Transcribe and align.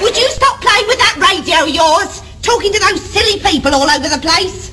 Would 0.00 0.16
you 0.16 0.28
stop 0.28 0.60
playing 0.60 0.86
with 0.86 0.98
that 0.98 1.16
radio 1.18 1.64
of 1.64 1.70
yours? 1.70 2.22
Talking 2.42 2.72
to 2.72 2.78
those 2.78 3.00
silly 3.00 3.40
people 3.40 3.74
all 3.74 3.88
over 3.88 4.08
the 4.08 4.20
place? 4.20 4.70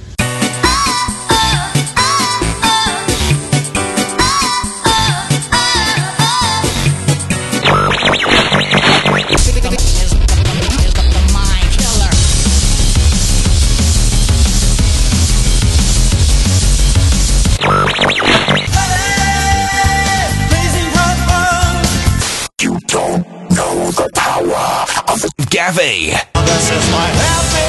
Gavi. 25.67 26.15
This 26.45 26.71
is 26.71 26.91
my 26.91 27.07
happiness. 27.07 27.66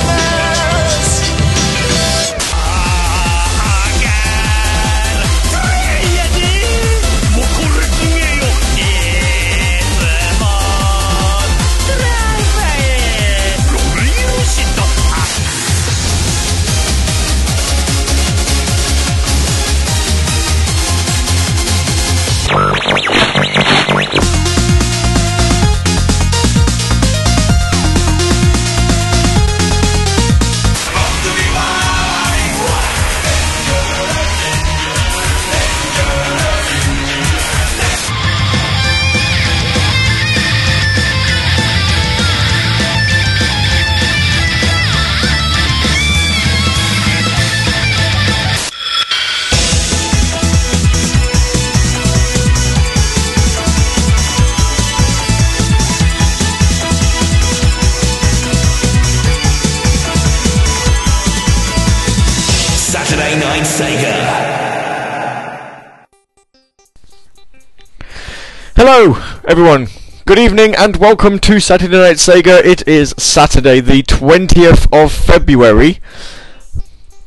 Everyone. 69.49 69.89
Good 70.27 70.39
evening 70.39 70.75
and 70.77 70.97
welcome 70.97 71.39
to 71.39 71.59
Saturday 71.59 71.97
Night 71.97 72.17
Sega. 72.17 72.63
It 72.63 72.87
is 72.87 73.15
Saturday, 73.17 73.81
the 73.81 74.03
20th 74.03 74.87
of 74.93 75.11
February. 75.11 76.01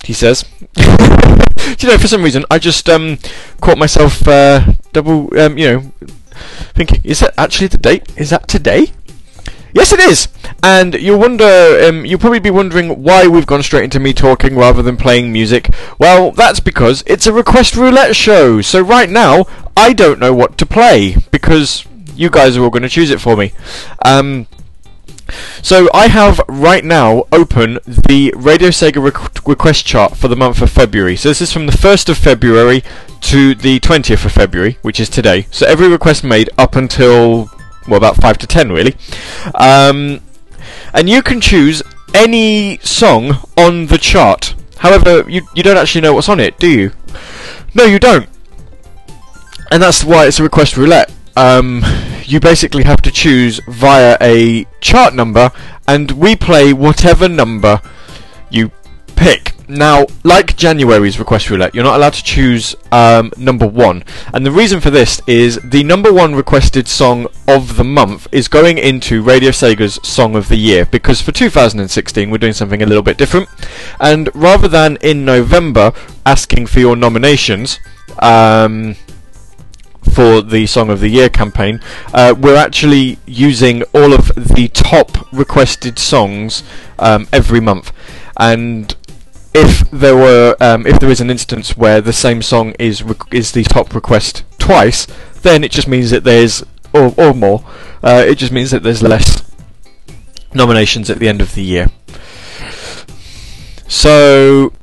He 0.04 0.14
says. 0.14 0.46
You 1.80 1.88
know, 1.88 1.98
for 1.98 2.08
some 2.08 2.22
reason, 2.22 2.46
I 2.52 2.60
just 2.60 2.88
um, 2.90 3.18
caught 3.60 3.78
myself 3.78 4.28
uh, 4.28 4.74
double, 4.94 5.36
um, 5.40 5.58
you 5.58 5.66
know, 5.66 5.92
thinking, 6.76 7.02
is 7.04 7.22
that 7.22 7.34
actually 7.40 7.68
the 7.68 7.78
date? 7.78 8.12
Is 8.18 8.30
that 8.30 8.48
today? 8.48 8.92
Yes, 9.74 9.92
it 9.92 10.00
is. 10.00 10.28
And 10.62 10.94
you'll 10.96 11.20
wonder, 11.20 11.80
um, 11.84 12.06
you'll 12.06 12.20
probably 12.20 12.40
be 12.40 12.52
wondering 12.52 13.02
why 13.02 13.28
we've 13.28 13.48
gone 13.48 13.64
straight 13.64 13.86
into 13.86 14.00
me 14.00 14.14
talking 14.14 14.56
rather 14.56 14.84
than 14.84 14.98
playing 14.98 15.32
music. 15.32 15.70
Well, 15.98 16.32
that's 16.32 16.60
because 16.60 17.04
it's 17.08 17.26
a 17.26 17.34
request 17.34 17.76
roulette 17.76 18.16
show. 18.16 18.62
So 18.62 18.82
right 18.82 19.10
now, 19.10 19.46
I 19.76 19.94
don't 19.94 20.20
know 20.20 20.34
what 20.34 20.60
to 20.60 20.66
play 20.68 21.16
because 21.32 21.88
you 22.22 22.30
guys 22.30 22.56
are 22.56 22.64
all 22.64 22.70
going 22.70 22.84
to 22.84 22.90
choose 22.90 23.10
it 23.10 23.20
for 23.20 23.36
me. 23.36 23.52
Um, 24.06 24.48
so 25.62 25.90
I 25.94 26.08
have 26.08 26.42
right 26.48 26.84
now 26.84 27.26
open 27.32 27.80
the 27.86 28.34
Radio 28.36 28.70
Sega 28.70 29.10
requ- 29.10 29.48
request 29.48 29.86
chart 29.86 30.18
for 30.18 30.28
the 30.28 30.36
month 30.36 30.62
of 30.62 30.70
February. 30.70 31.16
So 31.16 31.30
this 31.30 31.42
is 31.42 31.54
from 31.54 31.66
the 31.66 31.72
1st 31.72 32.10
of 32.10 32.18
February 32.18 32.84
to 33.22 33.56
the 33.56 33.80
20th 33.80 34.26
of 34.26 34.32
February, 34.32 34.78
which 34.82 35.00
is 35.00 35.10
today. 35.10 35.48
So 35.52 35.66
every 35.66 35.88
request 35.88 36.24
made 36.24 36.50
up 36.58 36.76
until 36.76 37.50
well 37.88 37.98
about 37.98 38.18
5 38.18 38.38
to 38.40 38.48
10 38.48 38.72
really. 38.72 38.96
Um, 39.56 40.22
and 40.94 41.10
you 41.10 41.22
can 41.22 41.42
choose 41.42 41.82
any 42.14 42.78
song 42.80 43.38
on 43.58 43.88
the 43.88 43.98
chart. 43.98 44.54
However, 44.78 45.30
you 45.30 45.44
you 45.56 45.64
don't 45.64 45.78
actually 45.78 46.02
know 46.02 46.14
what's 46.14 46.30
on 46.30 46.40
it, 46.40 46.60
do 46.60 46.68
you? 46.68 46.92
No, 47.74 47.86
you 47.86 48.00
don't. 48.00 48.28
And 49.72 49.82
that's 49.82 50.04
why 50.04 50.28
it's 50.28 50.40
a 50.40 50.44
request 50.44 50.76
roulette. 50.76 51.12
Um, 51.36 51.84
you 52.26 52.40
basically 52.40 52.84
have 52.84 53.02
to 53.02 53.12
choose 53.12 53.60
via 53.68 54.18
a 54.22 54.66
chart 54.80 55.14
number, 55.14 55.52
and 55.88 56.12
we 56.12 56.36
play 56.36 56.74
whatever 56.74 57.28
number 57.28 57.82
you 58.50 58.72
pick. 59.16 59.54
Now, 59.68 60.06
like 60.26 60.58
January's 60.58 61.18
request 61.18 61.50
roulette, 61.50 61.74
you're 61.74 61.84
not 61.86 61.96
allowed 61.96 62.14
to 62.14 62.24
choose 62.24 62.76
um, 62.92 63.32
number 63.38 63.66
one, 63.66 64.04
and 64.34 64.46
the 64.46 64.52
reason 64.52 64.82
for 64.82 64.90
this 64.90 65.22
is 65.28 65.60
the 65.64 65.84
number 65.84 66.12
one 66.12 66.36
requested 66.36 66.90
song 66.90 67.28
of 67.48 67.78
the 67.78 67.84
month 67.86 68.28
is 68.34 68.50
going 68.50 68.78
into 68.78 69.22
Radio 69.22 69.52
Sega's 69.52 69.98
Song 70.04 70.36
of 70.36 70.50
the 70.50 70.58
Year 70.58 70.86
because 70.86 71.22
for 71.22 71.32
2016 71.32 72.30
we're 72.30 72.38
doing 72.38 72.52
something 72.52 72.82
a 72.82 72.86
little 72.86 73.04
bit 73.04 73.18
different, 73.18 73.48
and 74.02 74.30
rather 74.36 74.68
than 74.68 74.98
in 74.98 75.24
November 75.24 75.94
asking 76.26 76.68
for 76.68 76.80
your 76.80 76.96
nominations. 76.96 77.80
Um, 78.20 78.96
for 80.12 80.42
the 80.42 80.66
Song 80.68 80.90
of 80.90 81.00
the 81.00 81.10
Year 81.10 81.30
campaign, 81.30 81.80
uh, 82.14 82.36
we're 82.38 82.58
actually 82.58 83.18
using 83.26 83.84
all 83.94 84.14
of 84.14 84.28
the 84.36 84.70
top 84.74 85.32
requested 85.34 85.98
songs 85.98 86.64
um, 87.00 87.28
every 87.32 87.60
month, 87.60 87.92
and 88.38 88.96
if 89.54 89.90
there 89.92 90.16
were 90.16 90.56
um, 90.60 90.88
if 90.88 91.00
there 91.00 91.10
is 91.10 91.22
an 91.22 91.30
instance 91.30 91.76
where 91.76 92.02
the 92.02 92.14
same 92.14 92.42
song 92.42 92.74
is 92.80 93.04
is 93.32 93.52
the 93.52 93.64
top 93.64 93.94
request 93.94 94.44
twice, 94.58 95.08
then 95.42 95.64
it 95.64 95.72
just 95.72 95.88
means 95.88 96.12
that 96.12 96.24
there's 96.24 96.64
or 96.94 97.14
or 97.18 97.34
more. 97.34 97.64
Uh, 98.04 98.24
it 98.26 98.36
just 98.36 98.52
means 98.52 98.72
that 98.72 98.84
there's 98.84 99.04
less 99.04 99.44
nominations 100.54 101.10
at 101.10 101.20
the 101.20 101.28
end 101.28 101.42
of 101.42 101.54
the 101.56 101.64
year. 101.64 101.90
So 103.88 104.74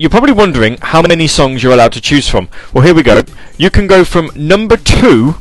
you're 0.00 0.08
probably 0.08 0.32
wondering 0.32 0.78
how 0.80 1.02
many 1.02 1.26
songs 1.26 1.62
you're 1.62 1.74
allowed 1.74 1.92
to 1.92 2.00
choose 2.00 2.26
from. 2.26 2.48
Well, 2.72 2.82
here 2.82 2.94
we 2.94 3.02
go. 3.02 3.22
You 3.58 3.68
can 3.68 3.86
go 3.86 4.02
from 4.02 4.30
number 4.34 4.78
two 4.78 5.34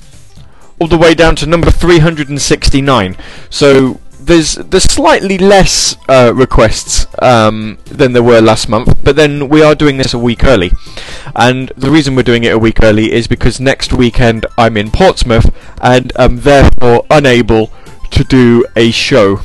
all 0.79 0.87
the 0.89 0.97
way 0.97 1.15
down 1.15 1.37
to 1.37 1.45
number 1.45 1.71
369. 1.71 3.15
So 3.49 4.01
there's 4.19 4.55
there's 4.55 4.83
slightly 4.83 5.37
less 5.37 5.95
uh, 6.09 6.33
requests 6.35 7.07
um, 7.21 7.77
than 7.85 8.11
there 8.11 8.21
were 8.21 8.41
last 8.41 8.67
month, 8.67 8.97
but 9.01 9.15
then 9.15 9.47
we 9.47 9.63
are 9.63 9.75
doing 9.75 9.95
this 9.95 10.13
a 10.13 10.19
week 10.19 10.43
early, 10.43 10.71
and 11.37 11.71
the 11.77 11.89
reason 11.89 12.17
we're 12.17 12.23
doing 12.23 12.43
it 12.43 12.51
a 12.51 12.59
week 12.59 12.83
early 12.83 13.13
is 13.13 13.27
because 13.27 13.61
next 13.61 13.93
weekend 13.93 14.45
I'm 14.57 14.75
in 14.75 14.91
Portsmouth 14.91 15.55
and 15.81 16.11
am 16.17 16.41
therefore 16.41 17.05
unable 17.09 17.71
to 18.11 18.25
do 18.25 18.65
a 18.75 18.91
show. 18.91 19.39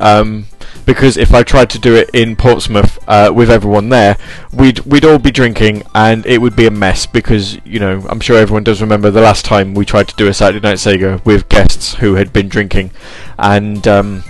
Um, 0.00 0.46
because 0.88 1.18
if 1.18 1.34
I 1.34 1.42
tried 1.42 1.68
to 1.70 1.78
do 1.78 1.94
it 1.94 2.08
in 2.14 2.34
Portsmouth 2.34 2.98
uh, 3.06 3.30
with 3.32 3.50
everyone 3.50 3.90
there, 3.90 4.16
we'd 4.54 4.78
we'd 4.80 5.04
all 5.04 5.18
be 5.18 5.30
drinking 5.30 5.82
and 5.94 6.24
it 6.24 6.38
would 6.38 6.56
be 6.56 6.66
a 6.66 6.70
mess. 6.70 7.04
Because 7.04 7.58
you 7.66 7.78
know, 7.78 8.06
I'm 8.08 8.20
sure 8.20 8.38
everyone 8.38 8.64
does 8.64 8.80
remember 8.80 9.10
the 9.10 9.20
last 9.20 9.44
time 9.44 9.74
we 9.74 9.84
tried 9.84 10.08
to 10.08 10.16
do 10.16 10.28
a 10.28 10.34
Saturday 10.34 10.66
Night 10.66 10.78
Sega 10.78 11.22
with 11.26 11.46
guests 11.50 11.96
who 11.96 12.14
had 12.14 12.32
been 12.32 12.48
drinking, 12.48 12.90
and 13.38 13.86
um, 13.86 14.24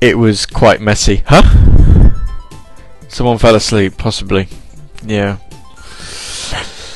it 0.00 0.16
was 0.16 0.46
quite 0.46 0.80
messy. 0.80 1.22
Huh? 1.26 1.42
Someone 3.08 3.36
fell 3.36 3.54
asleep, 3.54 3.98
possibly. 3.98 4.48
Yeah. 5.04 5.36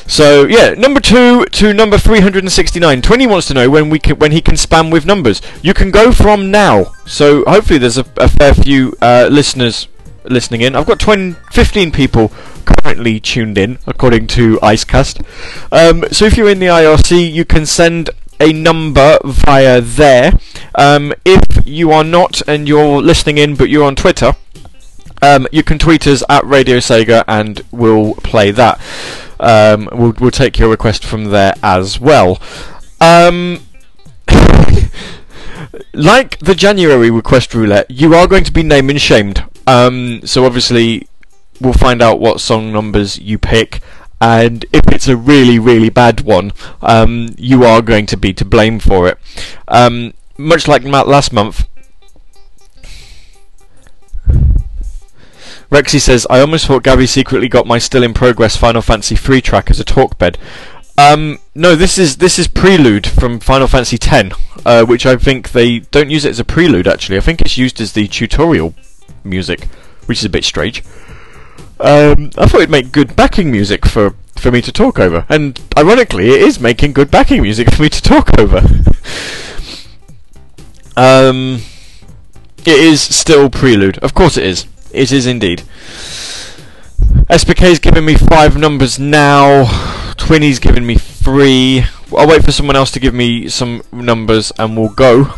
So 0.08 0.46
yeah, 0.46 0.70
number 0.70 1.00
two 1.00 1.44
to 1.44 1.74
number 1.74 1.98
369. 1.98 3.02
Twinny 3.02 3.28
wants 3.28 3.46
to 3.48 3.54
know 3.54 3.68
when 3.68 3.90
we 3.90 3.98
can, 3.98 4.18
when 4.18 4.32
he 4.32 4.40
can 4.40 4.54
spam 4.54 4.90
with 4.90 5.04
numbers. 5.04 5.42
You 5.62 5.74
can 5.74 5.90
go 5.90 6.12
from 6.12 6.50
now. 6.50 6.94
So 7.06 7.44
hopefully 7.44 7.78
there's 7.78 7.98
a, 7.98 8.06
a 8.16 8.28
fair 8.28 8.54
few 8.54 8.96
uh, 9.02 9.28
listeners 9.30 9.86
listening 10.24 10.62
in. 10.62 10.74
I've 10.74 10.86
got 10.86 10.98
20, 10.98 11.32
15 11.52 11.92
people 11.92 12.32
currently 12.64 13.20
tuned 13.20 13.58
in, 13.58 13.78
according 13.86 14.28
to 14.28 14.56
Icecast. 14.60 15.24
Um, 15.70 16.04
so 16.10 16.24
if 16.24 16.38
you're 16.38 16.50
in 16.50 16.58
the 16.58 16.66
IRC, 16.66 17.30
you 17.30 17.44
can 17.44 17.66
send 17.66 18.10
a 18.40 18.52
number 18.52 19.18
via 19.24 19.82
there. 19.82 20.32
Um, 20.74 21.12
if 21.26 21.66
you 21.66 21.92
are 21.92 22.04
not 22.04 22.40
and 22.48 22.66
you're 22.66 23.02
listening 23.02 23.36
in, 23.36 23.56
but 23.56 23.68
you're 23.68 23.84
on 23.84 23.94
Twitter, 23.94 24.32
um, 25.20 25.46
you 25.52 25.62
can 25.62 25.78
tweet 25.78 26.06
us 26.06 26.22
at 26.30 26.44
Radio 26.46 26.78
Sega 26.78 27.24
and 27.28 27.60
we'll 27.70 28.14
play 28.14 28.50
that. 28.52 28.80
Um, 29.40 29.88
we'll 29.92 30.14
we'll 30.18 30.30
take 30.30 30.58
your 30.58 30.68
request 30.68 31.04
from 31.04 31.26
there 31.26 31.54
as 31.62 32.00
well. 32.00 32.40
Um, 33.00 33.60
like 35.92 36.38
the 36.38 36.54
January 36.54 37.10
request 37.10 37.54
roulette, 37.54 37.90
you 37.90 38.14
are 38.14 38.26
going 38.26 38.44
to 38.44 38.52
be 38.52 38.62
name 38.62 38.90
and 38.90 39.00
shamed. 39.00 39.44
Um, 39.66 40.22
so 40.24 40.44
obviously, 40.44 41.08
we'll 41.60 41.72
find 41.72 42.02
out 42.02 42.20
what 42.20 42.40
song 42.40 42.72
numbers 42.72 43.18
you 43.18 43.38
pick, 43.38 43.80
and 44.20 44.64
if 44.72 44.86
it's 44.88 45.08
a 45.08 45.16
really 45.16 45.58
really 45.58 45.90
bad 45.90 46.22
one, 46.22 46.52
um, 46.82 47.34
you 47.36 47.64
are 47.64 47.82
going 47.82 48.06
to 48.06 48.16
be 48.16 48.32
to 48.34 48.44
blame 48.44 48.78
for 48.78 49.08
it. 49.08 49.18
Um, 49.68 50.14
much 50.36 50.68
like 50.68 50.84
ma- 50.84 51.02
last 51.02 51.32
month. 51.32 51.68
Rexy 55.70 56.00
says, 56.00 56.26
I 56.30 56.40
almost 56.40 56.66
thought 56.66 56.82
Gabby 56.82 57.06
secretly 57.06 57.48
got 57.48 57.66
my 57.66 57.78
still 57.78 58.02
in 58.02 58.14
progress 58.14 58.56
Final 58.56 58.80
Fantasy 58.80 59.16
3 59.16 59.42
track 59.42 59.70
as 59.70 59.78
a 59.78 59.84
talk 59.84 60.16
bed. 60.18 60.38
Um, 60.98 61.38
no, 61.54 61.76
this 61.76 61.96
is 61.96 62.16
this 62.16 62.40
is 62.40 62.48
Prelude 62.48 63.06
from 63.06 63.38
Final 63.38 63.68
Fantasy 63.68 63.98
X, 64.02 64.36
uh, 64.66 64.84
which 64.84 65.06
I 65.06 65.16
think 65.16 65.52
they 65.52 65.78
don't 65.78 66.10
use 66.10 66.24
it 66.24 66.30
as 66.30 66.40
a 66.40 66.44
prelude. 66.44 66.88
Actually, 66.88 67.18
I 67.18 67.20
think 67.20 67.40
it's 67.40 67.56
used 67.56 67.80
as 67.80 67.92
the 67.92 68.08
tutorial 68.08 68.74
music, 69.22 69.66
which 70.06 70.18
is 70.18 70.24
a 70.24 70.28
bit 70.28 70.42
strange. 70.42 70.82
Um, 71.78 72.32
I 72.36 72.46
thought 72.46 72.62
it'd 72.62 72.70
make 72.70 72.90
good 72.90 73.14
backing 73.14 73.52
music 73.52 73.86
for 73.86 74.16
for 74.34 74.50
me 74.50 74.60
to 74.60 74.72
talk 74.72 74.98
over, 74.98 75.24
and 75.28 75.60
ironically, 75.76 76.30
it 76.30 76.42
is 76.42 76.58
making 76.58 76.94
good 76.94 77.12
backing 77.12 77.42
music 77.42 77.70
for 77.74 77.82
me 77.82 77.90
to 77.90 78.02
talk 78.02 78.36
over. 78.36 78.58
um, 80.96 81.60
it 82.66 82.80
is 82.80 83.00
still 83.00 83.48
Prelude, 83.48 83.98
of 83.98 84.14
course 84.14 84.36
it 84.36 84.44
is. 84.44 84.66
It 84.90 85.12
is 85.12 85.26
indeed. 85.26 85.62
SPK's 87.28 87.78
giving 87.78 88.04
me 88.06 88.14
five 88.14 88.56
numbers 88.56 88.98
now. 88.98 89.64
Twinny's 90.16 90.58
giving 90.58 90.86
me 90.86 90.96
three. 90.96 91.84
I'll 92.16 92.26
wait 92.26 92.44
for 92.44 92.52
someone 92.52 92.76
else 92.76 92.90
to 92.92 93.00
give 93.00 93.12
me 93.12 93.48
some 93.48 93.82
numbers 93.92 94.50
and 94.58 94.76
we'll 94.76 94.88
go 94.88 95.34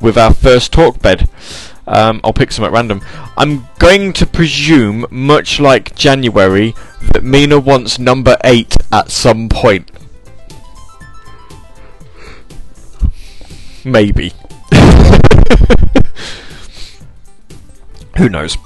with 0.00 0.16
our 0.16 0.32
first 0.32 0.72
talk 0.72 1.00
bed. 1.02 1.28
Um, 1.86 2.20
I'll 2.24 2.32
pick 2.32 2.52
some 2.52 2.64
at 2.64 2.72
random. 2.72 3.02
I'm 3.36 3.68
going 3.78 4.12
to 4.14 4.26
presume, 4.26 5.06
much 5.10 5.60
like 5.60 5.94
January, 5.94 6.74
that 7.12 7.22
Mina 7.22 7.58
wants 7.58 7.98
number 7.98 8.36
8 8.44 8.76
at 8.92 9.10
some 9.10 9.48
point. 9.48 9.90
Maybe. 13.84 14.32
Who 18.20 18.28
knows? 18.28 18.58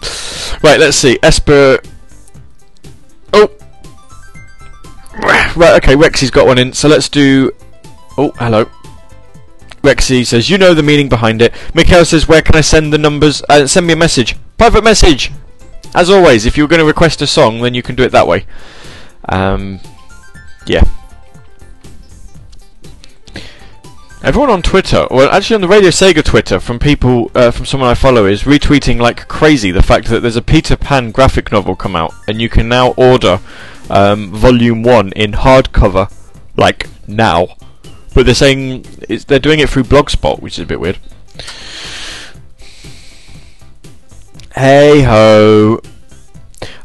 Right, 0.64 0.80
let's 0.80 0.96
see. 0.96 1.16
Esper. 1.22 1.78
Oh! 3.32 3.48
Right, 5.54 5.76
okay, 5.76 5.94
Rexy's 5.94 6.32
got 6.32 6.48
one 6.48 6.58
in, 6.58 6.72
so 6.72 6.88
let's 6.88 7.08
do. 7.08 7.52
Oh, 8.18 8.32
hello. 8.32 8.64
Rexy 9.82 10.26
says, 10.26 10.50
You 10.50 10.58
know 10.58 10.74
the 10.74 10.82
meaning 10.82 11.08
behind 11.08 11.40
it. 11.40 11.54
Mikhail 11.72 12.04
says, 12.04 12.26
Where 12.26 12.42
can 12.42 12.56
I 12.56 12.62
send 12.62 12.92
the 12.92 12.98
numbers? 12.98 13.44
Uh, 13.48 13.68
send 13.68 13.86
me 13.86 13.92
a 13.92 13.96
message. 13.96 14.34
Private 14.58 14.82
message! 14.82 15.30
As 15.94 16.10
always, 16.10 16.46
if 16.46 16.56
you're 16.56 16.66
going 16.66 16.80
to 16.80 16.84
request 16.84 17.22
a 17.22 17.26
song, 17.28 17.60
then 17.60 17.74
you 17.74 17.82
can 17.82 17.94
do 17.94 18.02
it 18.02 18.10
that 18.10 18.26
way. 18.26 18.46
Um, 19.28 19.78
yeah. 20.66 20.82
Everyone 24.24 24.48
on 24.48 24.62
Twitter, 24.62 25.06
well, 25.10 25.30
actually 25.30 25.56
on 25.56 25.60
the 25.60 25.68
Radio 25.68 25.90
Sega 25.90 26.24
Twitter, 26.24 26.58
from 26.58 26.78
people, 26.78 27.30
uh, 27.34 27.50
from 27.50 27.66
someone 27.66 27.90
I 27.90 27.94
follow, 27.94 28.24
is 28.24 28.44
retweeting 28.44 28.98
like 28.98 29.28
crazy 29.28 29.70
the 29.70 29.82
fact 29.82 30.06
that 30.06 30.20
there's 30.20 30.34
a 30.34 30.40
Peter 30.40 30.78
Pan 30.78 31.10
graphic 31.10 31.52
novel 31.52 31.76
come 31.76 31.94
out, 31.94 32.14
and 32.26 32.40
you 32.40 32.48
can 32.48 32.66
now 32.66 32.92
order 32.92 33.38
um, 33.90 34.32
Volume 34.32 34.82
One 34.82 35.12
in 35.12 35.32
hardcover, 35.32 36.10
like 36.56 36.88
now. 37.06 37.48
But 38.14 38.24
they're 38.24 38.34
saying 38.34 38.86
they're 39.26 39.38
doing 39.38 39.60
it 39.60 39.68
through 39.68 39.84
Blogspot, 39.84 40.40
which 40.40 40.54
is 40.54 40.62
a 40.62 40.66
bit 40.66 40.80
weird. 40.80 40.98
Hey 44.54 45.02
ho. 45.02 45.82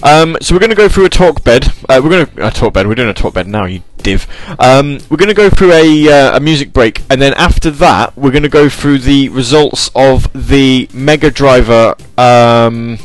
Um, 0.01 0.37
so 0.41 0.55
we're 0.55 0.59
going 0.59 0.69
to 0.69 0.75
go 0.75 0.87
through 0.87 1.05
a 1.05 1.09
talk 1.09 1.43
bed. 1.43 1.67
Uh, 1.89 1.99
we're 2.03 2.09
going 2.09 2.25
to 2.25 2.47
a 2.47 2.51
talk 2.51 2.73
bed. 2.73 2.87
We're 2.87 2.95
doing 2.95 3.09
a 3.09 3.13
talk 3.13 3.33
bed 3.33 3.47
now, 3.47 3.65
you 3.65 3.83
div. 3.97 4.27
Um, 4.59 4.99
we're 5.09 5.17
going 5.17 5.29
to 5.29 5.33
go 5.33 5.49
through 5.49 5.73
a 5.73 6.09
uh, 6.09 6.37
a 6.37 6.39
music 6.39 6.71
break, 6.71 7.01
and 7.09 7.21
then 7.21 7.33
after 7.33 7.69
that, 7.71 8.17
we're 8.17 8.31
going 8.31 8.43
to 8.43 8.49
go 8.49 8.69
through 8.69 8.99
the 8.99 9.29
results 9.29 9.91
of 9.95 10.31
the 10.33 10.89
Mega 10.93 11.29
Driver 11.29 11.95
um, 12.17 12.97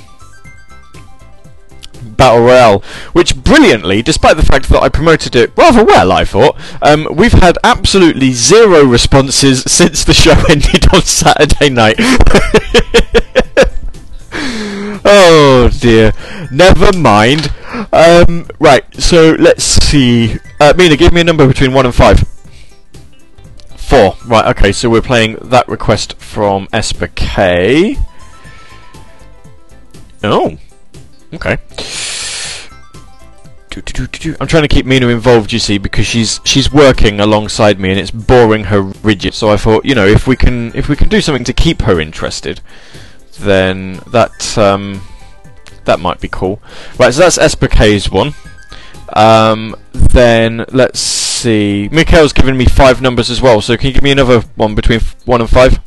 Battle 2.17 2.45
Royale, 2.45 2.79
which 3.13 3.37
brilliantly, 3.37 4.03
despite 4.03 4.37
the 4.37 4.45
fact 4.45 4.69
that 4.69 4.83
I 4.83 4.89
promoted 4.89 5.35
it 5.35 5.51
rather 5.57 5.85
well, 5.85 6.13
I 6.13 6.25
thought, 6.25 6.57
um, 6.81 7.09
we've 7.13 7.33
had 7.33 7.59
absolutely 7.65 8.33
zero 8.33 8.85
responses 8.85 9.63
since 9.67 10.05
the 10.05 10.15
show 10.15 10.33
ended 10.49 10.87
on 10.95 11.03
Saturday 11.03 11.71
night. 11.71 11.97
oh 15.05 15.71
dear. 15.81 16.13
Never 16.55 16.97
mind. 16.97 17.53
Um, 17.93 18.47
right, 18.61 18.85
so 18.95 19.33
let's 19.41 19.65
see. 19.65 20.37
Uh, 20.61 20.73
Mina, 20.77 20.97
give 20.97 21.13
me 21.13 21.21
a 21.21 21.25
number 21.25 21.49
between 21.49 21.73
1 21.73 21.85
and 21.85 21.95
5. 21.95 22.29
4. 23.77 24.17
Right, 24.27 24.47
okay, 24.57 24.71
so 24.71 24.89
we're 24.89 25.03
playing 25.03 25.37
that 25.43 25.67
request 25.67 26.15
from 26.15 26.69
Esper 26.73 27.09
K. 27.09 27.99
Oh. 30.23 30.57
Okay. 31.33 31.59
I'm 34.39 34.47
trying 34.47 34.63
to 34.63 34.69
keep 34.69 34.87
Mina 34.87 35.09
involved, 35.09 35.53
you 35.53 35.59
see, 35.59 35.79
because 35.79 36.07
she's 36.07 36.41
she's 36.45 36.73
working 36.73 37.19
alongside 37.19 37.81
me 37.81 37.91
and 37.91 37.99
it's 37.99 38.13
boring 38.13 38.65
her 38.65 38.81
rigid. 38.81 39.35
So 39.35 39.51
I 39.51 39.57
thought, 39.57 39.85
you 39.85 39.97
know, 39.97 40.07
if 40.07 40.29
we 40.29 40.37
can 40.37 40.71
if 40.77 40.89
we 40.89 40.95
can 40.95 41.09
do 41.09 41.21
something 41.21 41.43
to 41.43 41.53
keep 41.53 41.83
her 41.83 42.01
interested, 42.01 42.61
then 43.41 43.99
that 44.07 44.57
um, 44.57 45.03
that 45.85 46.01
might 46.01 46.21
be 46.21 46.29
cool. 46.29 46.61
Right, 46.99 47.13
so 47.13 47.21
that's 47.21 47.39
Esper 47.39 47.69
K's 47.69 48.11
one. 48.11 48.35
Um, 49.13 49.77
then 49.93 50.65
let's 50.73 50.99
see. 51.01 51.89
Mikhail's 51.93 52.33
given 52.33 52.57
me 52.57 52.67
five 52.67 53.01
numbers 53.01 53.31
as 53.31 53.43
well, 53.43 53.61
so 53.61 53.77
can 53.77 53.89
you 53.89 53.93
give 53.95 54.03
me 54.03 54.11
another 54.11 54.41
one 54.57 54.75
between 54.75 55.01
one 55.25 55.41
and 55.41 55.51
five? 55.51 55.81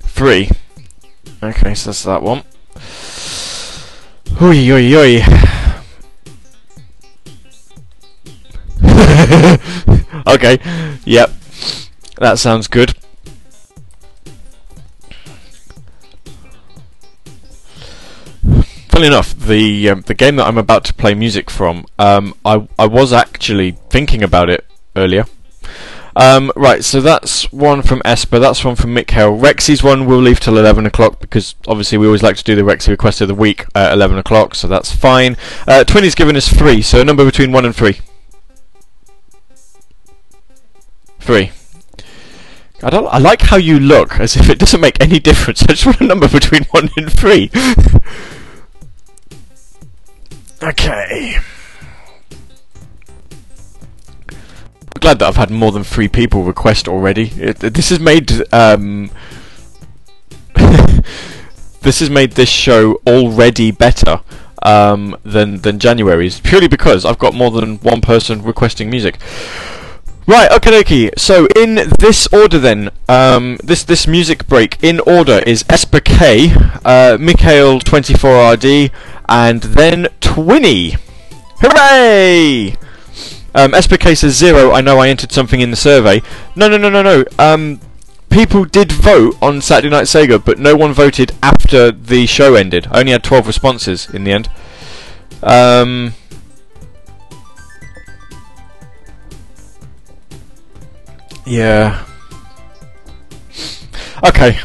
Three. 0.00 0.50
Okay, 1.42 1.74
so 1.74 1.90
that's 1.90 2.04
that 2.04 2.22
one. 2.22 2.42
Oi, 4.40 4.70
oi, 4.70 4.94
oi. 4.94 5.22
okay, 10.26 10.58
yep. 11.04 11.30
That 12.18 12.38
sounds 12.38 12.68
good. 12.68 12.94
Funnily 18.96 19.08
enough, 19.08 19.38
the 19.38 19.90
um, 19.90 20.00
the 20.06 20.14
game 20.14 20.36
that 20.36 20.46
I'm 20.46 20.56
about 20.56 20.82
to 20.86 20.94
play 20.94 21.12
music 21.12 21.50
from, 21.50 21.84
um, 21.98 22.34
I 22.46 22.66
I 22.78 22.86
was 22.86 23.12
actually 23.12 23.72
thinking 23.90 24.22
about 24.22 24.48
it 24.48 24.64
earlier. 24.96 25.26
Um, 26.16 26.50
right, 26.56 26.82
so 26.82 27.02
that's 27.02 27.52
one 27.52 27.82
from 27.82 28.00
Esper, 28.06 28.38
that's 28.38 28.64
one 28.64 28.74
from 28.74 28.94
Mikhail. 28.94 29.36
Rexy's 29.36 29.82
one 29.82 30.06
we'll 30.06 30.22
leave 30.22 30.40
till 30.40 30.56
11 30.56 30.86
o'clock 30.86 31.20
because 31.20 31.56
obviously 31.68 31.98
we 31.98 32.06
always 32.06 32.22
like 32.22 32.36
to 32.36 32.42
do 32.42 32.54
the 32.54 32.62
Rexy 32.62 32.88
request 32.88 33.20
of 33.20 33.28
the 33.28 33.34
week 33.34 33.66
at 33.74 33.92
11 33.92 34.16
o'clock, 34.16 34.54
so 34.54 34.66
that's 34.66 34.90
fine. 34.90 35.36
Uh, 35.68 35.84
Twinny's 35.84 36.14
given 36.14 36.34
us 36.34 36.48
three, 36.48 36.80
so 36.80 37.02
a 37.02 37.04
number 37.04 37.26
between 37.26 37.52
1 37.52 37.66
and 37.66 37.76
3. 37.76 38.00
3. 41.20 41.52
I 42.82 42.88
don't. 42.88 43.06
I 43.08 43.18
like 43.18 43.42
how 43.42 43.58
you 43.58 43.78
look, 43.78 44.18
as 44.20 44.36
if 44.36 44.48
it 44.48 44.58
doesn't 44.58 44.80
make 44.80 45.02
any 45.02 45.18
difference. 45.28 45.62
I 45.64 45.66
just 45.66 45.84
want 45.84 46.00
a 46.00 46.04
number 46.04 46.28
between 46.28 46.64
one 46.64 46.88
and 46.96 47.12
three. 47.12 47.50
okay. 50.62 51.38
I'm 54.28 55.00
glad 55.00 55.18
that 55.18 55.28
I've 55.28 55.36
had 55.36 55.50
more 55.50 55.72
than 55.72 55.84
three 55.84 56.08
people 56.08 56.42
request 56.42 56.88
already. 56.88 57.32
It, 57.36 57.58
this 57.58 57.90
has 57.90 58.00
made 58.00 58.30
um, 58.52 59.10
this 61.82 62.00
has 62.00 62.10
made 62.10 62.32
this 62.32 62.48
show 62.48 63.00
already 63.06 63.70
better 63.70 64.20
um, 64.62 65.16
than 65.22 65.58
than 65.58 65.78
January's 65.78 66.40
purely 66.40 66.68
because 66.68 67.04
I've 67.04 67.18
got 67.18 67.34
more 67.34 67.50
than 67.50 67.76
one 67.78 68.00
person 68.00 68.42
requesting 68.42 68.90
music. 68.90 69.18
Right, 70.28 70.50
okay, 70.50 70.80
okay. 70.80 71.10
So 71.16 71.46
in 71.54 71.76
this 72.00 72.26
order, 72.32 72.58
then, 72.58 72.90
um, 73.08 73.58
this 73.62 73.84
this 73.84 74.08
music 74.08 74.48
break 74.48 74.76
in 74.82 74.98
order 75.00 75.38
is 75.46 75.64
Esper 75.68 76.00
K, 76.00 76.52
uh, 76.84 77.16
Mikhail 77.20 77.78
24RD, 77.78 78.90
and 79.28 79.62
then 79.62 80.08
Twinny. 80.20 80.98
Hooray! 81.60 82.76
Um, 83.54 83.72
Esper 83.72 83.96
K 83.98 84.16
says 84.16 84.36
zero. 84.36 84.72
I 84.72 84.80
know 84.80 84.98
I 84.98 85.10
entered 85.10 85.30
something 85.30 85.60
in 85.60 85.70
the 85.70 85.76
survey. 85.76 86.20
No, 86.56 86.68
no, 86.68 86.76
no, 86.76 86.90
no, 86.90 87.02
no. 87.02 87.24
Um, 87.38 87.80
people 88.28 88.64
did 88.64 88.90
vote 88.90 89.36
on 89.40 89.60
Saturday 89.60 89.90
Night 89.90 90.06
Sega, 90.06 90.44
but 90.44 90.58
no 90.58 90.74
one 90.74 90.92
voted 90.92 91.32
after 91.40 91.92
the 91.92 92.26
show 92.26 92.56
ended. 92.56 92.88
I 92.90 92.98
only 92.98 93.12
had 93.12 93.22
12 93.22 93.46
responses 93.46 94.10
in 94.10 94.24
the 94.24 94.32
end. 94.32 94.50
Um, 95.40 96.14
yeah. 101.46 102.04
Okay. 104.24 104.58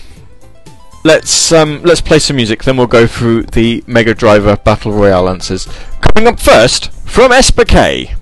Let's 1.03 1.51
um, 1.51 1.81
let's 1.83 2.01
play 2.01 2.19
some 2.19 2.35
music, 2.35 2.63
then 2.63 2.77
we'll 2.77 2.85
go 2.87 3.07
through 3.07 3.43
the 3.43 3.83
Mega 3.87 4.13
Driver 4.13 4.55
Battle 4.55 4.91
Royale 4.91 5.29
answers. 5.29 5.67
Coming 6.01 6.27
up 6.27 6.39
first 6.39 6.91
from 7.07 7.31
SPK. 7.31 8.15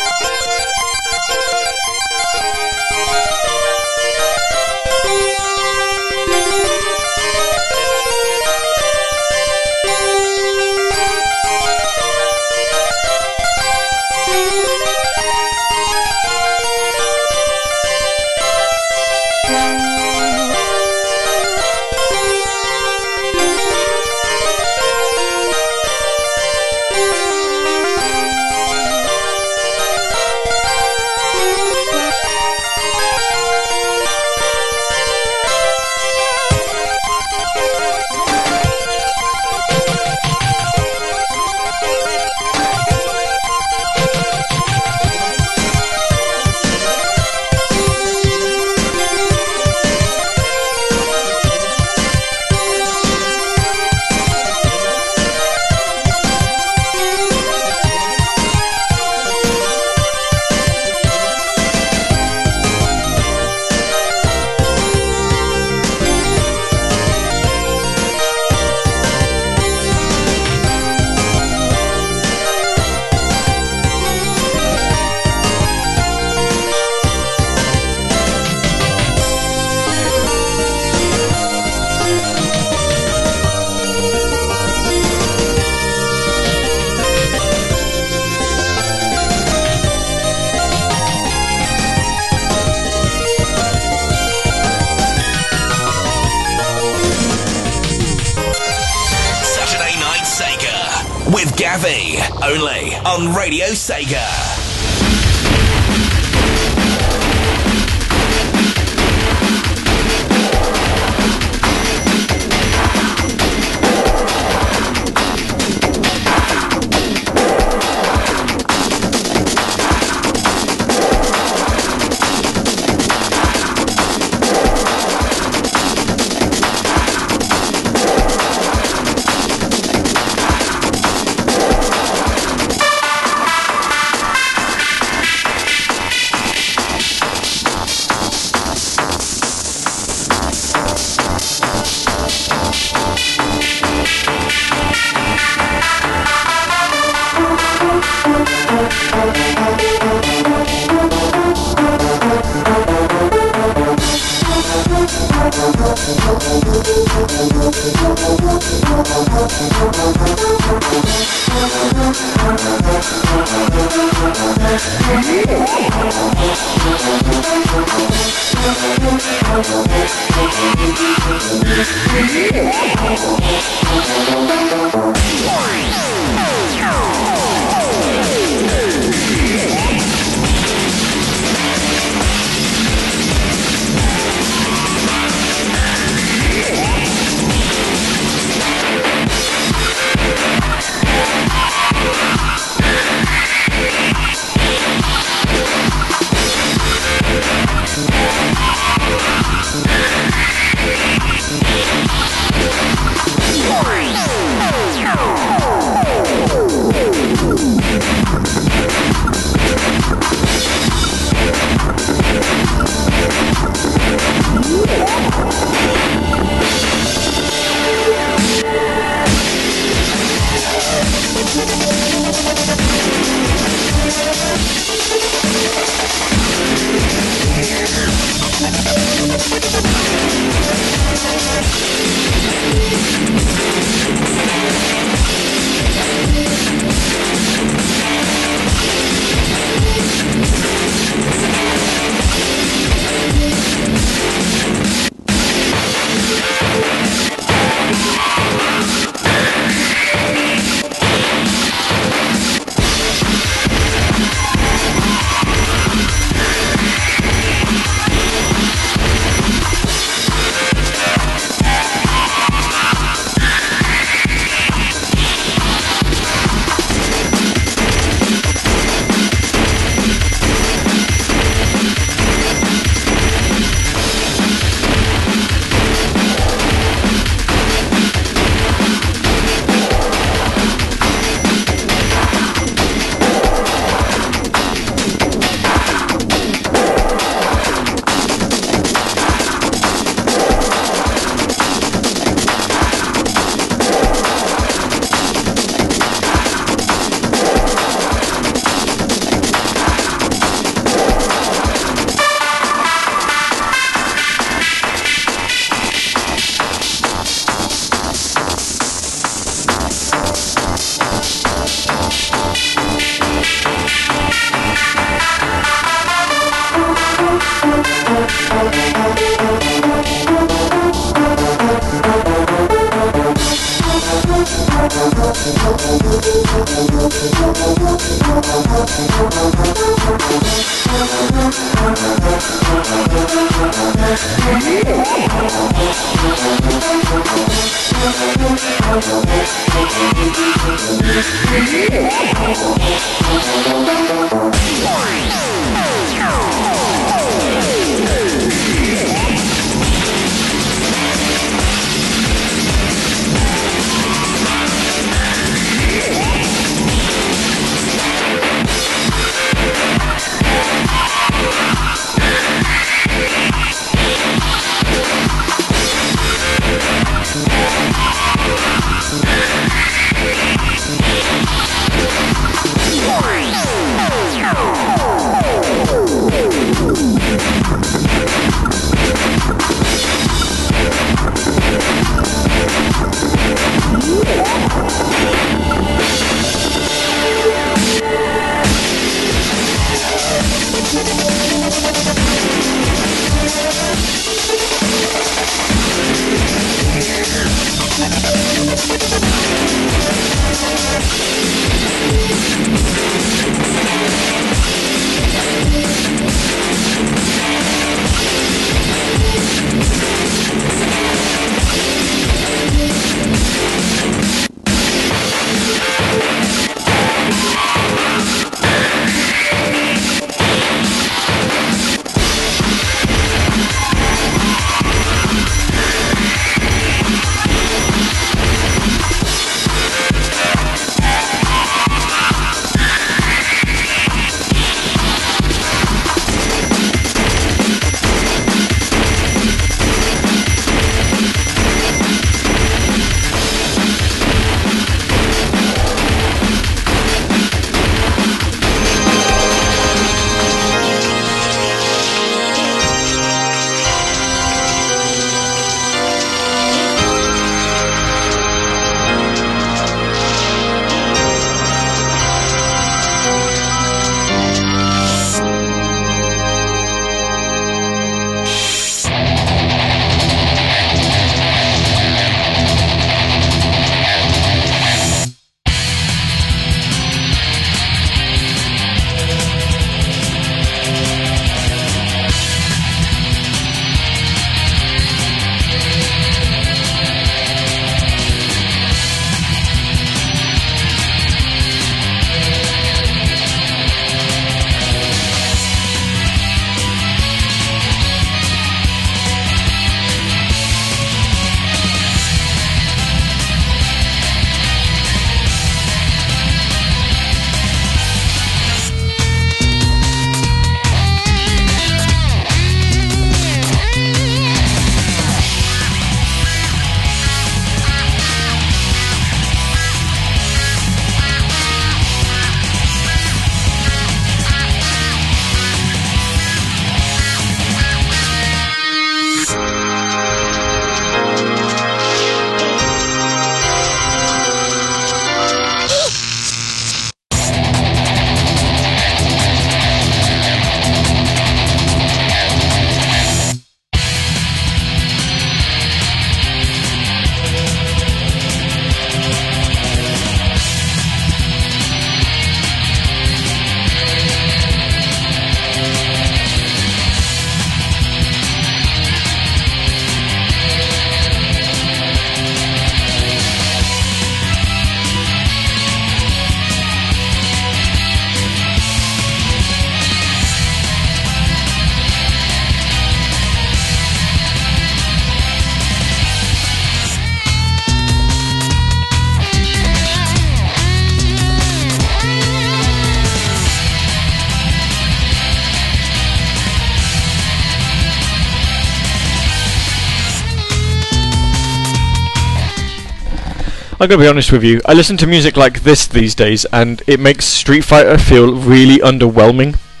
I'm 594.06 594.10
gonna 594.10 594.22
be 594.22 594.28
honest 594.28 594.52
with 594.52 594.62
you. 594.62 594.80
I 594.86 594.92
listen 594.92 595.16
to 595.16 595.26
music 595.26 595.56
like 595.56 595.82
this 595.82 596.06
these 596.06 596.36
days, 596.36 596.64
and 596.66 597.02
it 597.08 597.18
makes 597.18 597.44
Street 597.44 597.80
Fighter 597.80 598.16
feel 598.18 598.54
really 598.54 598.98
underwhelming. 598.98 599.80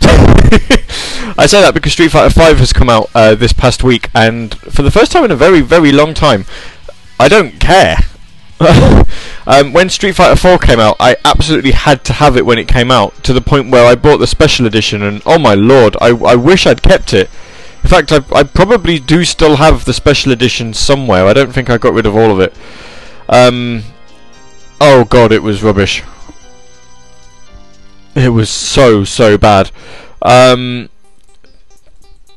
I 1.36 1.46
say 1.46 1.60
that 1.60 1.74
because 1.74 1.94
Street 1.94 2.12
Fighter 2.12 2.32
Five 2.32 2.60
has 2.60 2.72
come 2.72 2.88
out 2.88 3.10
uh, 3.16 3.34
this 3.34 3.52
past 3.52 3.82
week, 3.82 4.08
and 4.14 4.54
for 4.54 4.82
the 4.82 4.92
first 4.92 5.10
time 5.10 5.24
in 5.24 5.32
a 5.32 5.34
very, 5.36 5.60
very 5.60 5.90
long 5.90 6.14
time, 6.14 6.44
I 7.18 7.26
don't 7.26 7.58
care. 7.58 7.96
um, 9.48 9.72
when 9.72 9.88
Street 9.88 10.14
Fighter 10.14 10.36
4 10.36 10.58
came 10.58 10.78
out, 10.78 10.94
I 11.00 11.16
absolutely 11.24 11.72
had 11.72 12.04
to 12.04 12.12
have 12.12 12.36
it 12.36 12.46
when 12.46 12.60
it 12.60 12.68
came 12.68 12.92
out, 12.92 13.24
to 13.24 13.32
the 13.32 13.40
point 13.40 13.72
where 13.72 13.84
I 13.84 13.96
bought 13.96 14.18
the 14.18 14.28
special 14.28 14.66
edition, 14.66 15.02
and 15.02 15.20
oh 15.26 15.40
my 15.40 15.54
lord, 15.54 15.96
I, 16.00 16.10
I 16.10 16.36
wish 16.36 16.64
I'd 16.64 16.80
kept 16.80 17.12
it. 17.12 17.28
In 17.82 17.90
fact, 17.90 18.12
I, 18.12 18.20
I 18.32 18.44
probably 18.44 19.00
do 19.00 19.24
still 19.24 19.56
have 19.56 19.84
the 19.84 19.92
special 19.92 20.30
edition 20.30 20.74
somewhere. 20.74 21.26
I 21.26 21.32
don't 21.32 21.52
think 21.52 21.68
I 21.68 21.76
got 21.76 21.92
rid 21.92 22.06
of 22.06 22.14
all 22.14 22.30
of 22.30 22.38
it. 22.38 22.54
Um, 23.28 23.82
oh 24.80 25.04
god, 25.04 25.32
it 25.32 25.42
was 25.42 25.62
rubbish. 25.62 26.02
It 28.14 28.30
was 28.30 28.48
so, 28.48 29.04
so 29.04 29.36
bad. 29.36 29.70
Um, 30.22 30.88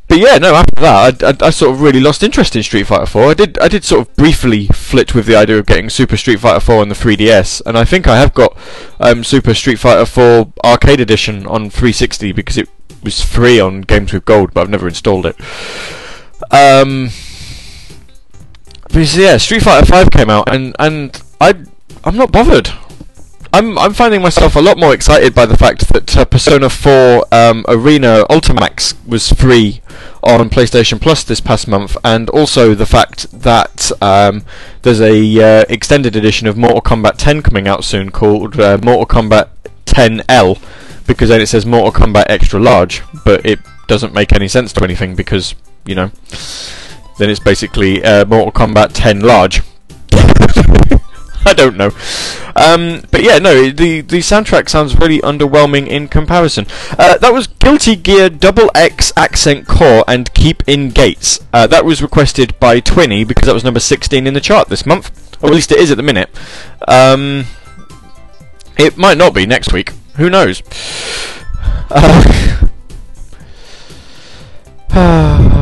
but 0.09 0.17
yeah, 0.17 0.37
no. 0.39 0.55
After 0.55 0.81
that, 0.81 1.23
I, 1.23 1.27
I, 1.27 1.47
I, 1.47 1.49
sort 1.51 1.71
of 1.71 1.81
really 1.81 2.01
lost 2.01 2.23
interest 2.23 2.55
in 2.55 2.63
Street 2.63 2.87
Fighter 2.87 3.05
4. 3.05 3.29
I 3.29 3.33
did, 3.33 3.59
I 3.59 3.67
did 3.67 3.85
sort 3.85 4.07
of 4.07 4.15
briefly 4.15 4.67
flit 4.67 5.15
with 5.15 5.25
the 5.25 5.35
idea 5.35 5.57
of 5.57 5.67
getting 5.67 5.89
Super 5.89 6.17
Street 6.17 6.39
Fighter 6.39 6.59
4 6.59 6.81
on 6.81 6.89
the 6.89 6.95
3DS, 6.95 7.61
and 7.65 7.77
I 7.77 7.85
think 7.85 8.07
I 8.07 8.17
have 8.17 8.33
got 8.33 8.57
um, 8.99 9.23
Super 9.23 9.53
Street 9.53 9.77
Fighter 9.77 10.05
4 10.05 10.51
Arcade 10.65 10.99
Edition 10.99 11.45
on 11.47 11.69
360 11.69 12.31
because 12.31 12.57
it 12.57 12.67
was 13.03 13.23
free 13.23 13.59
on 13.59 13.81
Games 13.81 14.11
with 14.11 14.25
Gold, 14.25 14.53
but 14.53 14.61
I've 14.61 14.69
never 14.69 14.87
installed 14.87 15.25
it. 15.27 15.39
Um, 16.51 17.11
but 18.91 19.15
yeah, 19.15 19.37
Street 19.37 19.61
Fighter 19.61 19.85
5 19.85 20.09
came 20.11 20.29
out, 20.29 20.51
and 20.51 20.75
and 20.79 21.21
I, 21.39 21.53
I'm 22.03 22.15
not 22.15 22.31
bothered. 22.31 22.71
I'm 23.51 23.77
I'm 23.79 23.93
finding 23.93 24.21
myself 24.21 24.55
a 24.55 24.61
lot 24.61 24.77
more 24.77 24.93
excited 24.93 25.33
by 25.33 25.45
the 25.45 25.57
fact 25.57 25.89
that 25.89 26.15
uh, 26.15 26.25
Persona 26.25 26.69
4 26.69 27.25
um, 27.31 27.65
Arena 27.67 28.23
Ultimax 28.29 28.93
was 29.07 29.31
free 29.31 29.81
on 30.21 30.49
PlayStation 30.49 31.01
Plus 31.01 31.23
this 31.23 31.41
past 31.41 31.67
month, 31.67 31.97
and 32.03 32.29
also 32.29 32.75
the 32.75 32.85
fact 32.85 33.31
that 33.31 33.91
um, 34.01 34.43
there's 34.83 35.01
a 35.01 35.61
uh, 35.61 35.65
extended 35.67 36.15
edition 36.15 36.47
of 36.47 36.57
Mortal 36.57 36.81
Kombat 36.81 37.15
10 37.17 37.41
coming 37.41 37.67
out 37.67 37.83
soon 37.83 38.11
called 38.11 38.59
uh, 38.59 38.77
Mortal 38.83 39.07
Kombat 39.07 39.49
10L, 39.85 40.61
because 41.07 41.29
then 41.29 41.41
it 41.41 41.47
says 41.47 41.65
Mortal 41.65 41.91
Kombat 41.91 42.25
Extra 42.29 42.59
Large, 42.59 43.01
but 43.25 43.43
it 43.45 43.59
doesn't 43.87 44.13
make 44.13 44.31
any 44.31 44.47
sense 44.47 44.71
to 44.73 44.83
anything 44.83 45.15
because 45.15 45.55
you 45.85 45.95
know 45.95 46.11
then 47.17 47.31
it's 47.31 47.39
basically 47.39 48.03
uh, 48.03 48.25
Mortal 48.25 48.51
Kombat 48.51 48.91
10 48.93 49.21
Large. 49.21 49.63
I 51.45 51.53
don't 51.53 51.77
know. 51.77 51.91
Um, 52.55 53.03
but 53.11 53.23
yeah, 53.23 53.39
no, 53.39 53.69
the 53.69 54.01
the 54.01 54.19
soundtrack 54.19 54.69
sounds 54.69 54.97
really 54.97 55.19
underwhelming 55.19 55.87
in 55.87 56.07
comparison. 56.07 56.65
Uh, 56.97 57.17
that 57.17 57.33
was 57.33 57.47
Guilty 57.47 57.95
Gear 57.95 58.29
Double 58.29 58.69
X 58.75 59.13
Accent 59.15 59.67
Core 59.67 60.03
and 60.07 60.33
Keep 60.33 60.67
in 60.67 60.89
Gates. 60.89 61.39
Uh, 61.53 61.67
that 61.67 61.85
was 61.85 62.01
requested 62.01 62.59
by 62.59 62.81
Twinny 62.81 63.27
because 63.27 63.45
that 63.45 63.53
was 63.53 63.63
number 63.63 63.79
16 63.79 64.27
in 64.27 64.33
the 64.33 64.41
chart 64.41 64.67
this 64.69 64.85
month, 64.85 65.37
or 65.41 65.49
at 65.49 65.55
least 65.55 65.71
it 65.71 65.79
is 65.79 65.91
at 65.91 65.97
the 65.97 66.03
minute. 66.03 66.29
Um, 66.87 67.45
it 68.77 68.97
might 68.97 69.17
not 69.17 69.33
be 69.33 69.45
next 69.45 69.71
week. 69.71 69.93
Who 70.15 70.29
knows? 70.29 70.61
Uh, 74.91 75.47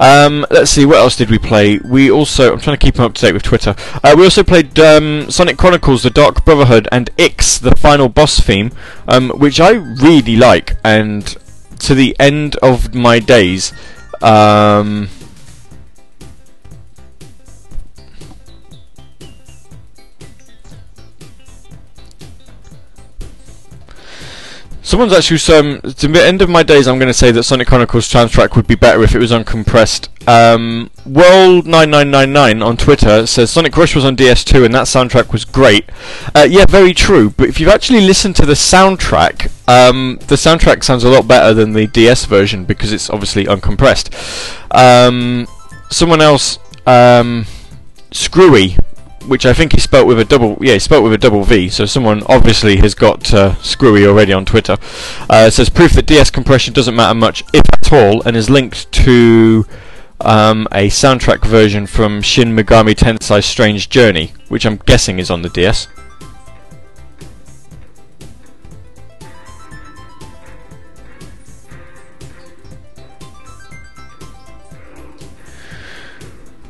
Um, 0.00 0.46
let's 0.50 0.70
see, 0.70 0.86
what 0.86 0.96
else 0.96 1.14
did 1.14 1.30
we 1.30 1.38
play? 1.38 1.78
We 1.78 2.10
also, 2.10 2.54
I'm 2.54 2.58
trying 2.60 2.78
to 2.78 2.82
keep 2.84 2.98
up 2.98 3.12
to 3.14 3.20
date 3.20 3.34
with 3.34 3.42
Twitter. 3.42 3.76
Uh, 4.02 4.14
we 4.16 4.24
also 4.24 4.42
played 4.42 4.78
um, 4.80 5.30
Sonic 5.30 5.58
Chronicles: 5.58 6.02
The 6.02 6.10
Dark 6.10 6.42
Brotherhood 6.46 6.88
and 6.90 7.10
Ix, 7.18 7.58
the 7.58 7.76
final 7.76 8.08
boss 8.08 8.40
theme, 8.40 8.72
um, 9.06 9.28
which 9.30 9.60
I 9.60 9.72
really 9.72 10.36
like, 10.36 10.76
and 10.82 11.26
to 11.80 11.94
the 11.94 12.16
end 12.18 12.56
of 12.56 12.94
my 12.94 13.18
days. 13.18 13.74
Um, 14.22 15.10
Someone's 24.90 25.12
actually 25.12 25.56
um, 25.56 25.80
to 25.82 26.08
the 26.08 26.20
end 26.20 26.42
of 26.42 26.48
my 26.48 26.64
days. 26.64 26.88
I'm 26.88 26.98
going 26.98 27.06
to 27.06 27.14
say 27.14 27.30
that 27.30 27.44
Sonic 27.44 27.68
Chronicles 27.68 28.08
soundtrack 28.08 28.56
would 28.56 28.66
be 28.66 28.74
better 28.74 29.04
if 29.04 29.14
it 29.14 29.20
was 29.20 29.30
uncompressed. 29.30 30.08
Um, 30.26 30.90
World 31.06 31.64
nine 31.64 31.90
nine 31.90 32.10
nine 32.10 32.32
nine 32.32 32.60
on 32.60 32.76
Twitter 32.76 33.24
says 33.24 33.52
Sonic 33.52 33.76
Rush 33.76 33.94
was 33.94 34.04
on 34.04 34.16
DS2 34.16 34.64
and 34.64 34.74
that 34.74 34.86
soundtrack 34.86 35.32
was 35.32 35.44
great. 35.44 35.88
Uh, 36.34 36.48
yeah, 36.50 36.66
very 36.66 36.92
true. 36.92 37.30
But 37.30 37.48
if 37.48 37.60
you've 37.60 37.68
actually 37.68 38.00
listened 38.00 38.34
to 38.34 38.46
the 38.46 38.54
soundtrack, 38.54 39.52
um, 39.68 40.18
the 40.26 40.34
soundtrack 40.34 40.82
sounds 40.82 41.04
a 41.04 41.08
lot 41.08 41.28
better 41.28 41.54
than 41.54 41.72
the 41.72 41.86
DS 41.86 42.24
version 42.24 42.64
because 42.64 42.92
it's 42.92 43.08
obviously 43.10 43.44
uncompressed. 43.44 44.10
Um, 44.72 45.46
someone 45.88 46.20
else, 46.20 46.58
um, 46.84 47.46
Screwy 48.10 48.76
which 49.26 49.46
I 49.46 49.52
think 49.52 49.72
he 49.72 49.80
spelt 49.80 50.06
with 50.06 50.18
a 50.18 50.24
double. 50.24 50.56
Yeah, 50.60 50.74
he 50.74 50.78
spelt 50.78 51.02
with 51.04 51.12
a 51.12 51.18
double 51.18 51.44
V. 51.44 51.68
So 51.68 51.86
someone 51.86 52.22
obviously 52.26 52.76
has 52.76 52.94
got 52.94 53.32
uh, 53.32 53.54
Screwy 53.56 54.06
already 54.06 54.32
on 54.32 54.44
Twitter. 54.44 54.76
Uh, 55.28 55.50
says 55.50 55.68
proof 55.68 55.92
that 55.92 56.06
DS 56.06 56.30
compression 56.30 56.74
doesn't 56.74 56.96
matter 56.96 57.14
much, 57.14 57.42
if 57.52 57.64
at 57.72 57.92
all, 57.92 58.22
and 58.22 58.36
is 58.36 58.50
linked 58.50 58.90
to 58.92 59.66
um, 60.20 60.66
a 60.72 60.88
soundtrack 60.88 61.44
version 61.44 61.86
from 61.86 62.22
Shin 62.22 62.54
Megami 62.56 62.94
Tensei 62.94 63.42
Strange 63.42 63.88
Journey, 63.88 64.32
which 64.48 64.66
I'm 64.66 64.76
guessing 64.76 65.18
is 65.18 65.30
on 65.30 65.42
the 65.42 65.48
DS. 65.48 65.88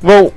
Well, 0.03 0.33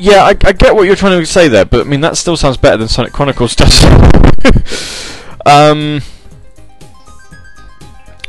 Yeah, 0.00 0.22
I, 0.22 0.30
I 0.30 0.52
get 0.52 0.74
what 0.74 0.86
you're 0.86 0.96
trying 0.96 1.20
to 1.20 1.26
say 1.26 1.48
there, 1.48 1.66
but 1.66 1.86
I 1.86 1.88
mean 1.88 2.00
that 2.00 2.16
still 2.16 2.36
sounds 2.36 2.56
better 2.56 2.78
than 2.78 2.88
Sonic 2.88 3.12
Chronicles 3.12 3.54
does. 3.54 3.84
um. 5.46 6.00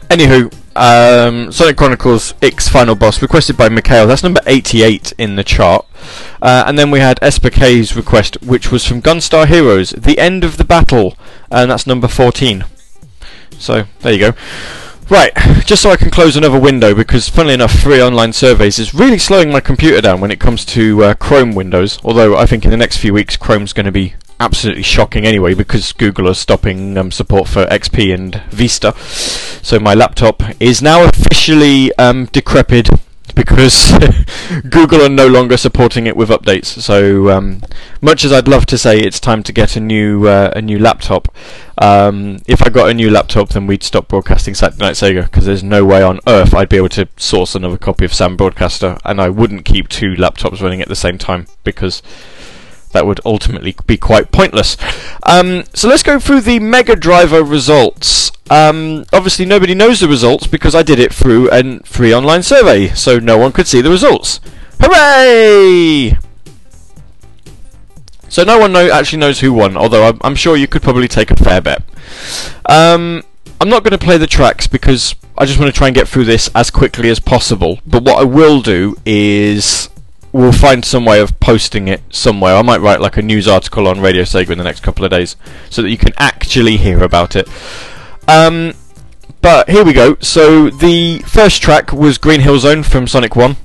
Anywho, 0.10 0.54
um, 0.76 1.50
Sonic 1.54 1.78
Chronicles 1.78 2.34
Ix 2.42 2.68
Final 2.68 2.96
Boss 2.96 3.22
requested 3.22 3.56
by 3.56 3.70
Mikhail. 3.70 4.06
That's 4.06 4.22
number 4.22 4.42
88 4.46 5.14
in 5.18 5.38
the 5.38 5.46
chart. 5.46 5.86
Uh, 6.42 6.66
and 6.68 6.78
then 6.78 6.92
we 6.92 7.00
had 7.00 7.18
SPK's 7.22 7.96
request, 7.96 8.42
which 8.42 8.70
was 8.70 8.86
from 8.86 9.02
Gunstar 9.02 9.48
Heroes, 9.48 9.92
The 9.92 10.20
End 10.20 10.44
of 10.44 10.58
the 10.58 10.66
Battle, 10.66 11.16
and 11.50 11.72
that's 11.72 11.88
number 11.88 12.10
14. 12.10 12.66
So 13.58 13.86
there 14.02 14.12
you 14.12 14.20
go. 14.20 14.34
Right, 15.12 15.36
just 15.66 15.82
so 15.82 15.90
I 15.90 15.98
can 15.98 16.10
close 16.10 16.38
another 16.38 16.58
window, 16.58 16.96
because 16.96 17.28
funnily 17.28 17.56
enough, 17.56 17.78
free 17.78 18.02
online 18.02 18.32
surveys 18.32 18.80
is 18.80 18.94
really 18.94 19.18
slowing 19.18 19.52
my 19.52 19.60
computer 19.60 20.00
down 20.00 20.22
when 20.22 20.32
it 20.32 20.40
comes 20.40 20.64
to 20.68 21.04
uh, 21.04 21.14
Chrome 21.16 21.54
windows. 21.54 22.00
Although 22.06 22.38
I 22.38 22.46
think 22.46 22.64
in 22.64 22.72
the 22.72 22.78
next 22.78 22.96
few 22.96 23.14
weeks, 23.14 23.36
Chrome's 23.36 23.74
going 23.74 23.88
to 23.88 23.92
be 23.92 24.14
absolutely 24.40 24.84
shocking 24.84 25.26
anyway, 25.26 25.54
because 25.54 25.92
Google 25.92 26.30
are 26.30 26.34
stopping 26.34 26.98
um, 26.98 27.12
support 27.12 27.50
for 27.50 27.66
XP 27.66 28.14
and 28.14 28.42
Vista. 28.52 28.94
So 28.98 29.82
my 29.82 29.94
laptop 29.94 30.44
is 30.62 30.82
now 30.82 31.04
officially 31.04 31.94
um, 31.98 32.28
decrepit 32.28 32.88
because 33.36 33.94
Google 34.70 35.02
are 35.02 35.10
no 35.10 35.28
longer 35.28 35.58
supporting 35.58 36.08
it 36.08 36.16
with 36.16 36.30
updates. 36.30 36.66
So 36.66 37.30
um, 37.30 37.62
much 38.02 38.26
as 38.26 38.32
I'd 38.32 38.48
love 38.48 38.66
to 38.68 38.78
say 38.78 39.00
it's 39.00 39.20
time 39.20 39.44
to 39.44 39.54
get 39.54 39.76
a 39.76 39.80
new 39.80 40.28
uh, 40.28 40.52
a 40.56 40.62
new 40.62 40.80
laptop, 40.80 41.34
um, 41.78 42.40
if 42.48 42.62
I 42.62 42.70
got 42.70 42.90
a 42.90 42.94
new 42.94 43.10
laptop, 43.10 43.50
then 43.50 43.68
we'd 43.68 43.84
stop 43.84 44.08
broadcasting 44.08 44.54
Saturday 44.54 44.84
Night 44.86 44.96
Sega 44.96 45.24
because 45.24 45.46
there's 45.46 45.64
no 45.64 45.84
way 45.86 46.04
on 46.04 46.20
earth 46.28 46.54
I'd 46.54 46.70
be 46.70 46.78
able 46.78 46.90
to 46.90 47.08
source 47.18 47.56
another 47.56 47.78
copy 47.78 48.06
of 48.06 48.14
Sam 48.14 48.38
Broadcaster, 48.38 48.98
and 49.06 49.22
I 49.22 49.30
wouldn't 49.30 49.66
keep 49.66 49.90
two 49.90 50.14
laptops 50.16 50.62
running 50.62 50.82
at 50.82 50.88
the 50.88 50.96
same 50.96 51.18
time 51.18 51.48
because 51.64 52.02
that 52.92 53.06
would 53.06 53.20
ultimately 53.26 53.76
be 53.86 53.98
quite 53.98 54.32
pointless. 54.32 54.78
Um, 55.24 55.64
so 55.74 55.88
let's 55.88 56.04
go 56.04 56.20
through 56.20 56.42
the 56.42 56.60
Mega 56.60 56.96
Driver 56.96 57.44
results. 57.44 58.32
Um, 58.50 59.06
obviously, 59.14 59.46
nobody 59.46 59.74
knows 59.74 60.00
the 60.00 60.08
results 60.08 60.48
because 60.48 60.76
I 60.76 60.84
did 60.84 61.00
it 61.00 61.14
through 61.14 61.50
a 61.52 61.80
free 61.80 62.14
online 62.14 62.44
survey, 62.44 62.90
so 62.90 63.20
no 63.20 63.38
one 63.38 63.52
could 63.52 63.68
see 63.68 63.82
the 63.82 63.90
results. 63.90 64.40
Hooray! 64.82 66.18
So 68.28 68.44
no 68.44 68.60
one 68.60 68.72
know, 68.72 68.90
actually 68.90 69.20
knows 69.20 69.42
who 69.42 69.52
won, 69.52 69.76
although 69.76 70.08
I'm, 70.08 70.18
I'm, 70.22 70.36
sure 70.36 70.56
you 70.56 70.68
could 70.68 70.82
probably 70.82 71.10
take 71.10 71.32
a 71.32 71.36
fair 71.36 71.62
bet. 71.62 71.84
Um, 72.66 73.24
I'm 73.60 73.68
not 73.70 73.84
going 73.84 73.92
to 73.92 73.98
play 73.98 74.18
the 74.18 74.26
tracks 74.26 74.68
because 74.68 75.16
I 75.38 75.46
just 75.46 75.60
want 75.60 75.72
to 75.72 75.78
try 75.78 75.88
and 75.88 75.96
get 75.96 76.08
through 76.08 76.26
this 76.26 76.50
as 76.56 76.72
quickly 76.72 77.10
as 77.10 77.20
possible. 77.20 77.80
But 77.86 78.04
what 78.04 78.20
I 78.20 78.24
will 78.24 78.62
do 78.62 78.96
is 79.06 79.90
we'll 80.34 80.52
find 80.52 80.86
some 80.86 81.06
way 81.06 81.20
of 81.20 81.40
posting 81.40 81.88
it 81.88 82.02
somewhere. 82.10 82.56
I 82.56 82.62
might 82.62 82.82
write 82.82 83.02
like 83.02 83.18
a 83.18 83.22
news 83.22 83.48
article 83.48 83.88
on 83.88 84.00
Radio 84.00 84.24
Sega 84.24 84.52
in 84.52 84.58
the 84.58 84.64
next 84.64 84.82
couple 84.82 85.04
of 85.04 85.12
days 85.12 85.36
so 85.70 85.82
that 85.82 85.90
you 85.90 85.98
can 85.98 86.14
actually 86.18 86.78
hear 86.78 87.04
about 87.04 87.36
it. 87.36 87.48
Um, 88.28 88.74
but 89.42 89.70
here 89.70 89.84
we 89.84 89.94
go. 89.94 90.18
So 90.22 90.70
the 90.70 91.20
first 91.20 91.62
track 91.62 91.92
was 91.92 92.18
Green 92.18 92.42
Hill 92.42 92.60
Zone 92.60 92.84
from 92.84 93.08
Sonic 93.08 93.36
1. 93.36 93.58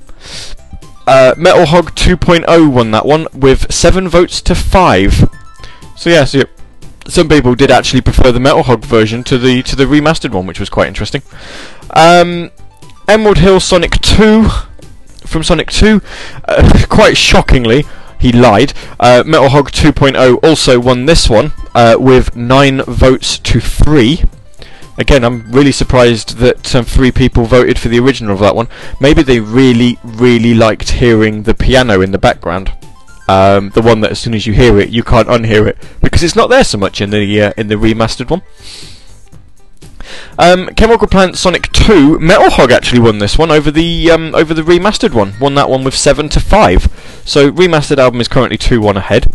Uh, 1.05 1.33
Metal 1.37 1.65
Hog 1.67 1.95
2.0 1.95 2.71
won 2.71 2.91
that 2.91 3.05
one 3.05 3.27
with 3.33 3.71
7 3.71 4.09
votes 4.09 4.41
to 4.41 4.55
5. 4.55 5.29
So 5.95 6.09
yeah, 6.09 6.25
so 6.25 6.43
some 7.07 7.29
people 7.29 7.55
did 7.55 7.71
actually 7.71 8.01
prefer 8.01 8.31
the 8.31 8.39
Metal 8.39 8.63
Hog 8.63 8.83
version 8.83 9.23
to 9.25 9.37
the 9.37 9.63
to 9.63 9.75
the 9.75 9.85
remastered 9.85 10.31
one, 10.31 10.45
which 10.45 10.59
was 10.59 10.69
quite 10.69 10.87
interesting. 10.87 11.21
Um, 11.91 12.51
Emerald 13.07 13.37
Hill 13.37 13.61
Sonic 13.61 14.01
2 14.01 14.49
from 15.27 15.43
Sonic 15.43 15.69
2, 15.71 16.01
uh, 16.45 16.85
quite 16.89 17.17
shockingly, 17.17 17.85
he 18.19 18.31
lied. 18.31 18.73
Uh, 18.99 19.23
Metal 19.25 19.49
Hog 19.49 19.71
2.0 19.71 20.43
also 20.43 20.79
won 20.79 21.05
this 21.05 21.29
one 21.29 21.53
uh, 21.75 21.95
with 21.99 22.35
9 22.35 22.81
votes 22.83 23.37
to 23.39 23.59
3. 23.59 24.23
Again, 24.97 25.23
I'm 25.23 25.51
really 25.51 25.71
surprised 25.71 26.37
that 26.37 26.73
um, 26.75 26.83
three 26.83 27.11
people 27.11 27.45
voted 27.45 27.77
for 27.77 27.87
the 27.87 27.99
original 27.99 28.33
of 28.33 28.39
that 28.39 28.55
one. 28.55 28.67
Maybe 28.99 29.21
they 29.21 29.39
really, 29.39 29.99
really 30.03 30.55
liked 30.55 30.89
hearing 30.89 31.43
the 31.43 31.53
piano 31.53 32.01
in 32.01 32.11
the 32.11 32.17
background. 32.17 32.73
Um, 33.29 33.69
the 33.71 33.81
one 33.81 34.01
that 34.01 34.11
as 34.11 34.19
soon 34.19 34.33
as 34.33 34.47
you 34.47 34.53
hear 34.53 34.79
it, 34.79 34.89
you 34.89 35.03
can't 35.03 35.27
unhear 35.27 35.67
it 35.67 35.77
because 36.01 36.23
it's 36.23 36.35
not 36.35 36.49
there 36.49 36.63
so 36.63 36.77
much 36.77 37.01
in 37.01 37.09
the 37.09 37.41
uh, 37.41 37.53
in 37.57 37.67
the 37.67 37.75
remastered 37.75 38.31
one. 38.31 38.41
Um, 40.39 40.67
Chemical 40.75 41.07
Plant 41.07 41.37
Sonic 41.37 41.71
2, 41.71 42.19
Metal 42.19 42.49
Hog 42.49 42.71
actually 42.71 42.99
won 42.99 43.19
this 43.19 43.37
one 43.37 43.51
over 43.51 43.71
the 43.71 44.11
um, 44.11 44.35
over 44.35 44.53
the 44.53 44.61
remastered 44.61 45.13
one. 45.13 45.33
Won 45.39 45.55
that 45.55 45.69
one 45.69 45.83
with 45.83 45.95
seven 45.95 46.29
to 46.29 46.39
five. 46.39 46.91
So 47.25 47.51
remastered 47.51 47.97
album 47.97 48.21
is 48.21 48.27
currently 48.27 48.57
two 48.57 48.81
one 48.81 48.97
ahead. 48.97 49.31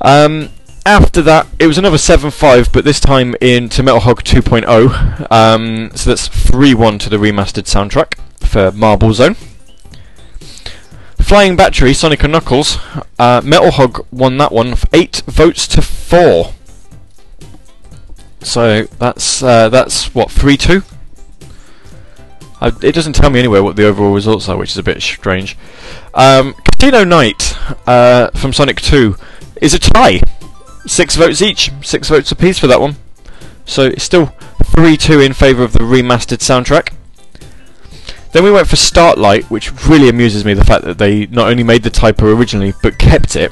Um, 0.00 0.50
after 0.86 1.20
that, 1.22 1.48
it 1.58 1.66
was 1.66 1.78
another 1.78 1.96
7-5, 1.96 2.72
but 2.72 2.84
this 2.84 3.00
time 3.00 3.34
into 3.40 3.82
Metal 3.82 3.98
Hog 3.98 4.22
2.0. 4.22 5.32
Um, 5.32 5.90
so 5.96 6.10
that's 6.10 6.28
3-1 6.28 7.00
to 7.00 7.10
the 7.10 7.16
remastered 7.16 7.64
soundtrack 7.64 8.14
for 8.38 8.70
Marble 8.70 9.12
Zone. 9.12 9.34
Flying 11.20 11.56
Battery, 11.56 11.92
Sonic 11.92 12.22
and 12.22 12.32
Knuckles. 12.32 12.78
Uh, 13.18 13.40
Metal 13.44 13.72
Hog 13.72 14.06
won 14.12 14.38
that 14.38 14.52
one, 14.52 14.76
8 14.92 15.22
votes 15.26 15.66
to 15.66 15.82
4. 15.82 16.52
So 18.46 18.84
that's 18.84 19.42
uh, 19.42 19.68
that's 19.70 20.14
what 20.14 20.28
3-2? 20.28 20.84
Uh, 22.60 22.70
it 22.80 22.94
doesn't 22.94 23.14
tell 23.14 23.28
me 23.28 23.40
anywhere 23.40 23.62
what 23.62 23.74
the 23.74 23.84
overall 23.84 24.14
results 24.14 24.48
are, 24.48 24.56
which 24.56 24.70
is 24.70 24.78
a 24.78 24.84
bit 24.84 25.02
strange. 25.02 25.58
Um, 26.14 26.54
Casino 26.78 27.02
Night 27.02 27.56
uh, 27.88 28.30
from 28.30 28.52
Sonic 28.52 28.80
2 28.80 29.16
is 29.60 29.74
a 29.74 29.80
tie 29.80 30.20
six 30.86 31.16
votes 31.16 31.42
each, 31.42 31.72
six 31.82 32.08
votes 32.08 32.30
apiece 32.30 32.56
for 32.56 32.68
that 32.68 32.80
one. 32.80 32.94
So 33.64 33.82
it's 33.82 34.04
still 34.04 34.26
3 34.64 34.96
2 34.96 35.20
in 35.20 35.32
favour 35.32 35.64
of 35.64 35.72
the 35.72 35.80
remastered 35.80 36.38
soundtrack. 36.38 36.94
Then 38.30 38.44
we 38.44 38.52
went 38.52 38.68
for 38.68 38.76
Starlight, 38.76 39.50
which 39.50 39.72
really 39.86 40.08
amuses 40.08 40.44
me 40.44 40.54
the 40.54 40.64
fact 40.64 40.84
that 40.84 40.98
they 40.98 41.26
not 41.26 41.48
only 41.48 41.64
made 41.64 41.82
the 41.82 41.90
typo 41.90 42.32
originally 42.32 42.74
but 42.80 42.96
kept 42.96 43.34
it. 43.34 43.50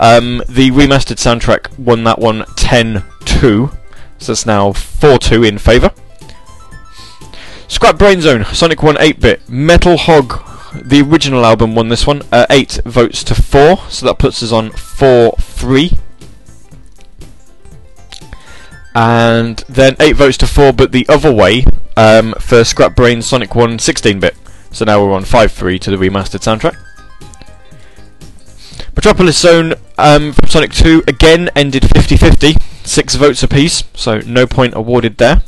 Um, 0.00 0.42
the 0.48 0.72
remastered 0.72 1.16
soundtrack 1.16 1.78
won 1.78 2.02
that 2.04 2.18
one 2.18 2.44
10 2.56 3.04
2, 3.24 3.70
so 4.18 4.32
it's 4.32 4.46
now 4.46 4.72
4 4.72 5.18
2 5.18 5.44
in 5.44 5.58
favour. 5.58 5.92
Scrap 7.68 7.98
Brain 7.98 8.20
Zone, 8.20 8.44
Sonic 8.44 8.82
1 8.82 8.96
8 8.98 9.20
bit, 9.20 9.48
Metal 9.48 9.96
Hog, 9.96 10.42
the 10.74 11.02
original 11.02 11.44
album 11.44 11.74
won 11.74 11.88
this 11.88 12.06
one, 12.06 12.22
uh, 12.32 12.46
8 12.50 12.80
votes 12.84 13.24
to 13.24 13.34
4, 13.34 13.78
so 13.88 14.06
that 14.06 14.18
puts 14.18 14.42
us 14.42 14.52
on 14.52 14.70
4 14.70 15.32
3 15.38 15.98
and 18.96 19.58
then 19.68 19.94
8 20.00 20.12
votes 20.12 20.38
to 20.38 20.46
4, 20.46 20.72
but 20.72 20.90
the 20.90 21.06
other 21.06 21.30
way 21.32 21.66
um, 21.98 22.32
for 22.40 22.64
Scrap 22.64 22.96
Brain 22.96 23.20
Sonic 23.20 23.54
1 23.54 23.78
16 23.78 24.20
bit. 24.20 24.34
So 24.70 24.86
now 24.86 25.04
we're 25.04 25.12
on 25.12 25.24
5 25.24 25.52
3 25.52 25.78
to 25.80 25.90
the 25.90 25.96
remastered 25.98 26.40
soundtrack. 26.40 26.76
Metropolis 28.94 29.38
Zone 29.38 29.74
um, 29.98 30.32
from 30.32 30.48
Sonic 30.48 30.72
2 30.72 31.04
again 31.06 31.50
ended 31.54 31.88
50 31.90 32.16
50, 32.16 32.54
6 32.86 33.14
votes 33.16 33.42
apiece, 33.42 33.84
so 33.94 34.20
no 34.20 34.46
point 34.46 34.74
awarded 34.74 35.18
there. 35.18 35.42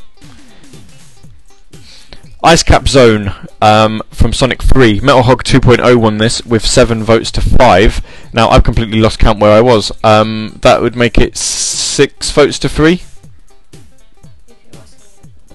Ice 2.44 2.62
Cap 2.62 2.86
Zone 2.86 3.32
um, 3.60 4.00
from 4.10 4.32
Sonic 4.32 4.62
3. 4.62 5.00
Metal 5.00 5.22
Hog 5.22 5.42
2.0 5.42 5.96
won 5.96 6.18
this 6.18 6.44
with 6.44 6.64
7 6.64 7.02
votes 7.02 7.30
to 7.32 7.40
5. 7.40 8.30
Now, 8.32 8.48
I've 8.48 8.62
completely 8.62 9.00
lost 9.00 9.18
count 9.18 9.40
where 9.40 9.52
I 9.52 9.60
was. 9.60 9.90
Um, 10.04 10.58
that 10.62 10.80
would 10.80 10.94
make 10.94 11.18
it 11.18 11.36
6 11.36 12.30
votes 12.30 12.58
to 12.60 12.68
3. 12.68 13.02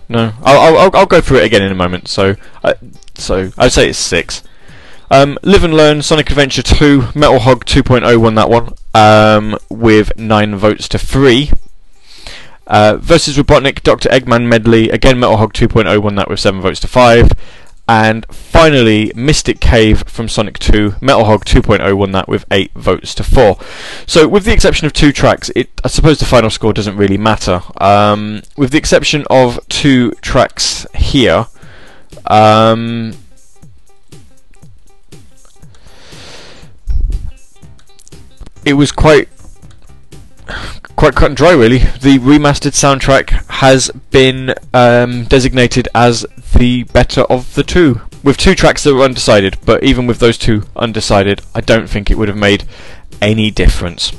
No, 0.10 0.34
I'll, 0.43 0.78
I'll, 0.78 0.96
I'll 0.96 1.06
go 1.06 1.22
through 1.22 1.38
it 1.38 1.46
again 1.46 1.63
in 1.63 1.72
a 1.72 1.76
moment. 1.76 2.08
So, 2.08 2.36
uh, 2.63 2.74
so 3.15 3.52
I'd 3.58 3.72
say 3.72 3.89
it's 3.89 3.98
six. 3.98 4.43
Um, 5.10 5.39
Live 5.41 5.63
and 5.63 5.74
Learn, 5.74 6.02
Sonic 6.02 6.30
Adventure 6.30 6.62
2, 6.62 7.10
Metal 7.15 7.39
Hog 7.39 7.65
2.0 7.65 8.17
won 8.17 8.36
that 8.36 8.50
one 8.50 8.74
um, 8.93 9.58
with 9.69 10.15
nine 10.17 10.56
votes 10.56 10.88
to 10.89 11.00
three. 11.00 11.52
Uh, 12.65 12.97
versus 12.97 13.38
Robotnik, 13.38 13.84
Dr. 13.84 14.10
Eggman 14.10 14.47
medley, 14.47 14.89
again 14.89 15.19
Metal 15.19 15.38
Hog 15.38 15.54
2.0 15.54 16.02
won 16.02 16.15
that 16.15 16.30
with 16.30 16.39
seven 16.39 16.62
votes 16.62 16.80
to 16.82 16.88
five. 16.88 17.32
And 17.88 18.26
finally, 18.28 19.12
Mystic 19.13 19.60
Cave 19.60 20.08
from 20.08 20.30
Sonic 20.30 20.58
2, 20.60 20.95
Metal 21.02 21.26
Hog 21.26 21.43
2.0 21.43 21.97
won 21.97 22.13
that 22.13 22.30
with 22.30 22.45
8 22.49 22.71
votes 22.76 23.13
to 23.15 23.23
4. 23.23 23.58
So, 24.08 24.26
with 24.26 24.45
the 24.45 24.54
exception 24.54 24.86
of 24.88 24.93
two 24.93 25.12
tracks, 25.12 25.52
it, 25.54 25.69
I 25.84 25.89
suppose 25.89 26.19
the 26.19 26.26
final 26.26 26.49
score 26.49 26.71
doesn't 26.71 26.95
really 26.95 27.17
matter. 27.17 27.62
Um, 27.82 28.41
with 28.56 28.71
the 28.71 28.78
exception 28.78 29.26
of 29.30 29.60
two 29.67 30.12
tracks 30.21 30.88
here, 30.95 31.47
um, 32.28 33.15
it 38.65 38.73
was 38.73 38.93
quite 38.93 39.28
quite 41.04 41.16
cut 41.16 41.26
and 41.32 41.36
dry, 41.36 41.52
really. 41.52 41.80
The 41.80 42.18
remastered 42.20 42.72
soundtrack 42.72 43.32
has 43.50 43.92
been 44.12 44.56
um, 44.74 45.26
designated 45.26 45.89
as 45.94 46.26
the 46.58 46.84
better 46.84 47.24
of 47.24 47.56
the 47.56 47.63
two. 47.63 48.00
With 48.24 48.38
two 48.38 48.56
tracks 48.56 48.86
that 48.86 48.96
were 48.96 49.04
undecided, 49.04 49.58
but 49.66 49.84
even 49.84 50.08
with 50.08 50.20
those 50.20 50.38
two 50.38 50.63
undecided, 50.78 51.42
I 51.54 51.60
don't 51.60 51.89
think 51.89 52.10
it 52.10 52.18
would 52.18 52.30
have 52.30 52.38
made 52.38 52.63
any 53.22 53.52
difference. 53.52 54.13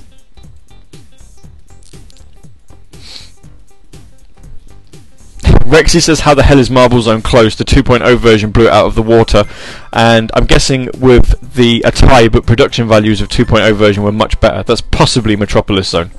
Rexy 5.64 6.02
says, 6.02 6.20
How 6.20 6.34
the 6.34 6.42
hell 6.42 6.58
is 6.58 6.68
Marble 6.68 7.00
Zone 7.00 7.22
closed? 7.22 7.56
The 7.56 7.64
2.0 7.64 8.18
version 8.18 8.50
blew 8.50 8.66
it 8.66 8.72
out 8.72 8.84
of 8.84 8.94
the 8.94 9.02
water. 9.02 9.44
And 9.90 10.30
I'm 10.34 10.44
guessing 10.44 10.90
with 10.98 11.54
the 11.54 11.80
a 11.86 11.90
tie, 11.90 12.28
but 12.28 12.44
production 12.44 12.86
values 12.86 13.22
of 13.22 13.28
2.0 13.28 13.74
version 13.74 14.02
were 14.02 14.12
much 14.12 14.38
better. 14.40 14.62
That's 14.62 14.82
possibly 14.82 15.34
Metropolis 15.34 15.88
Zone. 15.88 16.10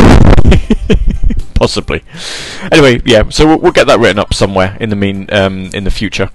Possibly. 1.54 2.02
Anyway, 2.72 3.00
yeah. 3.04 3.28
So 3.28 3.46
we'll, 3.46 3.58
we'll, 3.58 3.72
get 3.72 3.86
that 3.86 3.98
written 4.00 4.18
up 4.18 4.32
somewhere 4.32 4.76
in 4.80 4.90
the 4.90 4.96
mean 4.96 5.28
um, 5.30 5.70
in 5.74 5.84
the 5.84 5.90
future. 5.90 6.30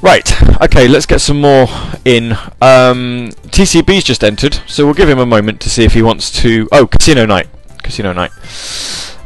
Right. 0.00 0.30
Okay. 0.62 0.86
Let's 0.86 1.06
get 1.06 1.20
some 1.20 1.40
more 1.40 1.66
in. 2.04 2.32
Um, 2.62 3.30
TCB's 3.50 4.04
just 4.04 4.22
entered, 4.22 4.60
so 4.66 4.84
we'll 4.84 4.94
give 4.94 5.08
him 5.08 5.18
a 5.18 5.26
moment 5.26 5.60
to 5.62 5.70
see 5.70 5.84
if 5.84 5.94
he 5.94 6.02
wants 6.02 6.30
to. 6.42 6.68
Oh, 6.70 6.86
Casino 6.86 7.26
Night. 7.26 7.48
Casino 7.82 8.12
Night. 8.12 8.30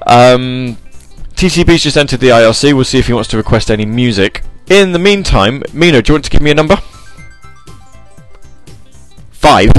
Um, 0.06 0.78
TCB's 1.34 1.82
just 1.82 1.96
entered 1.96 2.20
the 2.20 2.28
IRC. 2.28 2.72
We'll 2.72 2.84
see 2.84 2.98
if 2.98 3.06
he 3.06 3.12
wants 3.12 3.28
to 3.30 3.36
request 3.36 3.70
any 3.70 3.84
music. 3.84 4.42
In 4.68 4.92
the 4.92 4.98
meantime, 4.98 5.62
Mina, 5.72 6.02
do 6.02 6.10
you 6.10 6.14
want 6.14 6.24
to 6.24 6.30
give 6.30 6.42
me 6.42 6.50
a 6.50 6.54
number? 6.54 6.76
Five. 9.30 9.72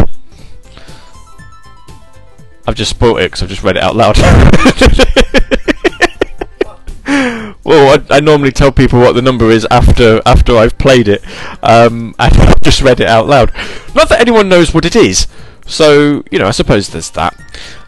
I've 2.70 2.76
just 2.76 2.92
spoilt 2.92 3.20
it 3.20 3.32
because 3.32 3.42
I've 3.42 3.50
just 3.50 3.64
read 3.64 3.78
it 3.78 3.82
out 3.82 3.96
loud. 3.96 4.16
well, 7.64 8.00
I, 8.00 8.18
I, 8.18 8.20
normally 8.20 8.52
tell 8.52 8.72
people 8.72 9.00
what 9.00 9.14
the 9.14 9.24
number 9.24 9.50
is 9.50 9.66
after 9.72 10.22
after 10.24 10.56
I've 10.56 10.78
played 10.78 11.08
it, 11.08 11.24
um, 11.64 12.14
and 12.20 12.38
I've 12.38 12.62
just 12.62 12.84
read 12.84 13.00
it 13.00 13.08
out 13.08 13.26
loud. 13.26 13.52
Not 13.96 14.10
that 14.10 14.22
anyone 14.22 14.50
knows 14.50 14.72
what 14.72 14.86
it 14.86 14.96
is, 14.96 15.26
so 15.66 16.24
you 16.30 16.38
know, 16.38 16.46
I 16.46 16.52
suppose 16.52 16.90
there's 16.90 17.10
that. 17.10 17.36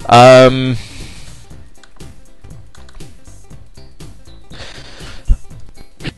Um, 0.09 0.77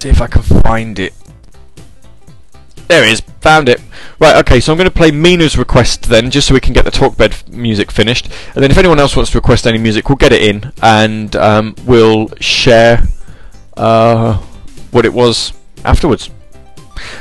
see 0.00 0.08
if 0.08 0.20
I 0.20 0.26
can 0.26 0.42
find 0.42 0.98
it. 0.98 1.14
There 2.88 3.04
it 3.04 3.12
is. 3.12 3.20
Found 3.42 3.68
it. 3.68 3.80
Right, 4.18 4.36
okay, 4.36 4.60
so 4.60 4.72
I'm 4.72 4.78
going 4.78 4.90
to 4.90 4.94
play 4.94 5.10
Mina's 5.10 5.56
request 5.56 6.08
then, 6.08 6.30
just 6.30 6.48
so 6.48 6.54
we 6.54 6.60
can 6.60 6.72
get 6.72 6.84
the 6.84 6.90
talkbed 6.90 7.48
music 7.48 7.92
finished. 7.92 8.28
And 8.54 8.62
then 8.64 8.70
if 8.70 8.78
anyone 8.78 8.98
else 8.98 9.14
wants 9.14 9.30
to 9.32 9.38
request 9.38 9.66
any 9.66 9.78
music, 9.78 10.08
we'll 10.08 10.16
get 10.16 10.32
it 10.32 10.42
in, 10.42 10.72
and 10.82 11.36
um, 11.36 11.74
we'll 11.84 12.28
share 12.40 13.04
uh, 13.76 14.38
what 14.90 15.04
it 15.04 15.12
was 15.12 15.52
afterwards. 15.84 16.30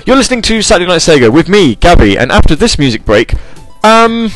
You're 0.06 0.16
listening 0.16 0.42
to 0.44 0.62
Saturday 0.62 0.88
Night 0.88 1.02
Sega 1.02 1.32
with 1.32 1.50
me, 1.50 1.76
Gabby, 1.76 2.18
and 2.18 2.32
after 2.32 2.56
this 2.56 2.80
music 2.80 3.06
break, 3.06 3.34
um... 3.84 4.32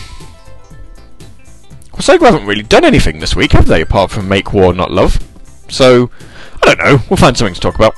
Sega 1.93 2.21
haven't 2.21 2.45
really 2.45 2.63
done 2.63 2.83
anything 2.83 3.19
this 3.19 3.35
week, 3.35 3.51
have 3.53 3.67
they? 3.67 3.81
Apart 3.81 4.11
from 4.11 4.27
make 4.27 4.53
war, 4.53 4.73
not 4.73 4.91
love. 4.91 5.19
So, 5.69 6.09
I 6.61 6.65
don't 6.65 6.79
know. 6.79 6.99
We'll 7.09 7.17
find 7.17 7.37
something 7.37 7.53
to 7.53 7.59
talk 7.59 7.75
about. 7.75 7.95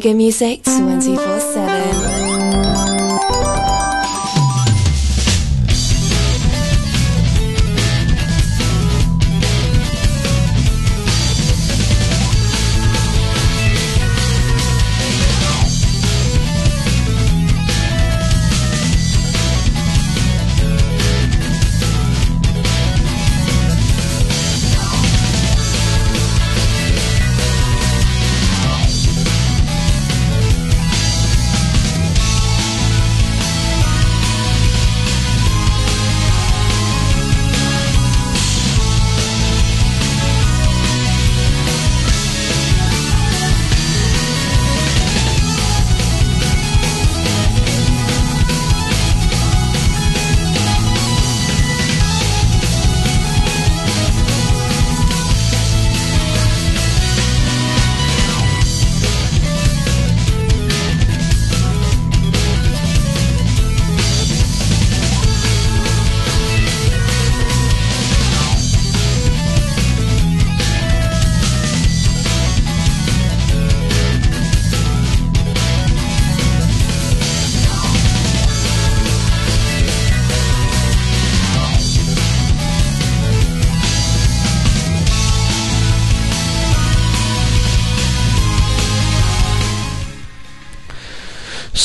Best 0.00 0.14
music 0.14 0.62
24 0.62 1.40
7. 1.40 1.71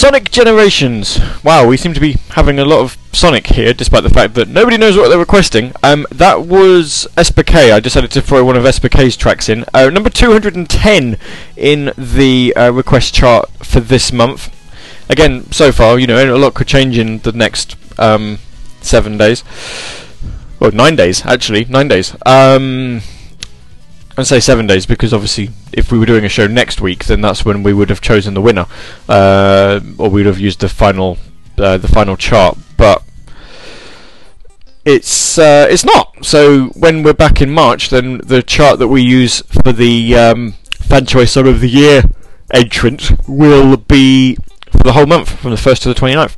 Sonic 0.07 0.31
Generations. 0.31 1.19
Wow, 1.43 1.67
we 1.67 1.75
seem 1.75 1.93
to 1.93 1.99
be 1.99 2.13
having 2.29 2.59
a 2.59 2.63
lot 2.63 2.79
of 2.79 2.97
Sonic 3.11 3.47
here, 3.47 3.73
despite 3.73 4.03
the 4.03 4.09
fact 4.09 4.35
that 4.35 4.47
nobody 4.47 4.77
knows 4.77 4.95
what 4.95 5.09
they're 5.09 5.19
requesting. 5.19 5.73
Um, 5.83 6.07
that 6.09 6.43
was 6.43 7.09
SPK. 7.17 7.73
I 7.73 7.81
decided 7.81 8.11
to 8.11 8.21
throw 8.21 8.45
one 8.45 8.55
of 8.55 8.63
SPK's 8.63 9.17
tracks 9.17 9.49
in. 9.49 9.65
Uh, 9.73 9.89
number 9.89 10.09
210 10.09 11.17
in 11.57 11.91
the 11.97 12.55
uh, 12.55 12.71
request 12.71 13.15
chart 13.15 13.49
for 13.61 13.81
this 13.81 14.13
month. 14.13 14.49
Again, 15.09 15.51
so 15.51 15.73
far, 15.73 15.99
you 15.99 16.07
know, 16.07 16.33
a 16.33 16.37
lot 16.37 16.53
could 16.53 16.67
change 16.67 16.97
in 16.97 17.17
the 17.19 17.33
next 17.33 17.75
um, 17.99 18.39
seven 18.79 19.17
days. 19.17 19.43
Well, 20.61 20.71
nine 20.71 20.95
days, 20.95 21.25
actually. 21.25 21.65
Nine 21.65 21.89
days. 21.89 22.15
Um, 22.25 23.01
I 24.17 24.23
say 24.23 24.39
seven 24.39 24.65
days 24.65 24.87
because 24.87 25.13
obviously, 25.13 25.49
if 25.71 25.91
we 25.91 25.99
were 25.99 26.05
doing 26.07 26.25
a 26.25 26.29
show 26.29 26.47
next 26.47 26.81
week, 26.81 27.05
then 27.05 27.21
that's 27.21 27.45
when 27.45 27.61
we 27.61 27.71
would 27.71 27.89
have 27.89 28.01
chosen 28.01 28.33
the 28.33 28.41
winner, 28.41 28.65
uh, 29.07 29.79
or 29.99 30.09
we'd 30.09 30.25
have 30.25 30.39
used 30.39 30.61
the 30.61 30.69
final, 30.69 31.19
uh, 31.57 31.77
the 31.77 31.87
final 31.87 32.17
chart. 32.17 32.57
But 32.77 33.03
it's 34.85 35.37
uh, 35.37 35.67
it's 35.69 35.85
not. 35.85 36.25
So 36.25 36.69
when 36.69 37.03
we're 37.03 37.13
back 37.13 37.41
in 37.41 37.51
March, 37.51 37.89
then 37.91 38.17
the 38.19 38.41
chart 38.41 38.79
that 38.79 38.87
we 38.87 39.03
use 39.03 39.41
for 39.63 39.71
the 39.71 40.15
um, 40.15 40.53
fan 40.71 41.05
choice 41.05 41.33
song 41.33 41.47
of 41.47 41.61
the 41.61 41.69
year 41.69 42.03
entrant 42.51 43.11
will 43.27 43.77
be 43.77 44.37
for 44.71 44.79
the 44.79 44.93
whole 44.93 45.05
month, 45.05 45.29
from 45.29 45.51
the 45.51 45.57
first 45.57 45.83
to 45.83 45.89
the 45.89 45.95
29th. 45.95 46.37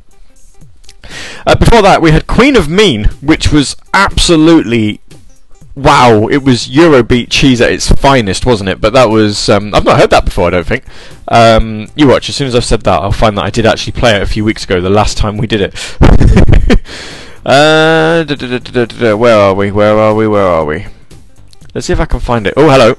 Uh, 1.46 1.54
before 1.56 1.80
that, 1.80 2.02
we 2.02 2.10
had 2.10 2.26
Queen 2.26 2.56
of 2.56 2.68
Mean, 2.68 3.04
which 3.22 3.50
was 3.50 3.74
absolutely 3.94 5.00
wow, 5.82 6.28
it 6.28 6.42
was 6.44 6.68
Eurobeat 6.68 7.28
cheese 7.30 7.60
at 7.60 7.72
its 7.72 7.90
finest, 7.90 8.46
wasn't 8.46 8.68
it? 8.68 8.80
But 8.80 8.92
that 8.92 9.08
was 9.08 9.48
um, 9.48 9.74
I've 9.74 9.84
not 9.84 9.98
heard 9.98 10.10
that 10.10 10.24
before. 10.24 10.48
I 10.48 10.50
don't 10.50 10.66
think. 10.66 10.84
Um, 11.28 11.88
you 11.94 12.08
watch. 12.08 12.28
As 12.28 12.36
soon 12.36 12.48
as 12.48 12.54
I've 12.54 12.64
said 12.64 12.82
that, 12.82 13.00
I'll 13.00 13.12
find 13.12 13.36
that 13.38 13.44
I 13.44 13.50
did 13.50 13.66
actually 13.66 13.92
play 13.92 14.16
it 14.16 14.22
a 14.22 14.26
few 14.26 14.44
weeks 14.44 14.64
ago. 14.64 14.80
The 14.80 14.90
last 14.90 15.16
time 15.16 15.36
we 15.36 15.46
did 15.46 15.60
it. 15.60 15.74
uh, 17.46 18.24
where 19.16 19.38
are 19.38 19.54
we? 19.54 19.70
Where 19.70 19.98
are 19.98 20.14
we? 20.14 20.28
Where 20.28 20.46
are 20.46 20.64
we? 20.64 20.86
Let's 21.74 21.86
see 21.86 21.92
if 21.92 22.00
I 22.00 22.06
can 22.06 22.20
find 22.20 22.46
it. 22.46 22.54
Oh, 22.56 22.68
hello. 22.68 22.96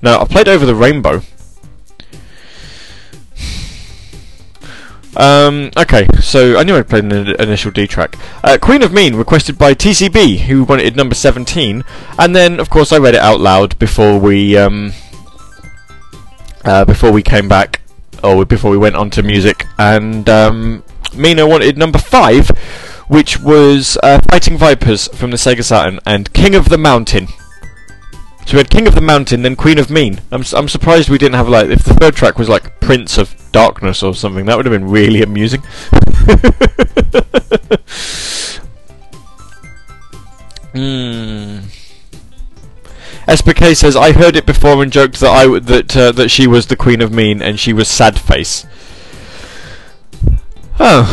No, 0.00 0.18
I 0.18 0.24
played 0.24 0.48
over 0.48 0.66
the 0.66 0.74
rainbow. 0.74 1.22
Um, 5.16 5.70
okay, 5.76 6.06
so 6.20 6.56
I 6.58 6.62
knew 6.62 6.74
I 6.76 6.82
played 6.82 7.04
an 7.04 7.12
in- 7.12 7.40
initial 7.40 7.70
D 7.70 7.86
track. 7.86 8.16
Uh, 8.42 8.56
Queen 8.60 8.82
of 8.82 8.92
Mean, 8.92 9.14
requested 9.14 9.58
by 9.58 9.74
TCB, 9.74 10.38
who 10.46 10.64
wanted 10.64 10.96
number 10.96 11.14
17, 11.14 11.84
and 12.18 12.34
then, 12.36 12.58
of 12.58 12.70
course, 12.70 12.92
I 12.92 12.98
read 12.98 13.14
it 13.14 13.20
out 13.20 13.40
loud 13.40 13.78
before 13.78 14.18
we, 14.18 14.56
um, 14.56 14.92
uh, 16.64 16.84
before 16.84 17.12
we 17.12 17.22
came 17.22 17.48
back, 17.48 17.82
or 18.24 18.44
before 18.46 18.70
we 18.70 18.78
went 18.78 18.96
on 18.96 19.10
to 19.10 19.22
music, 19.22 19.66
and, 19.78 20.28
um, 20.30 20.82
Mina 21.14 21.46
wanted 21.46 21.76
number 21.76 21.98
5, 21.98 22.48
which 23.08 23.38
was, 23.38 23.98
uh, 24.02 24.18
Fighting 24.30 24.56
Vipers 24.56 25.08
from 25.08 25.30
the 25.30 25.36
Sega 25.36 25.62
Saturn, 25.62 26.00
and 26.06 26.32
King 26.32 26.54
of 26.54 26.70
the 26.70 26.78
Mountain. 26.78 27.28
So 28.46 28.54
we 28.54 28.58
had 28.58 28.70
King 28.70 28.86
of 28.86 28.94
the 28.94 29.00
Mountain, 29.00 29.42
then 29.42 29.56
Queen 29.56 29.78
of 29.78 29.88
Mean. 29.90 30.20
I'm 30.30 30.42
I'm 30.54 30.68
surprised 30.68 31.08
we 31.08 31.18
didn't 31.18 31.36
have 31.36 31.48
like 31.48 31.68
if 31.68 31.84
the 31.84 31.94
third 31.94 32.14
track 32.14 32.38
was 32.38 32.48
like 32.48 32.80
Prince 32.80 33.16
of 33.16 33.34
Darkness 33.52 34.02
or 34.02 34.14
something. 34.14 34.46
That 34.46 34.56
would 34.56 34.66
have 34.66 34.72
been 34.72 34.88
really 34.90 35.22
amusing. 35.28 35.62
Hmm. 40.72 41.60
SPK 43.28 43.76
says 43.76 43.94
I 43.94 44.12
heard 44.12 44.36
it 44.36 44.46
before 44.46 44.82
and 44.82 44.92
joked 44.92 45.20
that 45.20 45.30
I 45.30 45.42
w- 45.44 45.60
that 45.60 45.96
uh, 45.96 46.12
that 46.12 46.30
she 46.30 46.46
was 46.46 46.66
the 46.66 46.76
Queen 46.76 47.00
of 47.00 47.12
Mean 47.12 47.40
and 47.40 47.58
she 47.60 47.72
was 47.72 47.88
sad 47.88 48.18
face. 48.18 48.66
Oh, 50.80 51.04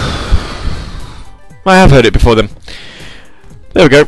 I 1.66 1.76
have 1.76 1.92
heard 1.92 2.06
it 2.06 2.14
before 2.14 2.36
then. 2.36 2.50
There 3.74 3.84
we 3.84 3.90
go. 3.90 4.06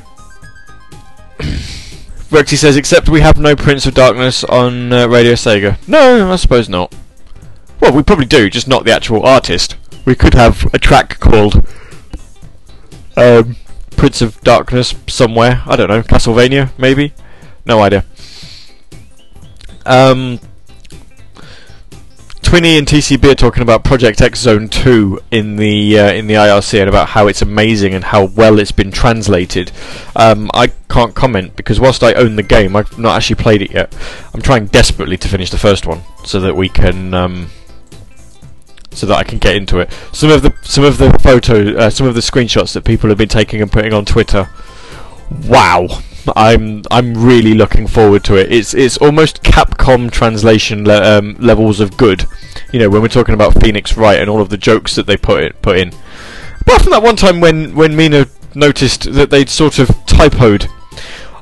Rexy 2.31 2.57
says, 2.57 2.77
except 2.77 3.09
we 3.09 3.19
have 3.19 3.37
no 3.37 3.57
Prince 3.57 3.85
of 3.85 3.93
Darkness 3.93 4.45
on 4.45 4.93
uh, 4.93 5.05
Radio 5.05 5.33
Sega. 5.33 5.77
No, 5.85 6.31
I 6.31 6.37
suppose 6.37 6.69
not. 6.69 6.95
Well, 7.81 7.91
we 7.91 8.03
probably 8.03 8.25
do, 8.25 8.49
just 8.49 8.69
not 8.69 8.85
the 8.85 8.93
actual 8.93 9.25
artist. 9.25 9.75
We 10.05 10.15
could 10.15 10.33
have 10.33 10.65
a 10.73 10.79
track 10.79 11.19
called 11.19 11.67
um, 13.17 13.57
Prince 13.97 14.21
of 14.21 14.39
Darkness 14.41 14.95
somewhere. 15.07 15.61
I 15.65 15.75
don't 15.75 15.89
know, 15.89 16.01
Castlevania, 16.03 16.71
maybe? 16.77 17.13
No 17.65 17.81
idea. 17.81 18.05
Um, 19.85 20.39
Twinny 22.51 22.77
and 22.77 22.85
TCB 22.85 23.31
are 23.31 23.35
talking 23.35 23.63
about 23.63 23.85
Project 23.85 24.19
X 24.19 24.41
Zone 24.41 24.67
2 24.67 25.21
in 25.31 25.55
the 25.55 25.97
uh, 25.97 26.11
in 26.11 26.27
the 26.27 26.33
IRC 26.33 26.81
and 26.81 26.89
about 26.89 27.07
how 27.07 27.27
it's 27.27 27.41
amazing 27.41 27.93
and 27.93 28.03
how 28.03 28.25
well 28.25 28.59
it's 28.59 28.73
been 28.73 28.91
translated. 28.91 29.71
Um, 30.17 30.51
I 30.53 30.67
can't 30.89 31.15
comment 31.15 31.55
because 31.55 31.79
whilst 31.79 32.03
I 32.03 32.11
own 32.11 32.35
the 32.35 32.43
game, 32.43 32.75
I've 32.75 32.99
not 32.99 33.15
actually 33.15 33.37
played 33.37 33.61
it 33.61 33.71
yet. 33.71 33.95
I'm 34.33 34.41
trying 34.41 34.65
desperately 34.65 35.15
to 35.15 35.29
finish 35.29 35.49
the 35.49 35.57
first 35.57 35.87
one 35.87 36.01
so 36.25 36.41
that 36.41 36.53
we 36.57 36.67
can. 36.67 37.13
Um, 37.13 37.47
so 38.89 39.05
that 39.05 39.17
I 39.17 39.23
can 39.23 39.37
get 39.37 39.55
into 39.55 39.79
it. 39.79 39.89
Some 40.11 40.29
of 40.29 40.41
the 40.41 40.53
some 40.61 40.83
of 40.83 40.97
the 40.97 41.17
photo, 41.19 41.77
uh, 41.77 41.89
some 41.89 42.05
of 42.05 42.15
the 42.15 42.19
screenshots 42.19 42.73
that 42.73 42.83
people 42.83 43.07
have 43.07 43.17
been 43.17 43.29
taking 43.29 43.61
and 43.61 43.71
putting 43.71 43.93
on 43.93 44.03
Twitter. 44.03 44.49
Wow, 45.45 45.87
I'm 46.35 46.83
I'm 46.91 47.13
really 47.13 47.53
looking 47.53 47.87
forward 47.87 48.23
to 48.25 48.35
it. 48.35 48.51
It's 48.51 48.73
it's 48.73 48.97
almost 48.97 49.43
Capcom 49.43 50.11
translation 50.11 50.85
le- 50.85 51.17
um, 51.17 51.35
levels 51.39 51.79
of 51.79 51.97
good. 51.97 52.25
You 52.71 52.79
know, 52.79 52.89
when 52.89 53.01
we're 53.01 53.07
talking 53.07 53.33
about 53.33 53.61
Phoenix 53.61 53.97
Wright 53.97 54.19
and 54.19 54.29
all 54.29 54.41
of 54.41 54.49
the 54.49 54.57
jokes 54.57 54.95
that 54.95 55.07
they 55.07 55.17
put 55.17 55.43
it, 55.43 55.61
put 55.61 55.77
in. 55.77 55.93
Apart 56.61 56.83
from 56.83 56.91
that 56.91 57.03
one 57.03 57.15
time 57.15 57.39
when 57.39 57.75
when 57.75 57.95
Mina 57.95 58.27
noticed 58.53 59.13
that 59.13 59.29
they'd 59.29 59.49
sort 59.49 59.79
of 59.79 59.89
typoed 60.05 60.69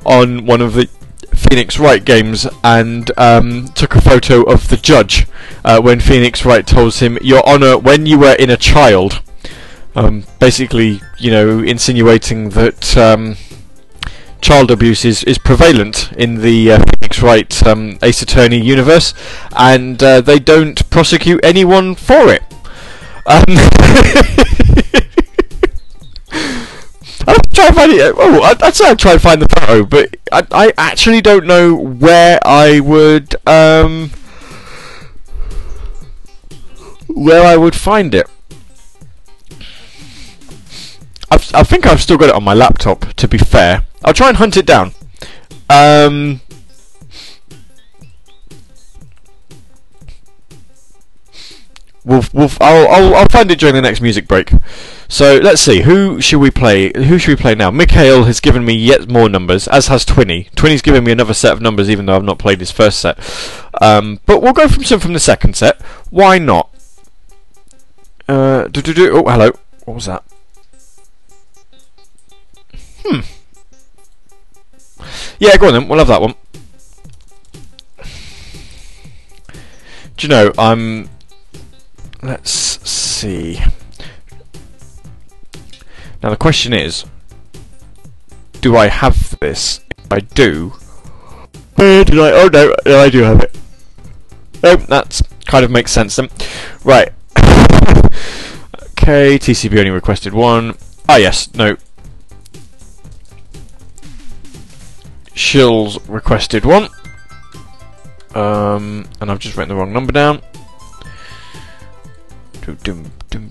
on 0.04 0.46
one 0.46 0.60
of 0.60 0.74
the 0.74 0.88
Phoenix 1.34 1.78
Wright 1.78 2.04
games 2.04 2.46
and 2.64 3.10
um, 3.18 3.68
took 3.68 3.94
a 3.94 4.00
photo 4.00 4.42
of 4.42 4.68
the 4.68 4.76
judge 4.76 5.26
uh, 5.64 5.80
when 5.80 6.00
Phoenix 6.00 6.44
Wright 6.44 6.66
tells 6.66 7.00
him, 7.00 7.18
"Your 7.20 7.46
Honor, 7.48 7.76
when 7.78 8.06
you 8.06 8.18
were 8.18 8.34
in 8.34 8.50
a 8.50 8.56
child." 8.56 9.22
Um, 9.96 10.24
basically, 10.38 11.00
you 11.18 11.30
know, 11.30 11.58
insinuating 11.58 12.50
that. 12.50 12.96
Child 14.40 14.70
abuse 14.70 15.04
is, 15.04 15.22
is 15.24 15.38
prevalent 15.38 16.12
in 16.12 16.36
the 16.36 16.72
uh, 16.72 16.78
Phoenix 16.78 17.22
Wright 17.22 17.66
um, 17.66 17.98
Ace 18.02 18.22
Attorney 18.22 18.60
universe, 18.60 19.14
and 19.56 20.02
uh, 20.02 20.20
they 20.20 20.38
don't 20.38 20.88
prosecute 20.90 21.44
anyone 21.44 21.94
for 21.94 22.32
it. 22.32 22.42
Um, 23.26 23.44
I'll 27.26 27.38
try 27.52 27.66
and 27.66 27.76
find 27.76 27.92
it. 27.92 28.14
Oh, 28.16 28.42
I'd, 28.42 28.62
I'd 28.62 28.74
say 28.74 28.88
I'd 28.88 28.98
try 28.98 29.12
and 29.12 29.22
find 29.22 29.42
the 29.42 29.48
photo, 29.48 29.84
but 29.84 30.16
I, 30.32 30.46
I 30.50 30.72
actually 30.78 31.20
don't 31.20 31.46
know 31.46 31.74
where 31.74 32.38
I 32.42 32.80
would 32.80 33.36
um, 33.46 34.10
where 37.08 37.44
I 37.44 37.56
would 37.56 37.74
find 37.74 38.14
it. 38.14 38.26
I've, 41.30 41.54
I 41.54 41.62
think 41.62 41.86
I've 41.86 42.00
still 42.00 42.16
got 42.16 42.30
it 42.30 42.34
on 42.34 42.42
my 42.42 42.54
laptop. 42.54 43.12
To 43.14 43.28
be 43.28 43.38
fair, 43.38 43.84
I'll 44.04 44.14
try 44.14 44.28
and 44.28 44.36
hunt 44.36 44.56
it 44.56 44.66
down. 44.66 44.92
Um, 45.68 46.40
we'll, 52.04 52.24
I'll, 52.60 52.88
I'll, 52.88 53.14
I'll 53.14 53.28
find 53.28 53.50
it 53.50 53.58
during 53.58 53.74
the 53.74 53.82
next 53.82 54.00
music 54.00 54.26
break. 54.26 54.50
So 55.08 55.38
let's 55.42 55.60
see. 55.60 55.82
Who 55.82 56.20
should 56.20 56.38
we 56.38 56.50
play? 56.50 56.92
Who 56.94 57.18
should 57.18 57.36
we 57.36 57.42
play 57.42 57.54
now? 57.56 57.70
Mikhail 57.70 58.24
has 58.24 58.38
given 58.38 58.64
me 58.64 58.74
yet 58.74 59.08
more 59.08 59.28
numbers, 59.28 59.66
as 59.66 59.88
has 59.88 60.04
Twinny. 60.04 60.50
Twinny's 60.52 60.82
given 60.82 61.02
me 61.02 61.10
another 61.10 61.34
set 61.34 61.52
of 61.52 61.60
numbers, 61.60 61.90
even 61.90 62.06
though 62.06 62.14
I've 62.14 62.24
not 62.24 62.38
played 62.38 62.60
his 62.60 62.70
first 62.70 63.00
set. 63.00 63.18
Um, 63.80 64.20
but 64.24 64.40
we'll 64.40 64.52
go 64.52 64.68
from 64.68 64.84
some 64.84 65.00
from 65.00 65.12
the 65.12 65.20
second 65.20 65.56
set. 65.56 65.80
Why 66.10 66.38
not? 66.38 66.72
Uh. 68.28 68.68
Oh, 68.72 69.28
hello. 69.28 69.50
What 69.84 69.94
was 69.94 70.06
that? 70.06 70.22
Hmm. 73.04 73.20
Yeah, 75.38 75.56
go 75.56 75.68
on 75.68 75.72
then. 75.72 75.88
We'll 75.88 75.98
have 75.98 76.08
that 76.08 76.20
one. 76.20 76.34
Do 80.16 80.26
you 80.26 80.28
know, 80.28 80.52
I'm. 80.58 81.08
Let's 82.22 82.50
see. 82.50 83.58
Now 86.22 86.28
the 86.28 86.36
question 86.36 86.74
is, 86.74 87.06
do 88.60 88.76
I 88.76 88.88
have 88.88 89.38
this? 89.40 89.80
If 89.96 90.12
I 90.12 90.20
do, 90.20 90.74
where 91.76 92.04
did 92.04 92.18
I? 92.18 92.32
Oh 92.32 92.50
no, 92.52 92.74
no, 92.84 92.98
I 92.98 93.08
do 93.08 93.22
have 93.22 93.40
it. 93.40 93.58
Oh, 94.62 94.76
that 94.76 95.22
kind 95.46 95.64
of 95.64 95.70
makes 95.70 95.92
sense 95.92 96.16
then. 96.16 96.28
Right. 96.84 97.10
okay, 98.90 99.38
TCB 99.38 99.78
only 99.78 99.90
requested 99.90 100.34
one. 100.34 100.76
Ah 101.08 101.16
yes, 101.16 101.54
no, 101.54 101.76
Shills 105.40 105.98
requested 106.06 106.66
one. 106.66 106.88
Um, 108.34 109.08
and 109.20 109.30
I've 109.30 109.38
just 109.38 109.56
written 109.56 109.70
the 109.70 109.74
wrong 109.74 109.90
number 109.90 110.12
down. 110.12 110.42
Dum, 112.60 113.10
dum, 113.30 113.50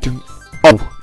dum. 0.00 0.24
Oh! 0.64 0.98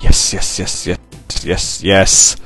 Yes, 0.00 0.32
yes, 0.32 0.58
yes, 0.60 0.86
yes, 0.86 0.98
yes, 1.44 1.82
yes. 1.82 2.36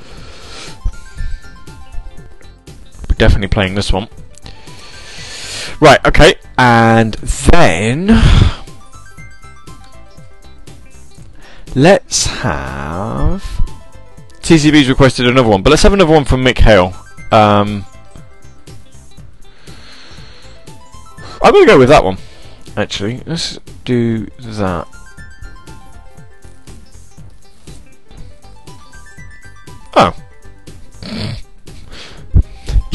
We're 3.07 3.15
definitely 3.17 3.49
playing 3.49 3.75
this 3.75 3.93
one. 3.93 4.09
Right, 5.79 6.03
okay, 6.07 6.35
and 6.57 7.13
then 7.13 8.07
let's 11.75 12.25
have 12.25 13.41
TCB's 14.41 14.89
requested 14.89 15.27
another 15.27 15.49
one, 15.49 15.63
but 15.63 15.69
let's 15.69 15.83
have 15.83 15.93
another 15.93 16.11
one 16.11 16.25
from 16.25 16.43
Mikhail. 16.43 16.93
Um, 17.31 17.85
I'm 21.41 21.51
going 21.51 21.65
to 21.65 21.71
go 21.73 21.79
with 21.79 21.89
that 21.89 22.03
one. 22.03 22.17
Actually, 22.77 23.21
let's 23.25 23.59
do 23.85 24.25
that. 24.39 24.87
Oh. 29.95 30.15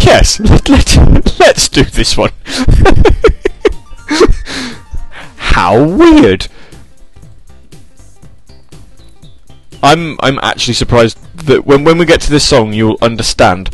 Yes, 0.08 0.40
let, 0.68 0.68
let, 0.70 1.38
let's 1.38 1.68
do 1.68 1.84
this 1.84 2.16
one. 2.16 2.30
How 5.36 5.84
weird. 5.84 6.48
I'm 9.82 10.18
I'm 10.20 10.38
actually 10.42 10.74
surprised 10.74 11.18
that 11.46 11.64
when 11.66 11.84
when 11.84 11.98
we 11.98 12.06
get 12.06 12.20
to 12.22 12.30
this 12.30 12.44
song 12.44 12.72
you'll 12.72 12.98
understand. 13.00 13.70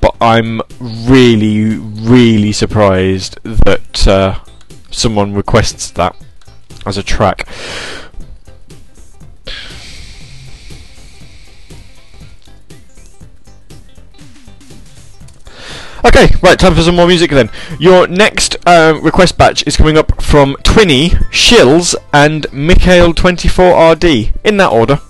But 0.00 0.14
I'm 0.20 0.60
really 0.80 1.78
really 1.78 2.52
surprised 2.52 3.42
that 3.42 4.06
uh, 4.06 4.40
someone 4.90 5.34
requests 5.34 5.90
that 5.92 6.16
as 6.84 6.98
a 6.98 7.02
track. 7.02 7.48
Okay, 16.06 16.28
right, 16.40 16.56
time 16.56 16.72
for 16.72 16.82
some 16.82 16.94
more 16.94 17.08
music 17.08 17.32
then. 17.32 17.50
Your 17.80 18.06
next 18.06 18.56
uh, 18.64 18.96
request 19.02 19.36
batch 19.36 19.66
is 19.66 19.76
coming 19.76 19.98
up 19.98 20.22
from 20.22 20.54
Twinny, 20.62 21.08
Shills, 21.32 21.96
and 22.12 22.44
Mikhail24RD. 22.44 24.32
In 24.44 24.56
that 24.58 24.70
order. 24.70 25.00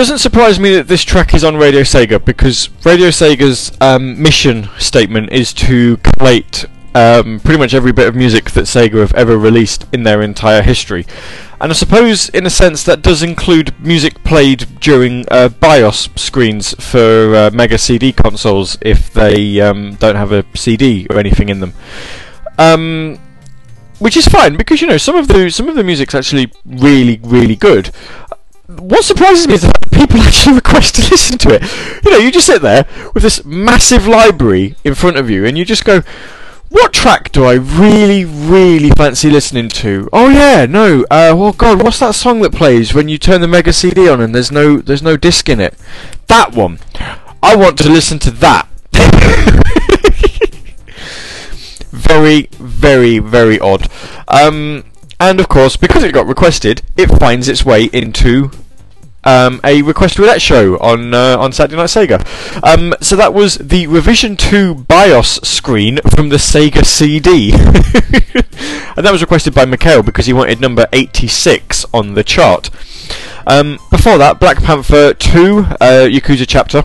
Doesn't 0.00 0.16
surprise 0.16 0.58
me 0.58 0.74
that 0.74 0.88
this 0.88 1.04
track 1.04 1.34
is 1.34 1.44
on 1.44 1.58
Radio 1.58 1.82
Sega 1.82 2.24
because 2.24 2.70
Radio 2.86 3.08
Sega's 3.08 3.70
um, 3.82 4.22
mission 4.22 4.70
statement 4.78 5.30
is 5.30 5.52
to 5.52 5.98
collate 5.98 6.64
um, 6.94 7.38
pretty 7.40 7.58
much 7.58 7.74
every 7.74 7.92
bit 7.92 8.08
of 8.08 8.14
music 8.16 8.52
that 8.52 8.64
Sega 8.64 9.00
have 9.00 9.12
ever 9.12 9.36
released 9.36 9.84
in 9.92 10.04
their 10.04 10.22
entire 10.22 10.62
history. 10.62 11.04
And 11.60 11.70
I 11.70 11.74
suppose, 11.74 12.30
in 12.30 12.46
a 12.46 12.50
sense, 12.50 12.82
that 12.84 13.02
does 13.02 13.22
include 13.22 13.78
music 13.78 14.24
played 14.24 14.80
during 14.80 15.26
uh, 15.30 15.50
BIOS 15.50 16.08
screens 16.16 16.72
for 16.82 17.36
uh, 17.36 17.50
Mega 17.52 17.76
CD 17.76 18.10
consoles 18.10 18.78
if 18.80 19.12
they 19.12 19.60
um, 19.60 19.96
don't 19.96 20.16
have 20.16 20.32
a 20.32 20.46
CD 20.54 21.06
or 21.10 21.18
anything 21.18 21.50
in 21.50 21.60
them. 21.60 21.74
Um, 22.56 23.18
which 23.98 24.16
is 24.16 24.26
fine 24.26 24.56
because 24.56 24.80
you 24.80 24.88
know 24.88 24.96
some 24.96 25.14
of 25.14 25.28
the 25.28 25.50
some 25.50 25.68
of 25.68 25.76
the 25.76 25.84
music's 25.84 26.14
actually 26.14 26.50
really 26.64 27.20
really 27.22 27.54
good. 27.54 27.90
What 28.78 29.04
surprises 29.04 29.48
me 29.48 29.54
is 29.54 29.62
that 29.62 29.90
people 29.90 30.20
actually 30.20 30.54
request 30.54 30.94
to 30.96 31.02
listen 31.10 31.38
to 31.38 31.54
it. 31.54 32.04
You 32.04 32.10
know, 32.12 32.18
you 32.18 32.30
just 32.30 32.46
sit 32.46 32.62
there 32.62 32.86
with 33.14 33.22
this 33.22 33.44
massive 33.44 34.06
library 34.06 34.76
in 34.84 34.94
front 34.94 35.16
of 35.16 35.28
you, 35.28 35.44
and 35.44 35.58
you 35.58 35.64
just 35.64 35.84
go, 35.84 36.02
"What 36.68 36.92
track 36.92 37.32
do 37.32 37.44
I 37.44 37.54
really, 37.54 38.24
really 38.24 38.90
fancy 38.90 39.28
listening 39.28 39.68
to?" 39.70 40.08
Oh 40.12 40.28
yeah, 40.28 40.66
no. 40.66 41.02
Uh, 41.10 41.34
well, 41.36 41.52
God, 41.52 41.82
what's 41.82 41.98
that 41.98 42.14
song 42.14 42.42
that 42.42 42.52
plays 42.52 42.94
when 42.94 43.08
you 43.08 43.18
turn 43.18 43.40
the 43.40 43.48
Mega 43.48 43.72
CD 43.72 44.08
on 44.08 44.20
and 44.20 44.34
there's 44.34 44.52
no 44.52 44.76
there's 44.76 45.02
no 45.02 45.16
disc 45.16 45.48
in 45.48 45.60
it? 45.60 45.74
That 46.28 46.54
one. 46.54 46.78
I 47.42 47.56
want 47.56 47.78
to 47.78 47.88
listen 47.88 48.18
to 48.20 48.30
that. 48.32 48.68
very, 51.90 52.48
very, 52.52 53.18
very 53.18 53.58
odd. 53.58 53.88
Um, 54.28 54.84
and 55.18 55.40
of 55.40 55.48
course, 55.48 55.76
because 55.76 56.02
it 56.02 56.12
got 56.12 56.26
requested, 56.26 56.82
it 56.96 57.08
finds 57.08 57.48
its 57.48 57.64
way 57.64 57.84
into 57.92 58.50
um, 59.24 59.60
a 59.64 59.82
request 59.82 60.18
roulette 60.18 60.42
show 60.42 60.78
on 60.78 61.14
uh, 61.14 61.36
on 61.38 61.52
Saturday 61.52 61.76
Night 61.76 61.86
Sega. 61.88 62.20
Um, 62.64 62.94
so 63.00 63.16
that 63.16 63.34
was 63.34 63.56
the 63.56 63.86
Revision 63.86 64.36
2 64.36 64.74
BIOS 64.74 65.40
screen 65.46 65.98
from 66.14 66.28
the 66.28 66.36
Sega 66.36 66.84
CD, 66.84 67.52
and 68.96 69.06
that 69.06 69.12
was 69.12 69.20
requested 69.20 69.54
by 69.54 69.64
Mikhail 69.64 70.02
because 70.02 70.26
he 70.26 70.32
wanted 70.32 70.60
number 70.60 70.86
86 70.92 71.86
on 71.92 72.14
the 72.14 72.24
chart. 72.24 72.70
Um, 73.46 73.78
before 73.90 74.18
that, 74.18 74.38
Black 74.38 74.62
Panther 74.62 75.14
2 75.14 75.58
uh, 75.58 76.08
Yakuza 76.08 76.44
chapter. 76.46 76.84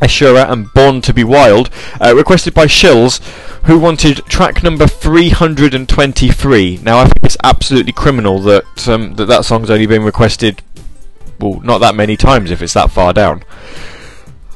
Ashura 0.00 0.50
and 0.50 0.72
Born 0.74 1.00
to 1.02 1.14
Be 1.14 1.24
Wild, 1.24 1.70
uh, 2.00 2.14
requested 2.16 2.52
by 2.52 2.66
Shills, 2.66 3.22
who 3.64 3.78
wanted 3.78 4.18
track 4.26 4.62
number 4.62 4.86
323. 4.86 6.80
Now, 6.82 6.98
I 6.98 7.04
think 7.04 7.24
it's 7.24 7.36
absolutely 7.42 7.92
criminal 7.92 8.40
that 8.40 8.88
um, 8.88 9.14
that, 9.14 9.26
that 9.26 9.44
song's 9.44 9.70
only 9.70 9.86
been 9.86 10.02
requested, 10.02 10.60
well, 11.38 11.60
not 11.60 11.78
that 11.78 11.94
many 11.94 12.16
times 12.16 12.50
if 12.50 12.62
it's 12.62 12.74
that 12.74 12.90
far 12.90 13.12
down. 13.12 13.44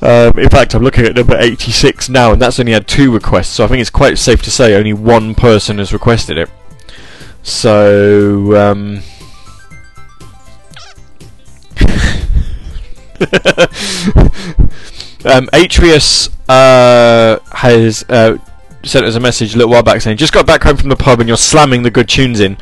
Um, 0.01 0.39
in 0.39 0.49
fact, 0.49 0.75
I'm 0.75 0.83
looking 0.83 1.07
at 1.07 1.17
number 1.17 1.37
86 1.37 2.09
now, 2.09 2.33
and 2.33 2.41
that's 2.41 2.61
only 2.61 2.73
had 2.73 2.87
two 2.87 3.13
requests, 3.13 3.49
so 3.49 3.65
I 3.65 3.67
think 3.67 3.81
it's 3.81 3.91
quite 3.91 4.17
safe 4.19 4.43
to 4.43 4.51
say 4.51 4.77
only 4.77 4.93
one 4.93 5.35
person 5.35 5.79
has 5.79 5.93
requested 5.93 6.39
it. 6.39 6.49
So, 7.43 8.57
um, 8.57 9.03
um, 15.25 15.49
Atreus 15.53 16.29
uh, 16.49 17.39
has 17.53 18.05
uh, 18.09 18.39
sent 18.89 19.07
us 19.07 19.15
a 19.15 19.21
message 19.21 19.55
a 19.55 19.59
little 19.59 19.73
while 19.73 19.83
back 19.83 20.01
saying, 20.01 20.17
"Just 20.17 20.33
got 20.33 20.47
back 20.47 20.65
home 20.65 20.77
from 20.77 20.89
the 20.89 20.97
pub 20.97 21.21
and 21.21 21.29
you're 21.29 21.37
slamming 21.37 21.83
the 21.83 21.91
good 21.91 22.09
tunes 22.09 22.41
in." 22.41 22.57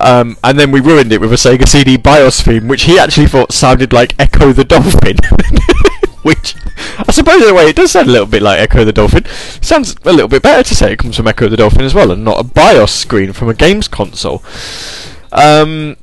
Um, 0.00 0.36
and 0.42 0.58
then 0.58 0.70
we 0.70 0.80
ruined 0.80 1.12
it 1.12 1.20
with 1.20 1.32
a 1.32 1.36
Sega 1.36 1.68
CD 1.68 1.96
BIOS 1.96 2.40
theme, 2.40 2.68
which 2.68 2.84
he 2.84 2.98
actually 2.98 3.26
thought 3.26 3.52
sounded 3.52 3.92
like 3.92 4.16
Ecco 4.18 4.52
the 4.52 4.64
Dolphin. 4.64 5.16
which 6.22 6.54
I 6.98 7.10
suppose 7.10 7.42
in 7.42 7.50
a 7.50 7.54
way 7.54 7.68
it 7.68 7.76
does 7.76 7.92
sound 7.92 8.08
a 8.08 8.12
little 8.12 8.26
bit 8.26 8.42
like 8.42 8.60
Ecco 8.60 8.84
the 8.84 8.92
Dolphin. 8.92 9.24
Sounds 9.60 9.96
a 10.04 10.12
little 10.12 10.28
bit 10.28 10.42
better 10.42 10.62
to 10.62 10.74
say 10.74 10.92
it 10.92 10.98
comes 10.98 11.16
from 11.16 11.26
Ecco 11.26 11.48
the 11.48 11.56
Dolphin 11.56 11.82
as 11.82 11.94
well, 11.94 12.10
and 12.10 12.24
not 12.24 12.40
a 12.40 12.44
BIOS 12.44 12.92
screen 12.92 13.32
from 13.32 13.48
a 13.48 13.54
games 13.54 13.88
console. 13.88 14.42
Um, 15.32 15.96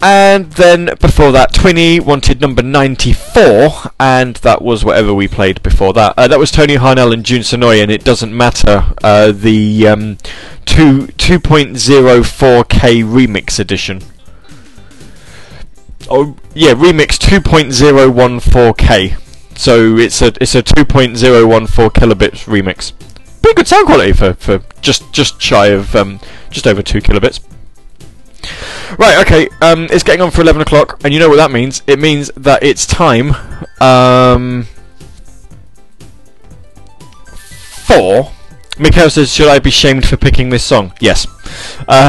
and 0.00 0.52
then 0.52 0.90
before 1.00 1.32
that, 1.32 1.52
Twinny 1.52 2.00
wanted 2.00 2.40
number 2.40 2.62
94, 2.62 3.90
and 3.98 4.36
that 4.36 4.62
was 4.62 4.84
whatever 4.84 5.12
we 5.12 5.26
played 5.26 5.62
before 5.62 5.92
that. 5.94 6.14
Uh, 6.16 6.28
that 6.28 6.38
was 6.38 6.50
Tony 6.50 6.76
Harnell 6.76 7.12
and 7.12 7.24
Jun 7.24 7.40
Senoue, 7.40 7.82
and 7.82 7.90
it 7.90 8.04
doesn't 8.04 8.36
matter. 8.36 8.94
Uh, 9.02 9.32
the 9.32 9.88
um, 9.88 10.18
two 10.66 11.08
2.04k 11.18 13.04
remix 13.04 13.58
edition. 13.58 14.02
Oh 16.08 16.36
yeah, 16.54 16.74
remix 16.74 17.18
2.014k. 17.18 19.58
So 19.58 19.96
it's 19.96 20.22
a 20.22 20.32
it's 20.40 20.54
a 20.54 20.62
2.014 20.62 21.90
kilobits 21.90 22.44
remix. 22.44 22.92
Pretty 23.42 23.56
good 23.56 23.66
sound 23.66 23.86
quality 23.86 24.12
for, 24.12 24.34
for 24.34 24.62
just 24.80 25.12
just 25.12 25.42
shy 25.42 25.66
of 25.66 25.96
um, 25.96 26.20
just 26.50 26.66
over 26.66 26.82
two 26.82 27.00
kilobits. 27.00 27.40
Right, 28.98 29.18
okay, 29.18 29.48
um, 29.60 29.86
it's 29.90 30.02
getting 30.02 30.22
on 30.22 30.30
for 30.30 30.40
11 30.40 30.62
o'clock, 30.62 31.00
and 31.04 31.12
you 31.12 31.20
know 31.20 31.28
what 31.28 31.36
that 31.36 31.50
means? 31.50 31.82
It 31.86 31.98
means 31.98 32.30
that 32.36 32.62
it's 32.62 32.86
time 32.86 33.34
um, 33.80 34.66
for. 37.86 38.32
Mikhail 38.78 39.10
says, 39.10 39.32
Should 39.32 39.48
I 39.48 39.58
be 39.58 39.70
shamed 39.70 40.06
for 40.06 40.16
picking 40.16 40.50
this 40.50 40.64
song? 40.64 40.92
Yes. 41.00 41.26
Uh, 41.88 42.08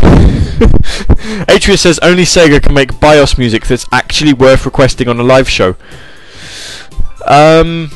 Atreus 1.48 1.82
says, 1.82 2.00
Only 2.00 2.24
Sega 2.24 2.62
can 2.62 2.74
make 2.74 3.00
BIOS 3.00 3.38
music 3.38 3.66
that's 3.66 3.86
actually 3.92 4.34
worth 4.34 4.66
requesting 4.66 5.08
on 5.08 5.20
a 5.20 5.24
live 5.24 5.50
show. 5.50 5.76
Um. 7.26 7.92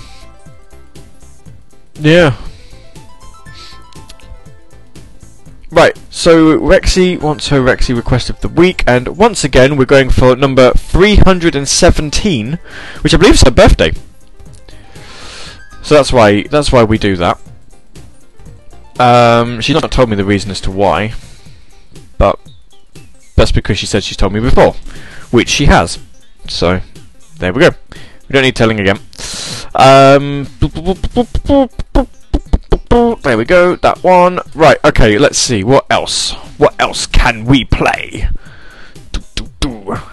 Yeah. 1.99 2.36
Right, 5.74 5.97
so 6.11 6.59
Rexy 6.59 7.19
wants 7.19 7.47
her 7.47 7.59
Rexy 7.59 7.95
request 7.95 8.30
of 8.30 8.39
the 8.41 8.47
week, 8.47 8.84
and 8.86 9.17
once 9.17 9.43
again 9.43 9.76
we're 9.76 9.86
going 9.86 10.11
for 10.11 10.36
number 10.36 10.71
317, 10.74 12.59
which 13.01 13.11
I 13.11 13.17
believe 13.17 13.34
is 13.34 13.41
her 13.41 13.49
birthday. 13.49 13.91
So 15.82 15.95
that's 15.95 16.13
why 16.13 16.43
that's 16.43 16.71
why 16.71 16.84
we 16.84 16.99
do 16.99 17.15
that. 17.15 17.41
Um, 18.99 19.61
she's 19.61 19.74
not 19.74 19.91
told 19.91 20.11
me 20.11 20.15
the 20.15 20.24
reason 20.24 20.51
as 20.51 20.61
to 20.61 20.69
why, 20.69 21.15
but 22.19 22.39
that's 23.36 23.51
because 23.51 23.80
she 23.80 23.88
said 23.88 24.03
she's 24.03 24.15
told 24.15 24.32
me 24.32 24.41
before, 24.41 24.74
which 25.32 25.49
she 25.49 25.65
has. 25.65 25.97
So 26.47 26.82
there 27.39 27.51
we 27.51 27.61
go. 27.61 27.71
We 28.30 28.34
don't 28.34 28.43
need 28.43 28.55
telling 28.55 28.80
again. 28.80 28.99
Um, 29.74 30.45
there 33.24 33.38
we 33.38 33.45
go, 33.45 33.76
that 33.78 34.03
one. 34.03 34.39
Right, 34.53 34.78
okay, 34.84 35.17
let's 35.17 35.38
see. 35.38 35.63
What 35.63 35.86
else? 35.89 36.32
What 36.57 36.76
else 36.80 37.07
can 37.07 37.45
we 37.45 37.63
play? 37.63 38.28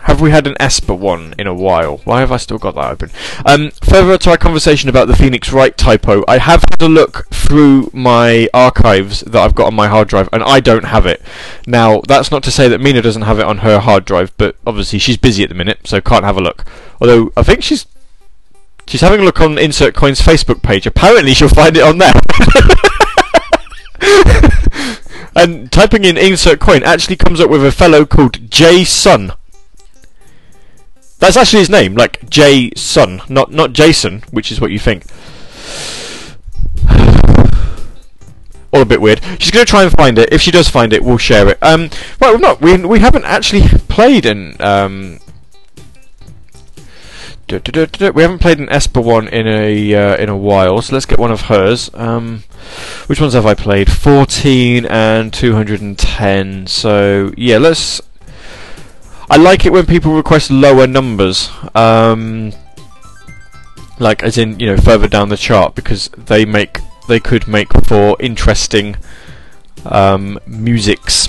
Have 0.02 0.20
we 0.20 0.30
had 0.30 0.46
an 0.46 0.56
Esper 0.60 0.94
one 0.94 1.34
in 1.38 1.46
a 1.46 1.54
while? 1.54 1.98
Why 2.04 2.20
have 2.20 2.30
I 2.30 2.36
still 2.36 2.58
got 2.58 2.76
that 2.76 2.90
open? 2.90 3.10
Um, 3.44 3.70
further 3.82 4.16
to 4.16 4.30
our 4.30 4.36
conversation 4.36 4.88
about 4.88 5.08
the 5.08 5.16
Phoenix 5.16 5.52
Wright 5.52 5.76
typo, 5.76 6.24
I 6.28 6.38
have 6.38 6.62
had 6.70 6.82
a 6.82 6.88
look 6.88 7.26
through 7.30 7.90
my 7.92 8.48
archives 8.54 9.20
that 9.22 9.42
I've 9.42 9.54
got 9.54 9.66
on 9.66 9.74
my 9.74 9.88
hard 9.88 10.08
drive, 10.08 10.28
and 10.32 10.42
I 10.42 10.60
don't 10.60 10.84
have 10.84 11.04
it. 11.04 11.20
Now, 11.66 12.00
that's 12.06 12.30
not 12.30 12.42
to 12.44 12.50
say 12.50 12.68
that 12.68 12.80
Mina 12.80 13.02
doesn't 13.02 13.22
have 13.22 13.40
it 13.40 13.44
on 13.46 13.58
her 13.58 13.80
hard 13.80 14.04
drive, 14.04 14.32
but 14.36 14.56
obviously 14.66 14.98
she's 15.00 15.16
busy 15.16 15.42
at 15.42 15.48
the 15.48 15.54
minute, 15.54 15.80
so 15.84 16.00
can't 16.00 16.24
have 16.24 16.36
a 16.36 16.42
look. 16.42 16.64
Although, 17.00 17.32
I 17.36 17.42
think 17.42 17.62
she's 17.62 17.86
She's 18.90 19.02
having 19.02 19.20
a 19.20 19.22
look 19.22 19.40
on 19.40 19.56
Insert 19.56 19.94
Coin's 19.94 20.20
Facebook 20.20 20.62
page. 20.62 20.84
Apparently, 20.84 21.32
she'll 21.32 21.48
find 21.48 21.76
it 21.76 21.84
on 21.84 21.98
there. 21.98 22.12
and 25.36 25.70
typing 25.70 26.04
in 26.04 26.18
Insert 26.18 26.58
Coin 26.58 26.82
actually 26.82 27.14
comes 27.14 27.38
up 27.38 27.48
with 27.48 27.64
a 27.64 27.70
fellow 27.70 28.04
called 28.04 28.50
Jay 28.50 28.82
Sun. 28.82 29.32
That's 31.20 31.36
actually 31.36 31.60
his 31.60 31.70
name, 31.70 31.94
like 31.94 32.28
Jay 32.28 32.72
Sun, 32.74 33.22
not 33.28 33.52
not 33.52 33.74
Jason, 33.74 34.24
which 34.32 34.50
is 34.50 34.60
what 34.60 34.72
you 34.72 34.80
think. 34.80 35.04
All 38.72 38.82
a 38.82 38.84
bit 38.84 39.00
weird. 39.00 39.22
She's 39.38 39.52
going 39.52 39.64
to 39.64 39.70
try 39.70 39.84
and 39.84 39.92
find 39.92 40.18
it. 40.18 40.32
If 40.32 40.40
she 40.40 40.50
does 40.50 40.68
find 40.68 40.92
it, 40.92 41.04
we'll 41.04 41.16
share 41.16 41.46
it. 41.46 41.58
Um, 41.62 41.90
well, 42.20 42.40
not. 42.40 42.60
We 42.60 42.76
we 42.84 42.98
haven't 42.98 43.24
actually 43.24 43.68
played 43.86 44.26
an 44.26 44.56
um 44.58 45.20
We 47.50 48.22
haven't 48.22 48.38
played 48.38 48.60
an 48.60 48.68
Esper 48.68 49.00
one 49.00 49.26
in 49.28 49.46
a 49.48 49.94
uh, 49.94 50.16
in 50.16 50.28
a 50.28 50.36
while, 50.36 50.80
so 50.82 50.94
let's 50.94 51.06
get 51.06 51.18
one 51.18 51.32
of 51.32 51.42
hers. 51.42 51.90
Um, 51.94 52.44
which 53.06 53.20
ones 53.20 53.34
have 53.34 53.46
I 53.46 53.54
played? 53.54 53.90
14 53.90 54.86
and 54.86 55.32
210. 55.32 56.66
So 56.68 57.32
yeah, 57.36 57.58
let's. 57.58 58.00
I 59.28 59.36
like 59.36 59.66
it 59.66 59.72
when 59.72 59.86
people 59.86 60.14
request 60.14 60.50
lower 60.50 60.86
numbers, 60.86 61.50
um, 61.74 62.52
like 63.98 64.22
as 64.22 64.38
in 64.38 64.60
you 64.60 64.66
know 64.66 64.76
further 64.76 65.08
down 65.08 65.28
the 65.28 65.36
chart, 65.36 65.74
because 65.74 66.08
they 66.16 66.44
make 66.44 66.78
they 67.08 67.18
could 67.18 67.48
make 67.48 67.72
for 67.84 68.16
interesting 68.20 68.96
um, 69.84 70.38
musics. 70.46 71.28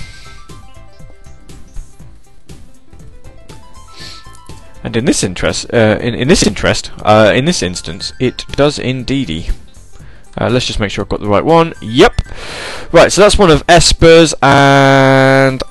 And 4.84 4.96
in 4.96 5.04
this 5.04 5.22
interest, 5.22 5.72
uh, 5.72 5.98
in, 6.00 6.14
in 6.14 6.28
this 6.28 6.46
interest, 6.46 6.90
uh, 7.02 7.32
in 7.34 7.44
this 7.44 7.62
instance, 7.62 8.12
it 8.18 8.44
does 8.52 8.78
indeedy. 8.78 9.50
Uh, 10.36 10.48
let's 10.50 10.66
just 10.66 10.80
make 10.80 10.90
sure 10.90 11.04
I've 11.04 11.08
got 11.08 11.20
the 11.20 11.28
right 11.28 11.44
one. 11.44 11.74
Yep. 11.80 12.12
Right, 12.90 13.12
so 13.12 13.20
that's 13.20 13.38
one 13.38 13.50
of 13.50 13.62
Esper's 13.68 14.34
and. 14.42 15.62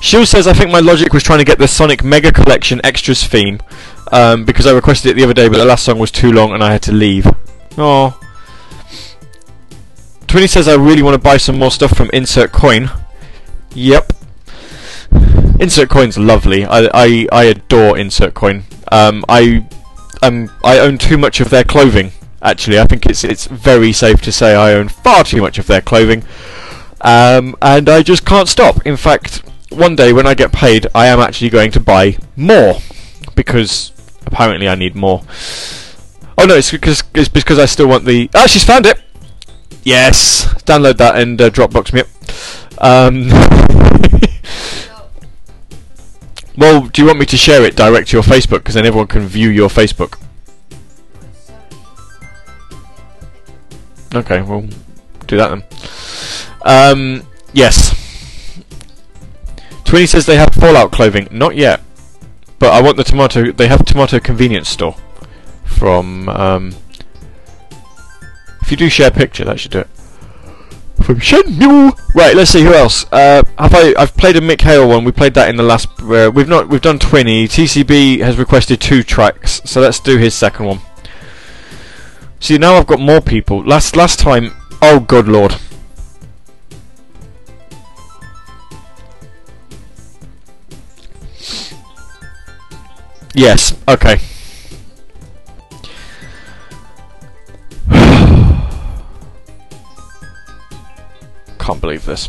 Shield 0.00 0.28
says, 0.28 0.46
I 0.46 0.52
think 0.52 0.70
my 0.70 0.80
logic 0.80 1.12
was 1.12 1.22
trying 1.22 1.38
to 1.38 1.44
get 1.44 1.58
the 1.58 1.66
Sonic 1.66 2.04
Mega 2.04 2.30
Collection 2.30 2.80
Extras 2.84 3.26
theme 3.26 3.58
um, 4.12 4.44
because 4.44 4.66
I 4.66 4.72
requested 4.72 5.10
it 5.10 5.14
the 5.14 5.24
other 5.24 5.34
day, 5.34 5.48
but 5.48 5.56
the 5.56 5.64
last 5.64 5.84
song 5.84 5.98
was 5.98 6.10
too 6.10 6.30
long 6.30 6.52
and 6.52 6.62
I 6.62 6.72
had 6.72 6.82
to 6.82 6.92
leave. 6.92 7.26
Oh. 7.76 8.18
Twinny 10.26 10.48
says, 10.48 10.68
I 10.68 10.74
really 10.74 11.02
want 11.02 11.14
to 11.14 11.20
buy 11.20 11.36
some 11.36 11.58
more 11.58 11.70
stuff 11.70 11.96
from 11.96 12.10
Insert 12.12 12.52
Coin. 12.52 12.90
Yep. 13.74 14.12
Insert 15.60 15.88
Coin's 15.88 16.18
lovely. 16.18 16.64
I, 16.64 16.88
I, 16.92 17.26
I 17.32 17.44
adore 17.44 17.96
Insert 17.96 18.34
Coin. 18.34 18.64
Um, 18.90 19.24
I 19.28 19.66
um, 20.22 20.50
I 20.64 20.78
own 20.78 20.98
too 20.98 21.18
much 21.18 21.40
of 21.40 21.50
their 21.50 21.64
clothing. 21.64 22.12
Actually, 22.42 22.78
I 22.80 22.86
think 22.86 23.06
it's 23.06 23.24
it's 23.24 23.46
very 23.46 23.92
safe 23.92 24.20
to 24.22 24.32
say 24.32 24.54
I 24.54 24.72
own 24.72 24.88
far 24.88 25.24
too 25.24 25.40
much 25.40 25.58
of 25.58 25.66
their 25.66 25.80
clothing, 25.80 26.24
um, 27.00 27.56
and 27.62 27.88
I 27.88 28.02
just 28.02 28.24
can't 28.26 28.48
stop. 28.48 28.84
In 28.86 28.96
fact, 28.96 29.42
one 29.70 29.96
day 29.96 30.12
when 30.12 30.26
I 30.26 30.34
get 30.34 30.52
paid, 30.52 30.86
I 30.94 31.06
am 31.06 31.20
actually 31.20 31.50
going 31.50 31.70
to 31.72 31.80
buy 31.80 32.18
more 32.36 32.78
because 33.34 33.92
apparently 34.26 34.68
I 34.68 34.74
need 34.74 34.94
more. 34.94 35.22
Oh 36.36 36.46
no, 36.46 36.56
it's 36.56 36.70
because 36.70 37.02
it's 37.14 37.28
because 37.28 37.58
I 37.58 37.66
still 37.66 37.86
want 37.86 38.04
the. 38.04 38.28
Ah, 38.34 38.46
she's 38.46 38.64
found 38.64 38.86
it. 38.86 39.00
Yes, 39.82 40.46
download 40.64 40.96
that 40.96 41.16
and 41.18 41.40
uh, 41.40 41.50
Dropbox 41.50 41.92
me 41.92 42.00
up. 42.00 42.08
Um, 42.82 43.28
well, 46.56 46.86
do 46.86 47.02
you 47.02 47.06
want 47.06 47.18
me 47.18 47.26
to 47.26 47.36
share 47.36 47.64
it 47.64 47.76
direct 47.76 48.08
to 48.08 48.16
your 48.16 48.22
Facebook 48.22 48.58
because 48.58 48.74
then 48.74 48.86
everyone 48.86 49.08
can 49.08 49.26
view 49.26 49.50
your 49.50 49.68
Facebook? 49.68 50.20
Okay, 54.14 54.42
well, 54.42 54.66
do 55.26 55.36
that 55.36 55.48
then. 55.48 55.64
Um, 56.64 57.26
yes. 57.52 57.92
Twinny 59.84 60.08
says 60.08 60.26
they 60.26 60.36
have 60.36 60.54
Fallout 60.54 60.92
clothing. 60.92 61.28
Not 61.30 61.56
yet, 61.56 61.82
but 62.58 62.72
I 62.72 62.80
want 62.80 62.96
the 62.96 63.04
tomato. 63.04 63.50
They 63.50 63.68
have 63.68 63.84
tomato 63.84 64.20
convenience 64.20 64.68
store 64.68 64.96
from. 65.64 66.28
Um, 66.28 66.74
if 68.62 68.70
you 68.70 68.76
do 68.76 68.88
share 68.88 69.10
picture, 69.10 69.44
that 69.44 69.60
should 69.60 69.72
do 69.72 69.80
it. 69.80 69.88
From 71.02 71.16
Shenmue. 71.16 71.98
Right, 72.14 72.34
let's 72.34 72.50
see 72.50 72.62
who 72.62 72.72
else. 72.72 73.04
Uh, 73.12 73.42
have 73.58 73.74
I? 73.74 73.94
I've 73.98 74.16
played 74.16 74.36
a 74.36 74.40
Mikhail 74.40 74.88
one. 74.88 75.04
We 75.04 75.12
played 75.12 75.34
that 75.34 75.50
in 75.50 75.56
the 75.56 75.62
last. 75.62 75.88
Uh, 76.00 76.30
we've 76.34 76.48
not. 76.48 76.68
We've 76.68 76.80
done 76.80 76.98
Twinny. 76.98 77.44
TCB 77.44 78.20
has 78.20 78.38
requested 78.38 78.80
two 78.80 79.02
tracks, 79.02 79.60
so 79.64 79.80
let's 79.80 80.00
do 80.00 80.16
his 80.16 80.34
second 80.34 80.66
one. 80.66 80.80
See, 82.40 82.56
now 82.58 82.74
I've 82.74 82.86
got 82.86 83.00
more 83.00 83.20
people. 83.20 83.62
Last 83.64 83.96
last 83.96 84.18
time. 84.18 84.52
Oh, 84.80 85.00
good 85.00 85.28
lord. 85.28 85.56
Yes. 93.34 93.76
Okay. 93.88 94.20
Can't 101.64 101.80
believe 101.80 102.04
this. 102.04 102.28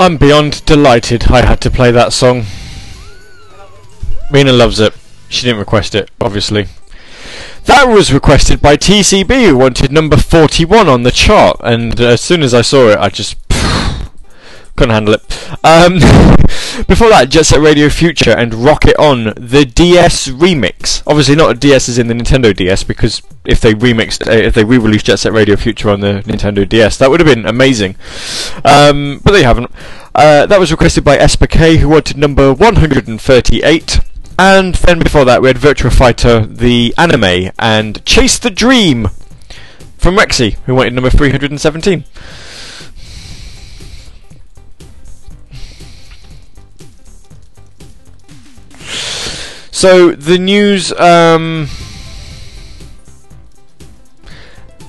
I'm 0.00 0.16
beyond 0.16 0.64
delighted 0.64 1.30
I 1.30 1.44
had 1.44 1.60
to 1.60 1.70
play 1.70 1.90
that 1.90 2.14
song. 2.14 2.46
Mina 4.32 4.50
loves 4.50 4.80
it. 4.80 4.94
She 5.28 5.44
didn't 5.44 5.58
request 5.58 5.94
it, 5.94 6.10
obviously. 6.18 6.68
That 7.66 7.84
was 7.84 8.10
requested 8.10 8.62
by 8.62 8.78
TCB, 8.78 9.48
who 9.48 9.58
wanted 9.58 9.92
number 9.92 10.16
41 10.16 10.88
on 10.88 11.02
the 11.02 11.10
chart, 11.10 11.58
and 11.62 12.00
as 12.00 12.22
soon 12.22 12.42
as 12.42 12.54
I 12.54 12.62
saw 12.62 12.88
it, 12.88 12.98
I 12.98 13.10
just 13.10 13.36
couldn't 14.80 14.94
handle 14.94 15.12
it. 15.14 15.58
Um, 15.62 15.94
before 16.88 17.10
that, 17.10 17.26
Jet 17.28 17.44
Set 17.44 17.60
Radio 17.60 17.90
Future 17.90 18.30
and 18.30 18.54
Rocket 18.54 18.96
On, 18.98 19.24
the 19.36 19.66
DS 19.66 20.28
remix. 20.28 21.02
Obviously, 21.06 21.36
not 21.36 21.50
a 21.50 21.54
DS 21.54 21.90
as 21.90 21.98
in 21.98 22.06
the 22.06 22.14
Nintendo 22.14 22.56
DS, 22.56 22.82
because 22.82 23.20
if 23.44 23.60
they 23.60 23.74
remixed, 23.74 24.26
uh, 24.26 24.30
if 24.30 24.54
they 24.54 24.64
re-released 24.64 25.04
Jet 25.04 25.18
Set 25.18 25.34
Radio 25.34 25.56
Future 25.56 25.90
on 25.90 26.00
the 26.00 26.22
Nintendo 26.24 26.66
DS, 26.66 26.96
that 26.96 27.10
would 27.10 27.20
have 27.20 27.26
been 27.26 27.44
amazing. 27.44 27.94
Um, 28.64 29.20
but 29.22 29.32
they 29.32 29.42
haven't. 29.42 29.70
Uh, 30.14 30.46
that 30.46 30.58
was 30.58 30.70
requested 30.70 31.04
by 31.04 31.18
Esper 31.18 31.46
K, 31.46 31.76
who 31.76 31.90
wanted 31.90 32.16
number 32.16 32.54
138. 32.54 34.00
And 34.38 34.74
then 34.76 34.98
before 34.98 35.26
that, 35.26 35.42
we 35.42 35.48
had 35.48 35.58
Virtua 35.58 35.92
Fighter, 35.92 36.46
the 36.46 36.94
anime, 36.96 37.52
and 37.58 38.02
Chase 38.06 38.38
the 38.38 38.48
Dream 38.48 39.10
from 39.98 40.16
Rexy, 40.16 40.54
who 40.64 40.74
wanted 40.74 40.94
number 40.94 41.10
317. 41.10 42.04
So 49.80 50.12
the 50.12 50.36
news 50.36 50.92
um, 50.92 51.66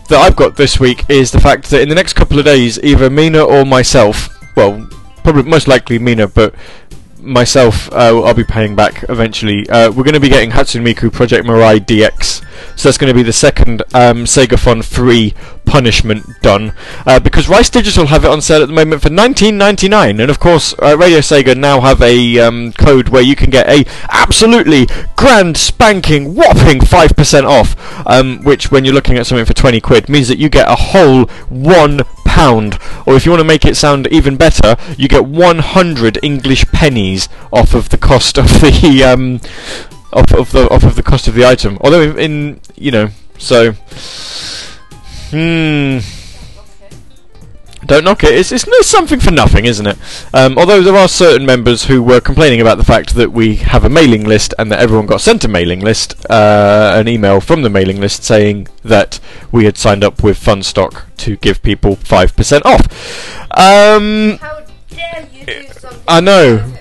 that 0.09 0.19
I've 0.19 0.35
got 0.35 0.57
this 0.57 0.81
week 0.81 1.09
is 1.09 1.31
the 1.31 1.39
fact 1.39 1.69
that 1.69 1.81
in 1.81 1.87
the 1.87 1.95
next 1.95 2.11
couple 2.11 2.37
of 2.39 2.43
days, 2.43 2.77
either 2.83 3.09
Mina 3.09 3.41
or 3.41 3.63
myself, 3.63 4.27
well, 4.57 4.85
probably 5.23 5.43
most 5.43 5.69
likely 5.69 5.97
Mina, 5.97 6.27
but 6.27 6.53
myself, 7.21 7.91
uh, 7.91 8.21
I'll 8.23 8.33
be 8.33 8.43
paying 8.43 8.75
back 8.75 9.05
eventually. 9.09 9.69
Uh, 9.69 9.91
we're 9.91 10.03
going 10.03 10.13
to 10.13 10.19
be 10.19 10.29
getting 10.29 10.51
Hatsune 10.51 10.81
Miku 10.81 11.11
Project 11.11 11.45
Mirai 11.45 11.79
DX, 11.79 12.43
so 12.77 12.89
that's 12.89 12.97
going 12.97 13.11
to 13.11 13.17
be 13.17 13.23
the 13.23 13.33
second 13.33 13.81
um, 13.93 14.25
Segathon 14.25 14.83
3 14.83 15.33
punishment 15.65 16.25
done. 16.41 16.73
Uh, 17.05 17.19
because 17.19 17.47
Rice 17.47 17.69
Digital 17.69 18.07
have 18.07 18.25
it 18.25 18.31
on 18.31 18.41
sale 18.41 18.61
at 18.61 18.67
the 18.67 18.73
moment 18.73 19.01
for 19.01 19.09
19.99, 19.09 20.21
and 20.21 20.31
of 20.31 20.39
course, 20.39 20.73
uh, 20.81 20.97
Radio 20.97 21.19
Sega 21.19 21.55
now 21.55 21.81
have 21.81 22.01
a 22.01 22.39
um, 22.39 22.73
code 22.73 23.09
where 23.09 23.21
you 23.21 23.35
can 23.35 23.49
get 23.49 23.69
a 23.69 23.85
absolutely 24.09 24.87
grand 25.15 25.57
spanking 25.57 26.35
whopping 26.35 26.79
5% 26.79 27.43
off, 27.43 27.75
um, 28.07 28.43
which 28.43 28.71
when 28.71 28.85
you're 28.85 28.93
looking 28.93 29.17
at 29.17 29.27
something 29.27 29.45
for 29.45 29.53
20 29.53 29.79
quid 29.81 30.09
means 30.09 30.27
that 30.27 30.37
you 30.37 30.49
get 30.49 30.69
a 30.69 30.75
whole 30.75 31.25
one 31.49 32.01
pound, 32.25 32.79
or 33.05 33.15
if 33.15 33.25
you 33.25 33.31
want 33.31 33.41
to 33.41 33.47
make 33.47 33.65
it 33.65 33.75
sound 33.75 34.07
even 34.07 34.37
better, 34.37 34.77
you 34.97 35.07
get 35.07 35.25
100 35.25 36.17
English 36.23 36.65
pennies 36.67 37.10
off 37.51 37.73
of 37.73 37.89
the 37.89 37.97
cost 37.97 38.37
of 38.37 38.47
the 38.61 39.03
um, 39.03 39.41
off 40.13 40.33
of 40.33 40.51
the 40.51 40.69
off 40.69 40.83
of 40.83 40.95
the 40.95 41.03
cost 41.03 41.27
of 41.27 41.35
the 41.35 41.45
item. 41.45 41.77
Although 41.81 42.01
in, 42.01 42.19
in 42.19 42.61
you 42.75 42.91
know, 42.91 43.09
so 43.37 43.73
hmm. 45.31 45.99
Don't 47.85 48.03
knock 48.03 48.23
it. 48.23 48.33
It's, 48.33 48.51
it's, 48.51 48.65
it's 48.67 48.87
something 48.87 49.19
for 49.19 49.31
nothing, 49.31 49.65
isn't 49.65 49.85
it? 49.87 49.97
Um, 50.33 50.57
although 50.57 50.81
there 50.81 50.95
are 50.95 51.07
certain 51.07 51.45
members 51.45 51.85
who 51.85 52.03
were 52.03 52.21
complaining 52.21 52.61
about 52.61 52.77
the 52.77 52.83
fact 52.83 53.15
that 53.15 53.31
we 53.31 53.55
have 53.57 53.83
a 53.83 53.89
mailing 53.89 54.23
list 54.23 54.53
and 54.59 54.71
that 54.71 54.79
everyone 54.79 55.07
got 55.07 55.19
sent 55.19 55.43
a 55.43 55.47
mailing 55.47 55.79
list, 55.79 56.25
uh, 56.29 56.93
an 56.95 57.07
email 57.07 57.41
from 57.41 57.63
the 57.63 57.69
mailing 57.69 57.99
list 57.99 58.23
saying 58.23 58.67
that 58.83 59.19
we 59.51 59.65
had 59.65 59.77
signed 59.77 60.03
up 60.03 60.21
with 60.23 60.37
Funstock 60.37 61.05
to 61.17 61.37
give 61.37 61.63
people 61.63 61.95
5% 61.95 62.61
off. 62.65 62.87
Um, 63.57 64.37
How 64.37 64.63
dare 64.89 65.27
you 65.33 65.45
do 65.45 65.67
something? 65.73 66.01
I 66.07 66.21
know. 66.21 66.73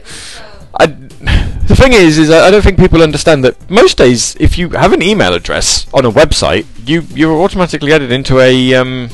I, 0.80 0.86
the 0.86 1.76
thing 1.76 1.92
is, 1.92 2.16
is 2.16 2.30
I 2.30 2.50
don't 2.50 2.62
think 2.62 2.78
people 2.78 3.02
understand 3.02 3.44
that 3.44 3.70
most 3.70 3.98
days, 3.98 4.34
if 4.40 4.56
you 4.56 4.70
have 4.70 4.94
an 4.94 5.02
email 5.02 5.34
address 5.34 5.86
on 5.92 6.06
a 6.06 6.10
website, 6.10 6.64
you 6.86 7.02
you're 7.14 7.38
automatically 7.42 7.92
added 7.92 8.10
into 8.10 8.40
a 8.40 8.74
um, 8.74 9.10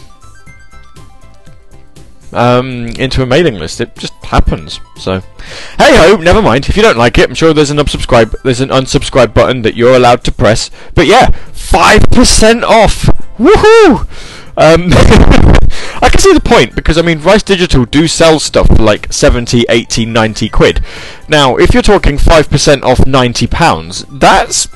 um, 2.32 2.86
into 3.00 3.20
a 3.22 3.26
mailing 3.26 3.54
list. 3.54 3.80
It 3.80 3.96
just 3.96 4.12
happens. 4.22 4.78
So, 4.96 5.20
hey 5.78 5.96
ho, 5.96 6.16
never 6.18 6.40
mind. 6.40 6.68
If 6.68 6.76
you 6.76 6.84
don't 6.84 6.96
like 6.96 7.18
it, 7.18 7.28
I'm 7.28 7.34
sure 7.34 7.52
there's 7.52 7.70
an 7.70 7.78
unsubscribe 7.78 8.32
there's 8.44 8.60
an 8.60 8.68
unsubscribe 8.68 9.34
button 9.34 9.62
that 9.62 9.74
you're 9.74 9.96
allowed 9.96 10.22
to 10.24 10.32
press. 10.32 10.70
But 10.94 11.08
yeah, 11.08 11.30
five 11.52 12.02
percent 12.12 12.62
off. 12.62 13.06
Woohoo! 13.38 14.06
Um, 14.56 14.90
I 16.02 16.08
can 16.10 16.20
see 16.20 16.32
the 16.32 16.40
point 16.40 16.74
because 16.74 16.98
I 16.98 17.02
mean 17.02 17.20
Rice 17.20 17.42
Digital 17.42 17.84
do 17.84 18.06
sell 18.06 18.38
stuff 18.38 18.68
for 18.68 18.82
like 18.82 19.12
70, 19.12 19.64
80, 19.68 20.06
90 20.06 20.48
quid. 20.48 20.84
Now, 21.28 21.56
if 21.56 21.72
you're 21.72 21.82
talking 21.82 22.16
5% 22.16 22.82
off 22.82 23.06
90 23.06 23.46
pounds, 23.46 24.04
that's 24.10 24.68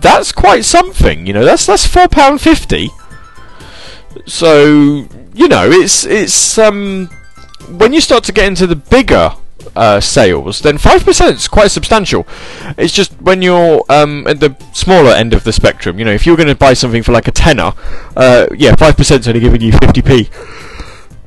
that's 0.00 0.32
quite 0.32 0.64
something, 0.64 1.26
you 1.26 1.32
know. 1.32 1.44
That's 1.44 1.66
that's 1.66 1.86
4 1.86 2.08
pound 2.08 2.40
50. 2.40 2.90
So, 4.26 5.06
you 5.34 5.48
know, 5.48 5.70
it's 5.70 6.04
it's 6.04 6.58
um 6.58 7.08
when 7.68 7.92
you 7.92 8.00
start 8.00 8.24
to 8.24 8.32
get 8.32 8.46
into 8.46 8.66
the 8.66 8.76
bigger 8.76 9.34
uh, 9.76 10.00
sales, 10.00 10.60
then 10.60 10.78
five 10.78 11.04
percent 11.04 11.36
is 11.36 11.48
quite 11.48 11.70
substantial. 11.70 12.26
It's 12.78 12.92
just 12.92 13.12
when 13.20 13.42
you're 13.42 13.84
um, 13.88 14.26
at 14.26 14.40
the 14.40 14.56
smaller 14.72 15.10
end 15.10 15.32
of 15.34 15.44
the 15.44 15.52
spectrum. 15.52 15.98
You 15.98 16.04
know, 16.04 16.12
if 16.12 16.26
you're 16.26 16.36
going 16.36 16.48
to 16.48 16.54
buy 16.54 16.74
something 16.74 17.02
for 17.02 17.12
like 17.12 17.28
a 17.28 17.32
tenner, 17.32 17.72
uh, 18.16 18.46
yeah, 18.56 18.74
five 18.76 18.96
percent 18.96 19.22
is 19.22 19.28
only 19.28 19.40
giving 19.40 19.60
you 19.60 19.72
fifty 19.72 20.02
p. 20.02 20.28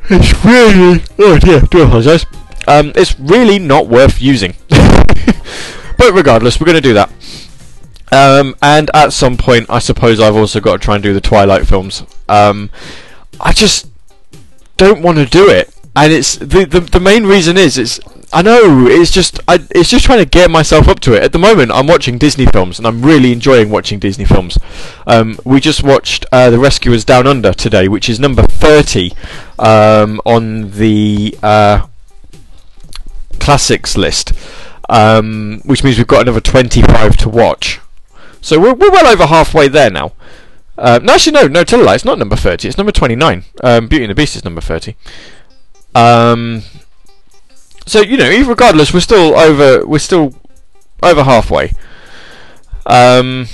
It's 0.10 0.44
really 0.44 1.02
oh 1.20 1.40
dear, 1.40 1.62
do 1.62 1.84
apologise. 1.84 2.26
Um, 2.68 2.92
it's 2.96 3.20
really 3.20 3.60
not 3.60 3.88
worth 3.88 4.22
using. 4.22 4.56
but 4.70 6.14
regardless, 6.14 6.60
we're 6.60 6.66
going 6.66 6.76
to 6.76 6.82
do 6.82 6.94
that. 6.94 7.12
Um, 8.12 8.56
and 8.62 8.92
at 8.94 9.12
some 9.12 9.38
point, 9.38 9.66
I 9.70 9.80
suppose 9.80 10.20
I've 10.20 10.36
also 10.36 10.60
got 10.60 10.74
to 10.74 10.80
try 10.80 10.96
and 10.96 11.04
do 11.04 11.14
the 11.14 11.22
Twilight 11.22 11.68
films. 11.68 12.06
Um, 12.30 12.70
I 13.40 13.54
just 13.54 13.90
don't 14.78 15.02
want 15.02 15.18
to 15.18 15.26
do 15.26 15.50
it, 15.50 15.74
and 15.96 16.14
it's 16.14 16.36
the, 16.36 16.66
the 16.66 16.80
the 16.80 17.00
main 17.00 17.26
reason 17.26 17.58
is 17.58 17.78
it's 17.78 18.00
I 18.34 18.42
know 18.42 18.88
it's 18.88 19.12
just 19.12 19.40
I 19.48 19.60
it's 19.72 19.90
just 19.90 20.06
trying 20.06 20.20
to 20.20 20.26
get 20.26 20.50
myself 20.50 20.88
up 20.88 21.00
to 21.02 21.14
it. 21.14 21.22
At 21.22 21.32
the 21.32 21.40
moment, 21.40 21.72
I'm 21.72 21.86
watching 21.88 22.18
Disney 22.18 22.48
films, 22.48 22.80
and 22.80 22.88
I'm 22.88 23.04
really 23.04 23.32
enjoying 23.32 23.70
watching 23.70 24.00
Disney 24.00 24.26
films. 24.26 24.58
Um, 25.06 25.38
we 25.46 25.60
just 25.60 25.84
watched 25.84 26.26
uh, 26.32 26.50
The 26.50 26.58
Rescuers 26.58 27.06
Down 27.06 27.28
Under 27.28 27.54
today, 27.54 27.88
which 27.88 28.10
is 28.10 28.20
number 28.20 28.42
thirty 28.44 29.14
um, 29.60 30.20
on 30.26 30.72
the 30.72 31.38
uh, 31.44 31.86
classics 33.40 33.96
list, 33.96 34.34
um, 34.90 35.62
which 35.66 35.84
means 35.84 35.98
we've 36.00 36.08
got 36.08 36.24
another 36.24 36.42
twenty-five 36.42 37.16
to 37.18 37.30
watch. 37.30 37.80
So 38.42 38.60
we're, 38.60 38.74
we're 38.74 38.92
well 38.92 39.08
over 39.08 39.28
halfway 39.28 39.68
there 39.68 39.92
now. 39.92 40.14
Uh, 40.76 41.00
no, 41.04 41.14
actually, 41.14 41.34
no, 41.34 41.48
no, 41.48 41.64
tell 41.64 41.82
a 41.82 41.84
lie. 41.84 41.96
It's 41.96 42.04
not 42.04 42.18
number 42.18 42.36
thirty. 42.36 42.68
It's 42.68 42.78
number 42.80 42.92
twenty-nine. 42.92 43.44
Um, 43.64 43.88
Beauty 43.88 44.06
and 44.06 44.12
the 44.12 44.16
Beast 44.16 44.36
is 44.36 44.44
number 44.44 44.60
thirty. 44.60 44.96
Um, 45.94 46.64
so 47.86 48.02
you 48.02 48.18
know, 48.18 48.30
regardless, 48.48 48.94
we're 48.94 49.00
still 49.00 49.38
over. 49.38 49.86
We're 49.86 50.00
still 50.00 50.34
over 51.02 51.24
halfway. 51.24 51.74
Um, 52.86 53.48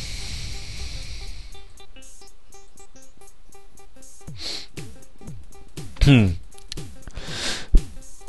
hmm. 6.03 6.27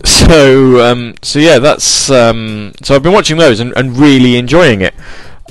So, 0.03 0.81
um, 0.81 1.15
so 1.23 1.39
yeah, 1.39 1.59
that's 1.59 2.09
um, 2.11 2.73
so 2.83 2.95
I've 2.95 3.03
been 3.03 3.13
watching 3.13 3.37
those 3.37 3.61
and, 3.61 3.75
and 3.77 3.99
really 3.99 4.37
enjoying 4.37 4.81
it. 4.81 4.95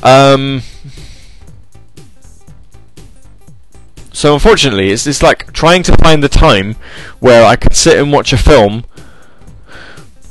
Um, 0.02 0.64
so 4.12 4.34
unfortunately, 4.34 4.90
it's 4.90 5.06
it's 5.06 5.22
like 5.22 5.54
trying 5.54 5.84
to 5.84 5.96
find 5.98 6.24
the 6.24 6.30
time 6.30 6.76
where 7.20 7.46
I 7.46 7.58
can 7.58 7.74
sit 7.74 8.00
and 8.00 8.12
watch 8.12 8.34
a 8.34 8.38
film 8.38 8.86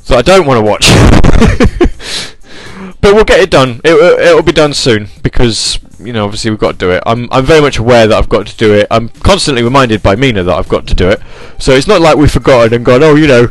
that 0.09 0.19
I 0.19 0.23
don't 0.23 0.47
want 0.47 0.59
to 0.59 0.71
watch. 0.71 0.89
but 3.01 3.15
we'll 3.15 3.25
get 3.25 3.41
it 3.41 3.51
done. 3.51 3.81
It 3.85 3.95
it'll 4.21 4.43
be 4.43 4.53
done 4.53 4.75
soon 4.75 5.09
because 5.23 5.79
you 5.99 6.13
know 6.13 6.25
obviously 6.25 6.51
we've 6.51 6.61
got 6.61 6.73
to 6.73 6.79
do 6.79 6.91
it. 6.91 7.03
I'm 7.07 7.29
I'm 7.33 7.45
very 7.45 7.61
much 7.61 7.79
aware 7.79 8.07
that 8.07 8.17
I've 8.17 8.29
got 8.29 8.47
to 8.47 8.57
do 8.57 8.75
it. 8.75 8.87
I'm 8.91 9.09
constantly 9.09 9.63
reminded 9.63 10.03
by 10.03 10.17
Mina 10.17 10.43
that 10.43 10.57
I've 10.57 10.69
got 10.69 10.87
to 10.89 10.95
do 10.95 11.09
it. 11.09 11.21
So 11.59 11.73
it's 11.73 11.87
not 11.87 12.01
like 12.01 12.17
we've 12.17 12.31
forgotten 12.31 12.75
and 12.75 12.85
gone. 12.85 13.03
Oh, 13.03 13.15
you 13.15 13.27
know, 13.27 13.49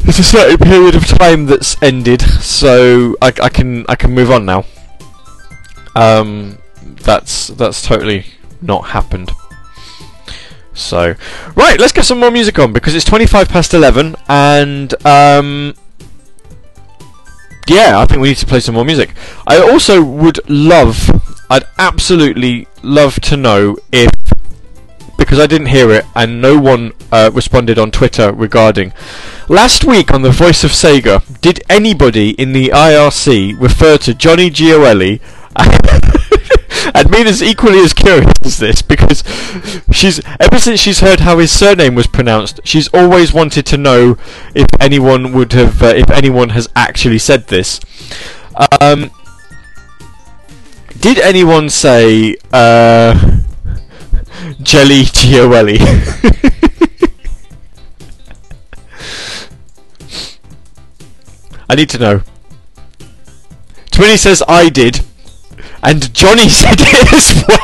there's 0.00 0.18
a 0.18 0.24
certain 0.24 0.58
period 0.58 0.94
of 0.94 1.06
time 1.06 1.46
that's 1.46 1.80
ended, 1.82 2.22
so 2.22 3.16
I, 3.22 3.32
I 3.42 3.48
can 3.48 3.84
I 3.88 3.94
can 3.94 4.12
move 4.12 4.30
on 4.30 4.44
now. 4.44 4.64
Um, 5.94 6.58
that's 6.82 7.48
that's 7.48 7.82
totally 7.82 8.26
not 8.60 8.88
happened. 8.88 9.30
So, 10.74 11.14
right, 11.54 11.78
let's 11.78 11.92
get 11.92 12.04
some 12.04 12.20
more 12.20 12.30
music 12.30 12.58
on 12.58 12.72
because 12.72 12.94
it's 12.94 13.04
25 13.04 13.48
past 13.48 13.74
11 13.74 14.16
and 14.28 15.06
um, 15.06 15.74
yeah, 17.66 17.98
I 17.98 18.06
think 18.06 18.20
we 18.20 18.28
need 18.28 18.38
to 18.38 18.46
play 18.46 18.60
some 18.60 18.74
more 18.74 18.84
music. 18.84 19.14
I 19.46 19.58
also 19.58 20.02
would 20.02 20.40
love, 20.48 21.10
I'd 21.50 21.64
absolutely 21.78 22.66
love 22.82 23.20
to 23.20 23.36
know 23.36 23.76
if 23.92 24.10
because 25.18 25.38
I 25.38 25.46
didn't 25.46 25.68
hear 25.68 25.90
it, 25.92 26.04
and 26.16 26.42
no 26.42 26.58
one 26.58 26.92
uh, 27.12 27.30
responded 27.32 27.78
on 27.78 27.90
Twitter 27.90 28.32
regarding. 28.32 28.92
Last 29.48 29.84
week 29.84 30.12
on 30.12 30.22
the 30.22 30.30
Voice 30.30 30.64
of 30.64 30.72
Sega, 30.72 31.40
did 31.40 31.62
anybody 31.68 32.30
in 32.30 32.52
the 32.52 32.68
IRC 32.68 33.60
refer 33.60 33.98
to 33.98 34.14
Johnny 34.14 34.50
Gioeli? 34.50 35.20
and 36.94 37.10
Mina's 37.10 37.42
equally 37.42 37.80
as 37.80 37.92
curious 37.92 38.32
as 38.44 38.58
this 38.58 38.82
because 38.82 39.22
she's 39.90 40.20
ever 40.40 40.58
since 40.58 40.80
she's 40.80 41.00
heard 41.00 41.20
how 41.20 41.38
his 41.38 41.50
surname 41.50 41.94
was 41.94 42.06
pronounced, 42.06 42.60
she's 42.64 42.88
always 42.88 43.32
wanted 43.32 43.66
to 43.66 43.76
know 43.76 44.16
if 44.54 44.66
anyone 44.80 45.32
would 45.32 45.52
have, 45.52 45.82
uh, 45.82 45.86
if 45.86 46.10
anyone 46.10 46.50
has 46.50 46.68
actually 46.74 47.18
said 47.18 47.48
this. 47.48 47.80
Um, 48.80 49.10
did 51.00 51.18
anyone 51.18 51.68
say 51.68 52.36
uh, 52.52 53.40
Jelly 54.62 55.02
Gioeli? 55.02 55.78
I 61.68 61.74
need 61.74 61.88
to 61.90 61.98
know. 61.98 62.22
Twinny 63.90 64.18
says 64.18 64.42
I 64.46 64.68
did, 64.68 65.00
and 65.82 66.12
Johnny 66.14 66.48
said 66.48 66.78
it 66.80 67.12
as 67.12 67.44
well. 67.48 67.58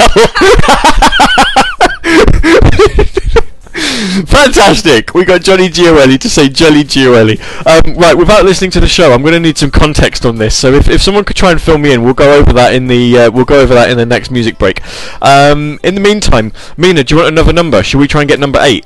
Fantastic! 4.27 5.15
We 5.15 5.25
got 5.25 5.43
Johnny 5.43 5.69
Gioeli 5.69 6.19
to 6.19 6.29
say 6.29 6.49
Jelly 6.49 6.83
Gioeli. 6.83 7.39
Um, 7.65 7.95
right, 7.97 8.15
without 8.15 8.45
listening 8.45 8.71
to 8.73 8.81
the 8.81 8.89
show, 8.89 9.13
I'm 9.13 9.23
going 9.23 9.35
to 9.35 9.41
need 9.41 9.57
some 9.57 9.71
context 9.71 10.27
on 10.27 10.37
this. 10.37 10.57
So 10.57 10.73
if, 10.73 10.89
if 10.89 11.01
someone 11.01 11.25
could 11.25 11.37
try 11.37 11.53
and 11.53 11.63
fill 11.63 11.79
me 11.79 11.93
in, 11.93 12.03
we'll 12.03 12.15
go 12.15 12.37
over 12.37 12.53
that 12.55 12.75
in 12.75 12.89
the 12.89 13.19
uh, 13.19 13.31
we'll 13.31 13.45
go 13.45 13.61
over 13.61 13.75
that 13.75 13.91
in 13.91 13.97
the 13.97 14.07
next 14.07 14.31
music 14.31 14.59
break. 14.59 14.81
Um, 15.23 15.79
in 15.85 15.95
the 15.95 16.01
meantime, 16.01 16.53
Mina, 16.77 17.05
do 17.05 17.15
you 17.15 17.21
want 17.21 17.33
another 17.33 17.53
number? 17.53 17.83
Should 17.83 17.99
we 17.99 18.09
try 18.09 18.23
and 18.23 18.29
get 18.29 18.41
number 18.41 18.59
eight? 18.61 18.85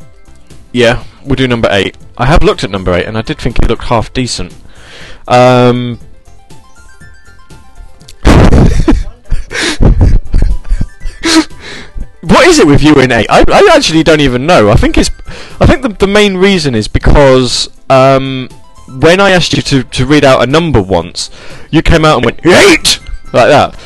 Yeah, 0.73 1.05
we'll 1.25 1.37
do 1.37 1.49
number 1.49 1.69
eight. 1.71 1.97
I 2.19 2.27
have 2.27 2.43
looked 2.43 2.65
at 2.65 2.71
number 2.71 2.93
eight, 2.93 3.07
and 3.07 3.17
I 3.17 3.23
did 3.23 3.39
think 3.39 3.59
it 3.59 3.69
looked 3.69 3.85
half 3.85 4.13
decent. 4.13 4.55
Um, 5.27 5.99
what 12.23 12.47
is 12.47 12.59
it 12.59 12.67
with 12.67 12.83
eight? 12.83 13.27
I, 13.29 13.45
I 13.49 13.75
actually 13.75 14.03
don't 14.03 14.21
even 14.21 14.47
know. 14.47 14.71
I 14.71 14.77
think 14.77 14.97
it's. 14.97 15.11
I 15.61 15.67
think 15.67 15.83
the, 15.83 15.89
the 15.89 16.07
main 16.07 16.37
reason 16.37 16.75
is 16.75 16.87
because 16.87 17.69
um, 17.91 18.49
when 19.01 19.21
I 19.21 19.31
asked 19.31 19.55
you 19.55 19.63
to, 19.63 19.83
to 19.83 20.07
read 20.07 20.25
out 20.25 20.43
a 20.43 20.47
number 20.47 20.81
once, 20.81 21.31
you 21.71 21.83
came 21.83 22.05
out 22.05 22.17
and 22.17 22.25
went 22.25 22.47
eight 22.47 23.01
like 23.33 23.49
that. 23.49 23.79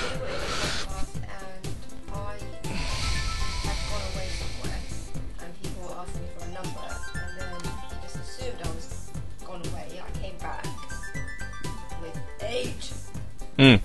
And 13.58 13.80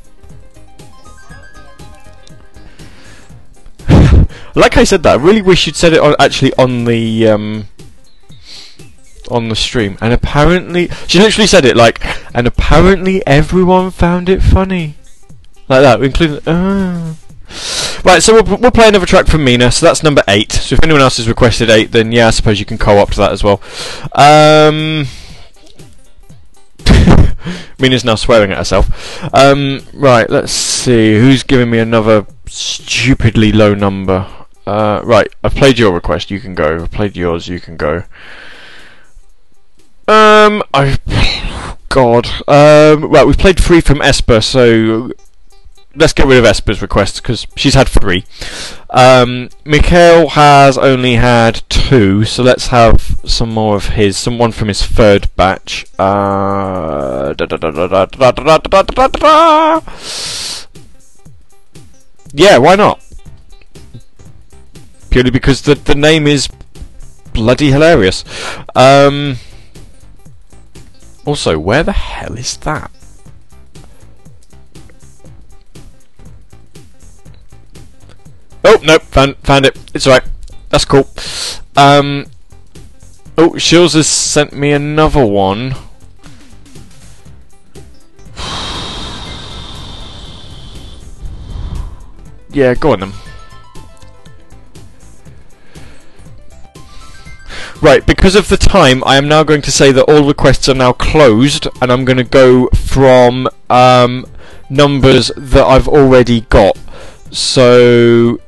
Like 4.56 4.78
I 4.78 4.84
said 4.84 5.04
that, 5.04 5.20
I 5.20 5.24
really 5.24 5.42
wish 5.42 5.66
you'd 5.66 5.76
said 5.76 5.94
it 5.94 6.00
on 6.00 6.16
actually 6.20 6.54
on 6.56 6.86
the 6.86 7.28
um, 7.28 7.68
on 9.30 9.50
the 9.50 9.56
stream. 9.56 9.98
And 10.02 10.14
apparently, 10.14 10.90
she 11.08 11.20
literally 11.20 11.48
said 11.48 11.66
it 11.66 11.76
like, 11.76 12.02
and 12.36 12.48
apparently 12.48 13.26
everyone 13.26 13.92
found 13.92 14.30
it 14.30 14.42
funny, 14.42 14.96
like 15.68 15.82
that, 15.82 16.02
including. 16.02 16.48
Uh. 16.48 17.16
Right, 18.04 18.24
so 18.24 18.34
we'll, 18.42 18.58
we'll 18.58 18.72
play 18.72 18.88
another 18.88 19.06
track 19.06 19.28
from 19.28 19.44
Mina. 19.44 19.72
So 19.72 19.86
that's 19.86 20.04
number 20.04 20.24
eight. 20.28 20.52
So 20.52 20.74
if 20.74 20.84
anyone 20.84 21.02
else 21.02 21.18
has 21.18 21.28
requested 21.28 21.70
eight, 21.70 21.92
then 21.92 22.12
yeah, 22.12 22.28
I 22.28 22.32
suppose 22.32 22.60
you 22.60 22.66
can 22.66 22.78
co-opt 22.78 23.16
that 23.18 23.32
as 23.32 23.44
well. 23.44 23.62
Um, 24.14 25.06
Mina's 27.80 28.06
now 28.06 28.16
swearing 28.16 28.52
at 28.52 28.58
herself. 28.58 29.34
Um, 29.36 29.82
right, 29.94 30.30
let's 30.30 30.52
see 30.52 31.16
who's 31.20 31.44
giving 31.44 31.70
me 31.70 31.80
another 31.80 32.26
stupidly 32.48 33.52
low 33.52 33.74
number. 33.76 34.28
Uh, 34.66 35.02
right, 35.04 35.28
I've 35.44 35.56
played 35.56 35.80
your 35.80 35.94
request. 35.94 36.32
You 36.32 36.40
can 36.40 36.56
go. 36.56 36.84
I've 36.84 36.92
played 36.92 37.18
yours. 37.18 37.48
You 37.48 37.60
can 37.60 37.78
go. 37.78 38.04
Um, 40.08 40.64
I. 40.74 40.98
God. 41.90 42.28
Um, 42.48 43.12
right, 43.12 43.28
we've 43.28 43.38
played 43.38 43.60
three 43.60 43.82
from 43.82 44.02
Esper, 44.02 44.40
so 44.40 45.12
let's 45.94 46.14
get 46.14 46.26
rid 46.26 46.38
of 46.38 46.46
Esper's 46.46 46.82
request 46.82 47.22
because 47.22 47.46
she's 47.56 47.74
had 47.74 47.90
three. 47.90 48.24
Um, 48.90 49.50
Mikhail 49.66 50.30
has 50.30 50.78
only 50.78 51.16
had 51.16 51.64
two, 51.68 52.24
so 52.24 52.44
let's 52.44 52.68
have 52.68 53.20
some 53.26 53.54
more 53.54 53.76
of 53.76 53.90
his. 53.90 54.18
Someone 54.18 54.54
from 54.54 54.70
his 54.70 54.86
third 54.86 55.28
batch. 55.36 55.86
Uh, 56.00 57.34
da, 57.34 57.46
da, 57.46 57.58
da, 57.58 58.06
Purely 65.12 65.30
because 65.30 65.62
the 65.62 65.76
the 65.76 65.94
name 65.94 66.26
is 66.26 66.48
bloody 67.34 67.70
hilarious. 67.70 68.24
Um, 68.74 69.36
also, 71.26 71.60
where 71.60 71.84
the 71.84 71.92
hell 71.92 72.38
is 72.38 72.56
that? 72.58 72.90
Oh 78.64 78.80
no, 78.84 79.00
found 79.00 79.36
found 79.44 79.66
it. 79.66 79.78
It's 79.94 80.08
alright. 80.08 80.24
That's 80.70 80.86
cool. 80.86 81.10
Um. 81.76 82.28
Oh, 83.38 83.52
Shills 83.52 83.96
has 83.96 84.08
sent 84.08 84.54
me 84.54 84.72
another 84.72 85.26
one. 85.26 85.76
Yeah, 92.54 92.74
go 92.76 92.92
on 92.92 93.00
then. 93.00 93.14
Right, 97.82 98.06
because 98.06 98.36
of 98.36 98.48
the 98.48 98.58
time, 98.58 99.04
I 99.08 99.18
am 99.18 99.28
now 99.28 99.42
going 99.42 99.64
to 99.64 99.72
say 99.72 99.92
that 99.92 100.04
all 100.04 100.28
requests 100.28 100.70
are 100.70 100.76
now 100.76 100.94
closed, 100.94 101.68
and 101.82 101.92
I'm 101.92 102.06
going 102.06 102.20
to 102.20 102.24
go 102.24 102.68
from 102.68 103.50
um, 103.72 104.28
numbers 104.70 105.32
that 105.36 105.66
I've 105.66 105.88
already 105.88 106.42
got. 106.42 106.78
So, 107.32 108.40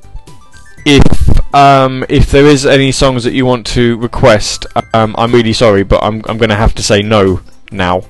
if 0.86 1.56
um, 1.56 2.06
if 2.10 2.30
there 2.30 2.46
is 2.46 2.68
any 2.68 2.92
songs 2.92 3.24
that 3.24 3.34
you 3.34 3.44
want 3.44 3.66
to 3.68 3.98
request, 3.98 4.68
um, 4.94 5.16
I'm 5.18 5.32
really 5.32 5.54
sorry, 5.54 5.82
but 5.82 6.04
I'm 6.04 6.22
I'm 6.26 6.38
going 6.38 6.52
to 6.52 6.56
have 6.56 6.76
to 6.76 6.84
say 6.84 7.02
no 7.02 7.42
now, 7.72 8.04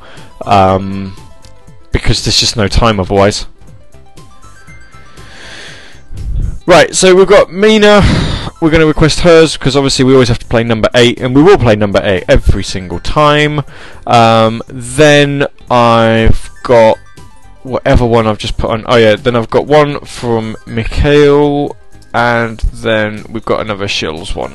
um, 0.46 1.16
because 1.94 2.26
there's 2.26 2.38
just 2.38 2.58
no 2.58 2.68
time 2.68 3.00
otherwise. 3.00 3.48
Right, 6.66 6.94
so 6.94 7.16
we've 7.16 7.28
got 7.28 7.50
Mina. 7.50 8.02
We're 8.64 8.70
going 8.70 8.80
to 8.80 8.88
request 8.88 9.20
hers 9.20 9.58
because 9.58 9.76
obviously 9.76 10.06
we 10.06 10.14
always 10.14 10.30
have 10.30 10.40
to 10.40 10.46
play 10.46 10.64
number 10.64 10.88
eight, 10.96 11.20
and 11.20 11.36
we 11.36 11.44
will 11.44 11.58
play 11.58 11.76
number 11.76 12.00
eight 12.02 12.24
every 12.30 12.64
single 12.64 12.98
time. 13.02 13.60
Um, 14.08 14.62
then 14.70 15.48
I've 15.70 16.50
got 16.64 16.98
whatever 17.64 18.06
one 18.06 18.26
I've 18.26 18.38
just 18.38 18.58
put 18.58 18.70
on. 18.70 18.86
Oh 18.88 18.96
yeah, 18.96 19.18
then 19.18 19.36
I've 19.36 19.50
got 19.50 19.68
one 19.68 20.00
from 20.06 20.56
Mikhail, 20.66 21.76
and 22.14 22.60
then 22.60 23.26
we've 23.30 23.44
got 23.44 23.60
another 23.60 23.86
Shills 23.86 24.34
one, 24.34 24.54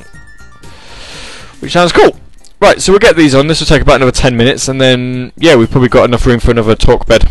which 1.59 1.73
sounds 1.73 1.91
cool. 1.91 2.17
Right, 2.59 2.81
so 2.81 2.91
we'll 2.91 2.97
get 2.97 3.15
these 3.15 3.35
on. 3.35 3.45
This 3.45 3.59
will 3.59 3.67
take 3.67 3.83
about 3.83 3.97
another 3.97 4.11
ten 4.11 4.35
minutes, 4.35 4.67
and 4.67 4.81
then 4.81 5.33
yeah, 5.37 5.55
we've 5.55 5.69
probably 5.69 5.89
got 5.89 6.05
enough 6.05 6.25
room 6.25 6.39
for 6.39 6.49
another 6.49 6.73
talk 6.75 7.05
bed. 7.05 7.29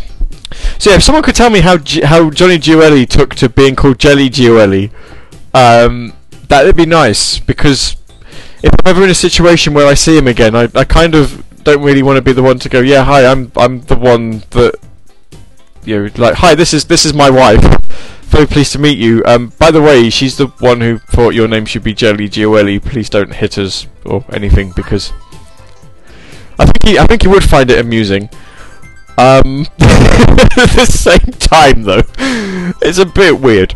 So 0.78 0.90
yeah, 0.90 0.96
if 0.98 1.02
someone 1.02 1.24
could 1.24 1.34
tell 1.34 1.50
me 1.50 1.58
how 1.58 1.78
G- 1.78 2.02
how 2.02 2.30
Johnny 2.30 2.56
Gioeli 2.56 3.08
took 3.08 3.34
to 3.34 3.48
being 3.48 3.74
called 3.74 3.98
Jelly 3.98 4.30
Gioeli, 4.30 4.92
um, 5.52 6.12
that'd 6.48 6.76
be 6.76 6.86
nice 6.86 7.38
because 7.38 7.96
if 8.62 8.72
I'm 8.72 8.90
ever 8.90 9.04
in 9.04 9.10
a 9.10 9.14
situation 9.14 9.74
where 9.74 9.86
I 9.86 9.94
see 9.94 10.16
him 10.16 10.26
again, 10.26 10.54
I, 10.56 10.68
I 10.74 10.84
kind 10.84 11.14
of 11.14 11.44
don't 11.62 11.82
really 11.82 12.02
want 12.02 12.16
to 12.16 12.22
be 12.22 12.32
the 12.32 12.42
one 12.42 12.58
to 12.60 12.68
go, 12.68 12.80
yeah, 12.80 13.04
hi, 13.04 13.26
I'm 13.26 13.52
I'm 13.56 13.82
the 13.82 13.96
one 13.96 14.42
that 14.50 14.74
you 15.84 16.04
know, 16.04 16.10
like, 16.16 16.34
hi, 16.34 16.54
this 16.54 16.74
is 16.74 16.84
this 16.86 17.04
is 17.04 17.14
my 17.14 17.30
wife. 17.30 17.62
Very 18.28 18.46
pleased 18.46 18.72
to 18.72 18.78
meet 18.78 18.98
you. 18.98 19.22
Um, 19.24 19.52
by 19.58 19.70
the 19.70 19.80
way, 19.80 20.10
she's 20.10 20.36
the 20.36 20.48
one 20.58 20.80
who 20.80 20.98
thought 20.98 21.30
your 21.30 21.48
name 21.48 21.64
should 21.64 21.82
be 21.82 21.94
Jelly 21.94 22.28
Gioeli. 22.28 22.82
Please 22.82 23.08
don't 23.08 23.32
hit 23.32 23.56
us 23.56 23.86
or 24.04 24.24
anything 24.30 24.72
because 24.76 25.12
I 26.58 26.66
think 26.66 26.84
he 26.84 26.98
I 26.98 27.06
think 27.06 27.22
he 27.22 27.28
would 27.28 27.44
find 27.44 27.70
it 27.70 27.78
amusing. 27.78 28.28
Um, 29.16 29.66
at 29.80 30.70
the 30.76 30.86
same 30.88 31.32
time, 31.38 31.82
though, 31.82 32.02
it's 32.82 32.98
a 32.98 33.06
bit 33.06 33.40
weird. 33.40 33.74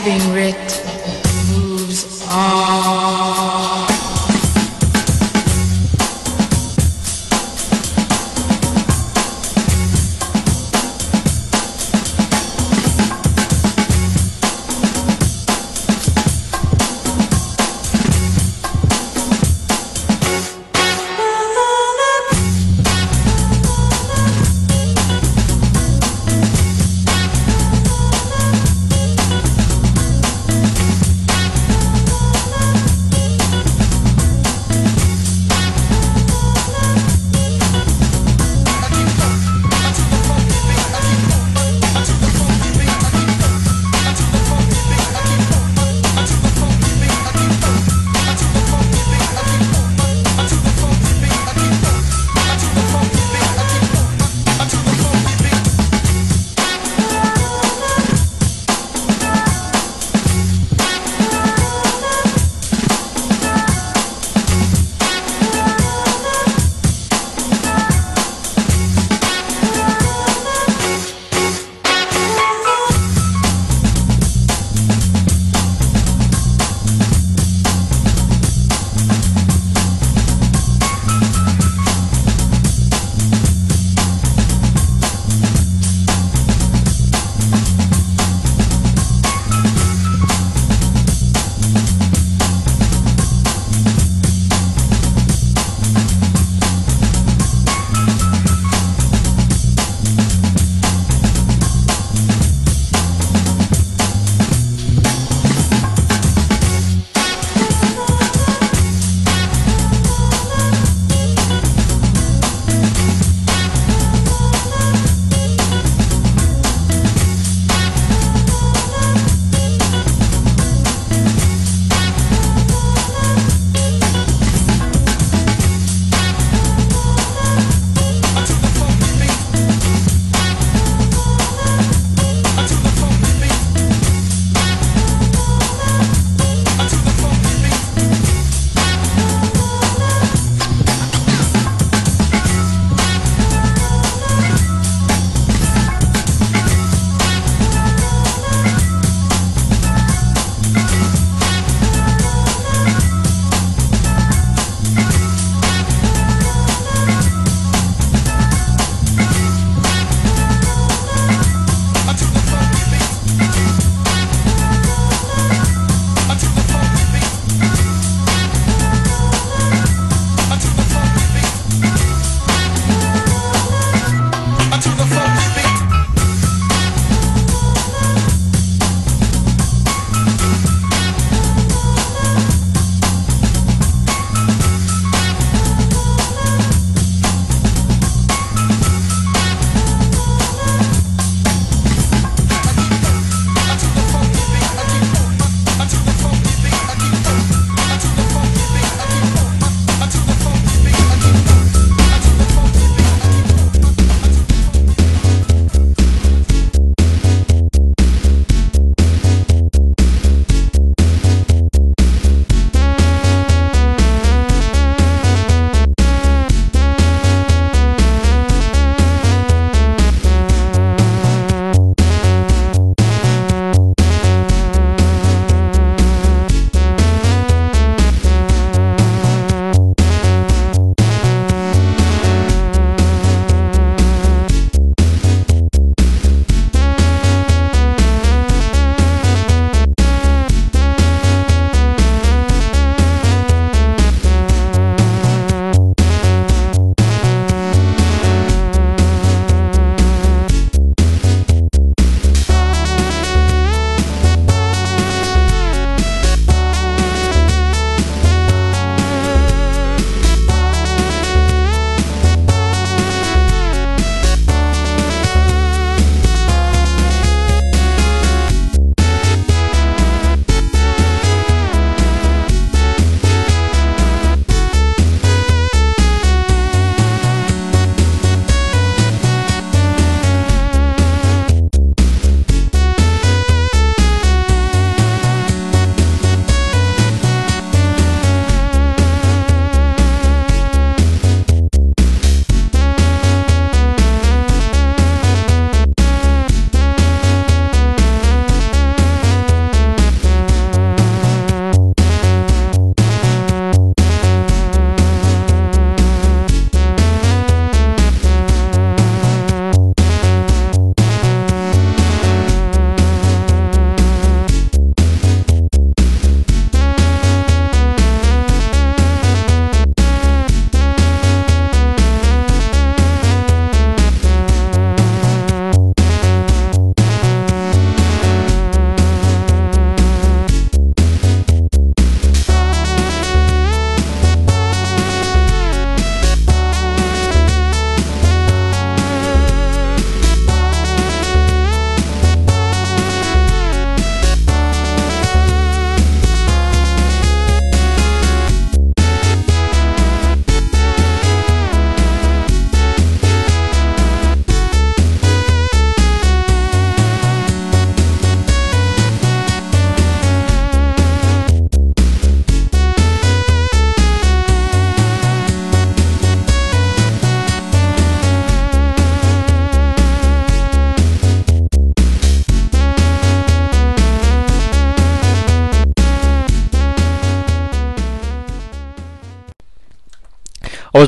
having 0.00 0.32
rich. 0.32 0.57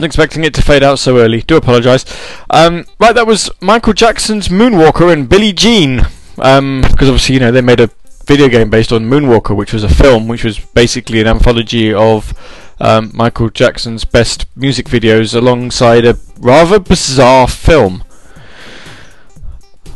Wasn't 0.01 0.09
expecting 0.09 0.45
it 0.45 0.55
to 0.55 0.63
fade 0.63 0.83
out 0.83 0.99
so 0.99 1.19
early. 1.19 1.43
Do 1.43 1.57
apologise. 1.57 2.07
Um, 2.49 2.87
right, 2.99 3.15
that 3.15 3.27
was 3.27 3.51
Michael 3.61 3.93
Jackson's 3.93 4.49
Moonwalker 4.49 5.13
and 5.13 5.29
Billie 5.29 5.53
Jean. 5.53 6.07
Um, 6.39 6.81
because 6.81 7.11
obviously, 7.11 7.35
you 7.35 7.41
know, 7.41 7.53
they 7.53 7.61
made 7.61 7.81
a 7.81 7.91
video 8.25 8.49
game 8.49 8.71
based 8.71 8.93
on 8.93 9.11
Moonwalker, 9.11 9.55
which 9.55 9.75
was 9.75 9.85
a 9.85 9.91
film, 9.91 10.27
which 10.27 10.43
was 10.43 10.59
basically 10.59 11.21
an 11.21 11.27
anthology 11.27 11.93
of 11.93 12.33
um, 12.81 13.11
Michael 13.13 13.51
Jackson's 13.51 14.07
best 14.07 14.47
music 14.57 14.87
videos 14.87 15.35
alongside 15.35 16.07
a 16.07 16.17
rather 16.39 16.79
bizarre 16.79 17.47
film, 17.47 18.03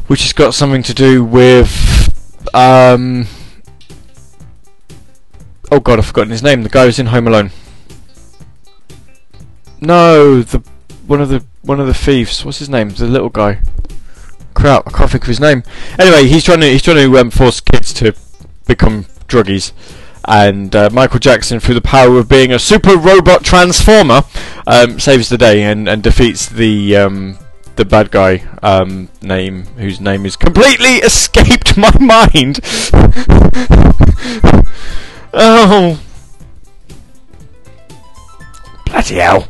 which 0.08 0.20
has 0.20 0.34
got 0.34 0.52
something 0.52 0.82
to 0.82 0.92
do 0.92 1.24
with. 1.24 1.72
Um, 2.54 3.26
oh 5.72 5.80
god, 5.80 5.98
I've 5.98 6.06
forgotten 6.06 6.30
his 6.30 6.42
name. 6.42 6.62
The 6.62 6.68
guy 6.68 6.84
who's 6.84 6.98
in 6.98 7.06
Home 7.06 7.26
Alone. 7.26 7.52
No, 9.84 10.40
the 10.40 10.62
one 11.06 11.20
of 11.20 11.28
the 11.28 11.44
one 11.60 11.78
of 11.78 11.86
the 11.86 11.92
thieves. 11.92 12.42
What's 12.42 12.58
his 12.58 12.70
name? 12.70 12.88
The 12.88 13.06
little 13.06 13.28
guy. 13.28 13.60
Crap, 14.54 14.86
I 14.86 14.90
can't 14.90 15.10
think 15.10 15.24
of 15.24 15.28
his 15.28 15.40
name. 15.40 15.62
Anyway, 15.98 16.26
he's 16.26 16.44
trying 16.44 16.60
to 16.60 16.68
he's 16.68 16.80
trying 16.80 16.96
to 16.96 17.18
um, 17.18 17.30
force 17.30 17.60
kids 17.60 17.92
to 17.94 18.14
become 18.66 19.04
druggies, 19.28 19.72
and 20.26 20.74
uh, 20.74 20.88
Michael 20.90 21.18
Jackson, 21.18 21.60
through 21.60 21.74
the 21.74 21.82
power 21.82 22.18
of 22.18 22.30
being 22.30 22.50
a 22.50 22.58
super 22.58 22.96
robot 22.96 23.44
transformer, 23.44 24.22
um, 24.66 24.98
saves 24.98 25.28
the 25.28 25.36
day 25.36 25.64
and, 25.64 25.86
and 25.86 26.02
defeats 26.02 26.48
the 26.48 26.96
um, 26.96 27.36
the 27.76 27.84
bad 27.84 28.10
guy 28.10 28.42
um, 28.62 29.10
name, 29.20 29.66
whose 29.76 30.00
name 30.00 30.24
is 30.24 30.36
completely 30.36 30.96
escaped 30.96 31.76
my 31.76 31.94
mind. 31.98 32.60
oh, 35.34 36.00
bloody 38.86 39.16
hell! 39.16 39.48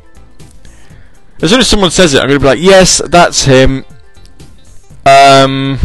As 1.43 1.51
soon 1.51 1.61
as 1.61 1.69
someone 1.69 1.90
says 1.90 2.15
it, 2.15 2.19
I'm 2.19 2.28
going 2.28 2.39
to 2.39 2.43
be 2.43 2.47
like, 2.47 2.61
yes, 2.61 3.02
that's 3.06 3.44
him. 3.44 3.85
Um. 5.05 5.78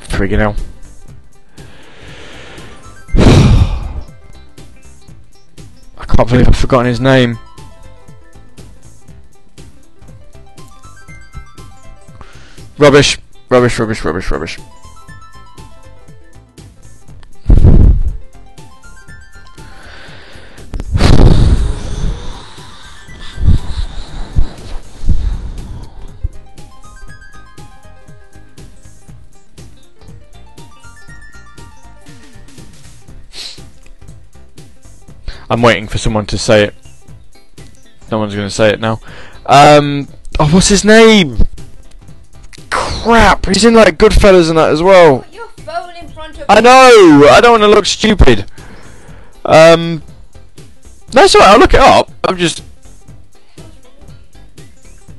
Friggin' 0.00 0.38
hell. 0.38 0.56
I 5.98 6.04
can't 6.06 6.28
believe 6.28 6.48
I've 6.48 6.56
forgotten 6.56 6.86
his 6.86 7.00
name. 7.00 7.38
Rubbish. 12.78 13.18
Rubbish, 13.48 13.78
rubbish, 13.78 14.04
rubbish, 14.04 14.30
rubbish. 14.30 14.58
I'm 35.52 35.60
waiting 35.60 35.86
for 35.86 35.98
someone 35.98 36.24
to 36.26 36.38
say 36.38 36.64
it. 36.64 36.74
No 38.10 38.18
one's 38.18 38.34
going 38.34 38.46
to 38.46 38.50
say 38.50 38.70
it 38.70 38.80
now. 38.80 39.00
Um, 39.44 40.08
oh, 40.40 40.48
what's 40.48 40.68
his 40.68 40.82
name? 40.82 41.36
Crap, 42.70 43.44
he's 43.44 43.66
in 43.66 43.74
like 43.74 43.98
Goodfellas 43.98 44.48
and 44.48 44.56
that 44.56 44.70
as 44.70 44.82
well. 44.82 45.18
Put 45.18 45.34
your 45.34 45.48
phone 45.48 45.94
in 45.96 46.08
front 46.08 46.38
of 46.38 46.46
I 46.48 46.62
know. 46.62 47.28
I 47.30 47.38
don't 47.42 47.60
want 47.60 47.64
to 47.64 47.68
look 47.68 47.84
stupid. 47.84 48.50
Um, 49.44 50.02
that's 51.10 51.34
alright. 51.34 51.50
I'll 51.50 51.58
look 51.58 51.74
it 51.74 51.80
up. 51.80 52.10
I'm 52.24 52.38
just. 52.38 52.64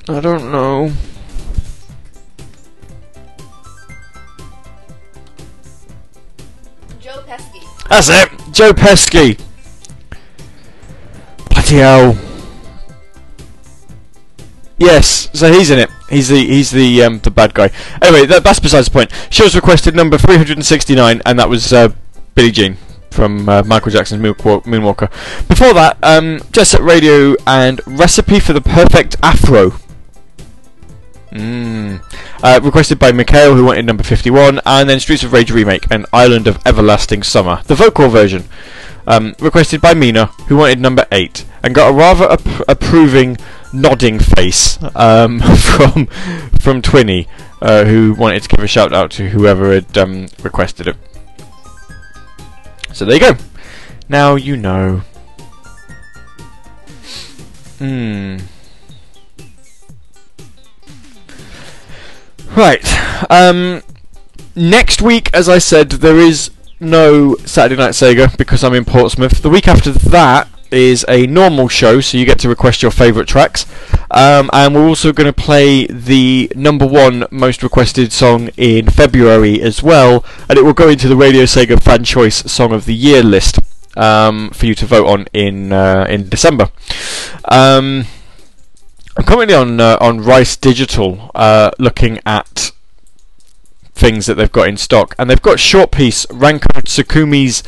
I 0.09 0.19
don't 0.19 0.51
know. 0.51 0.91
Joe 6.99 7.23
Pesci. 7.27 7.87
That's 7.87 8.09
it. 8.09 8.29
Joe 8.51 8.73
Pesci. 8.73 9.39
Bloody 11.73 11.81
hell. 11.81 12.17
Yes, 14.77 15.29
so 15.33 15.51
he's 15.51 15.71
in 15.71 15.79
it. 15.79 15.89
He's 16.09 16.29
the 16.29 16.45
he's 16.45 16.69
the 16.69 17.03
um, 17.03 17.19
the 17.19 17.31
bad 17.31 17.53
guy. 17.53 17.71
Anyway, 18.01 18.25
that, 18.27 18.43
that's 18.43 18.59
besides 18.59 18.87
the 18.87 18.91
point. 18.91 19.11
Shows 19.31 19.55
requested 19.55 19.95
number 19.95 20.17
369, 20.17 21.21
and 21.25 21.39
that 21.39 21.49
was 21.49 21.73
uh, 21.73 21.89
Billie 22.35 22.51
Jean 22.51 22.77
from 23.09 23.47
uh, 23.49 23.63
Michael 23.63 23.91
Jackson's 23.91 24.21
Moonwalker. 24.21 25.09
Before 25.47 25.73
that, 25.73 25.97
um, 26.03 26.41
Jet 26.51 26.65
Set 26.65 26.81
Radio 26.81 27.35
and 27.47 27.81
Recipe 27.87 28.39
for 28.39 28.53
the 28.53 28.61
Perfect 28.61 29.15
Afro. 29.23 29.73
Mm. 31.31 32.03
Uh, 32.43 32.59
requested 32.61 32.99
by 32.99 33.11
Mikhail, 33.11 33.55
who 33.55 33.65
wanted 33.65 33.85
number 33.85 34.03
51, 34.03 34.61
and 34.65 34.87
then 34.87 34.99
Streets 34.99 35.23
of 35.23 35.33
Rage 35.33 35.49
remake 35.49 35.87
and 35.89 36.05
Island 36.13 36.45
of 36.45 36.59
Everlasting 36.67 37.23
Summer, 37.23 37.61
the 37.65 37.75
vocal 37.75 38.09
version. 38.09 38.43
Um, 39.05 39.35
requested 39.39 39.81
by 39.81 39.93
Mina, 39.93 40.27
who 40.47 40.55
wanted 40.57 40.79
number 40.79 41.05
8, 41.11 41.45
and 41.61 41.75
got 41.75 41.89
a 41.89 41.93
rather 41.93 42.31
ap- 42.31 42.69
approving 42.69 43.37
nodding 43.73 44.19
face 44.19 44.77
um, 44.95 45.39
from 45.57 46.05
from 46.61 46.81
Twinny, 46.81 47.27
uh, 47.61 47.83
who 47.85 48.13
wanted 48.13 48.43
to 48.43 48.49
give 48.49 48.63
a 48.63 48.67
shout 48.67 48.93
out 48.93 49.11
to 49.11 49.29
whoever 49.29 49.73
had 49.73 49.97
um, 49.97 50.27
requested 50.41 50.87
it. 50.87 50.95
So 52.93 53.05
there 53.05 53.15
you 53.15 53.19
go. 53.19 53.37
Now 54.07 54.35
you 54.35 54.55
know. 54.55 55.01
Hmm. 57.79 58.37
Right. 62.55 63.31
Um, 63.31 63.81
next 64.55 65.01
week, 65.01 65.29
as 65.33 65.49
I 65.49 65.57
said, 65.57 65.89
there 65.89 66.19
is 66.19 66.51
no 66.83 67.35
Saturday 67.45 67.81
Night 67.81 67.91
Sega 67.91 68.35
because 68.37 68.63
I'm 68.63 68.73
in 68.73 68.85
Portsmouth. 68.85 69.41
The 69.41 69.49
week 69.49 69.67
after 69.67 69.91
that 69.91 70.47
is 70.71 71.05
a 71.07 71.27
normal 71.27 71.67
show, 71.67 72.01
so 72.01 72.17
you 72.17 72.25
get 72.25 72.39
to 72.39 72.49
request 72.49 72.81
your 72.81 72.91
favourite 72.91 73.27
tracks. 73.27 73.65
Um, 74.11 74.49
and 74.53 74.75
we're 74.75 74.87
also 74.87 75.13
going 75.13 75.31
to 75.31 75.33
play 75.33 75.87
the 75.87 76.51
number 76.55 76.85
one 76.85 77.25
most 77.31 77.63
requested 77.63 78.11
song 78.11 78.49
in 78.57 78.89
February 78.89 79.61
as 79.61 79.81
well, 79.81 80.25
and 80.49 80.57
it 80.57 80.63
will 80.63 80.73
go 80.73 80.89
into 80.89 81.07
the 81.07 81.15
Radio 81.15 81.43
Sega 81.43 81.81
Fan 81.81 82.03
Choice 82.03 82.51
Song 82.51 82.73
of 82.73 82.85
the 82.85 82.93
Year 82.93 83.23
list 83.23 83.59
um, 83.95 84.49
for 84.51 84.65
you 84.65 84.75
to 84.75 84.85
vote 84.85 85.07
on 85.07 85.27
in 85.33 85.71
uh, 85.71 86.05
in 86.09 86.27
December. 86.29 86.69
Um, 87.45 88.05
I'm 89.15 89.25
currently 89.25 89.55
on 89.55 89.79
uh, 89.79 89.97
on 90.01 90.21
Rice 90.21 90.55
Digital, 90.55 91.31
uh, 91.35 91.71
looking 91.79 92.19
at 92.25 92.72
things 93.93 94.25
that 94.25 94.35
they've 94.35 94.51
got 94.51 94.67
in 94.67 94.77
stock, 94.77 95.15
and 95.17 95.29
they've 95.29 95.41
got 95.41 95.59
Short 95.59 95.91
Peace 95.91 96.25
Ranko 96.27 96.81
Tsukumi's. 96.81 97.63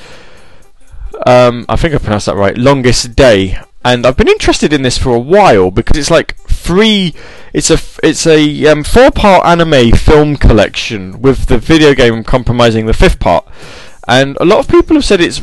Um, 1.25 1.65
I 1.69 1.75
think 1.75 1.93
I 1.93 1.97
pronounced 1.97 2.25
that 2.25 2.35
right. 2.35 2.57
Longest 2.57 3.15
day, 3.15 3.57
and 3.83 4.05
I've 4.05 4.17
been 4.17 4.27
interested 4.27 4.73
in 4.73 4.81
this 4.81 4.97
for 4.97 5.15
a 5.15 5.19
while 5.19 5.71
because 5.71 5.97
it's 5.97 6.11
like 6.11 6.35
three. 6.47 7.13
It's 7.53 7.69
a 7.69 7.79
it's 8.03 8.27
a 8.27 8.67
um, 8.67 8.83
four 8.83 9.11
part 9.11 9.45
anime 9.45 9.91
film 9.91 10.35
collection 10.35 11.21
with 11.21 11.45
the 11.45 11.57
video 11.57 11.93
game 11.93 12.23
compromising 12.23 12.85
the 12.85 12.93
fifth 12.93 13.19
part, 13.19 13.47
and 14.07 14.37
a 14.41 14.45
lot 14.45 14.59
of 14.59 14.67
people 14.67 14.95
have 14.95 15.05
said 15.05 15.21
it's. 15.21 15.41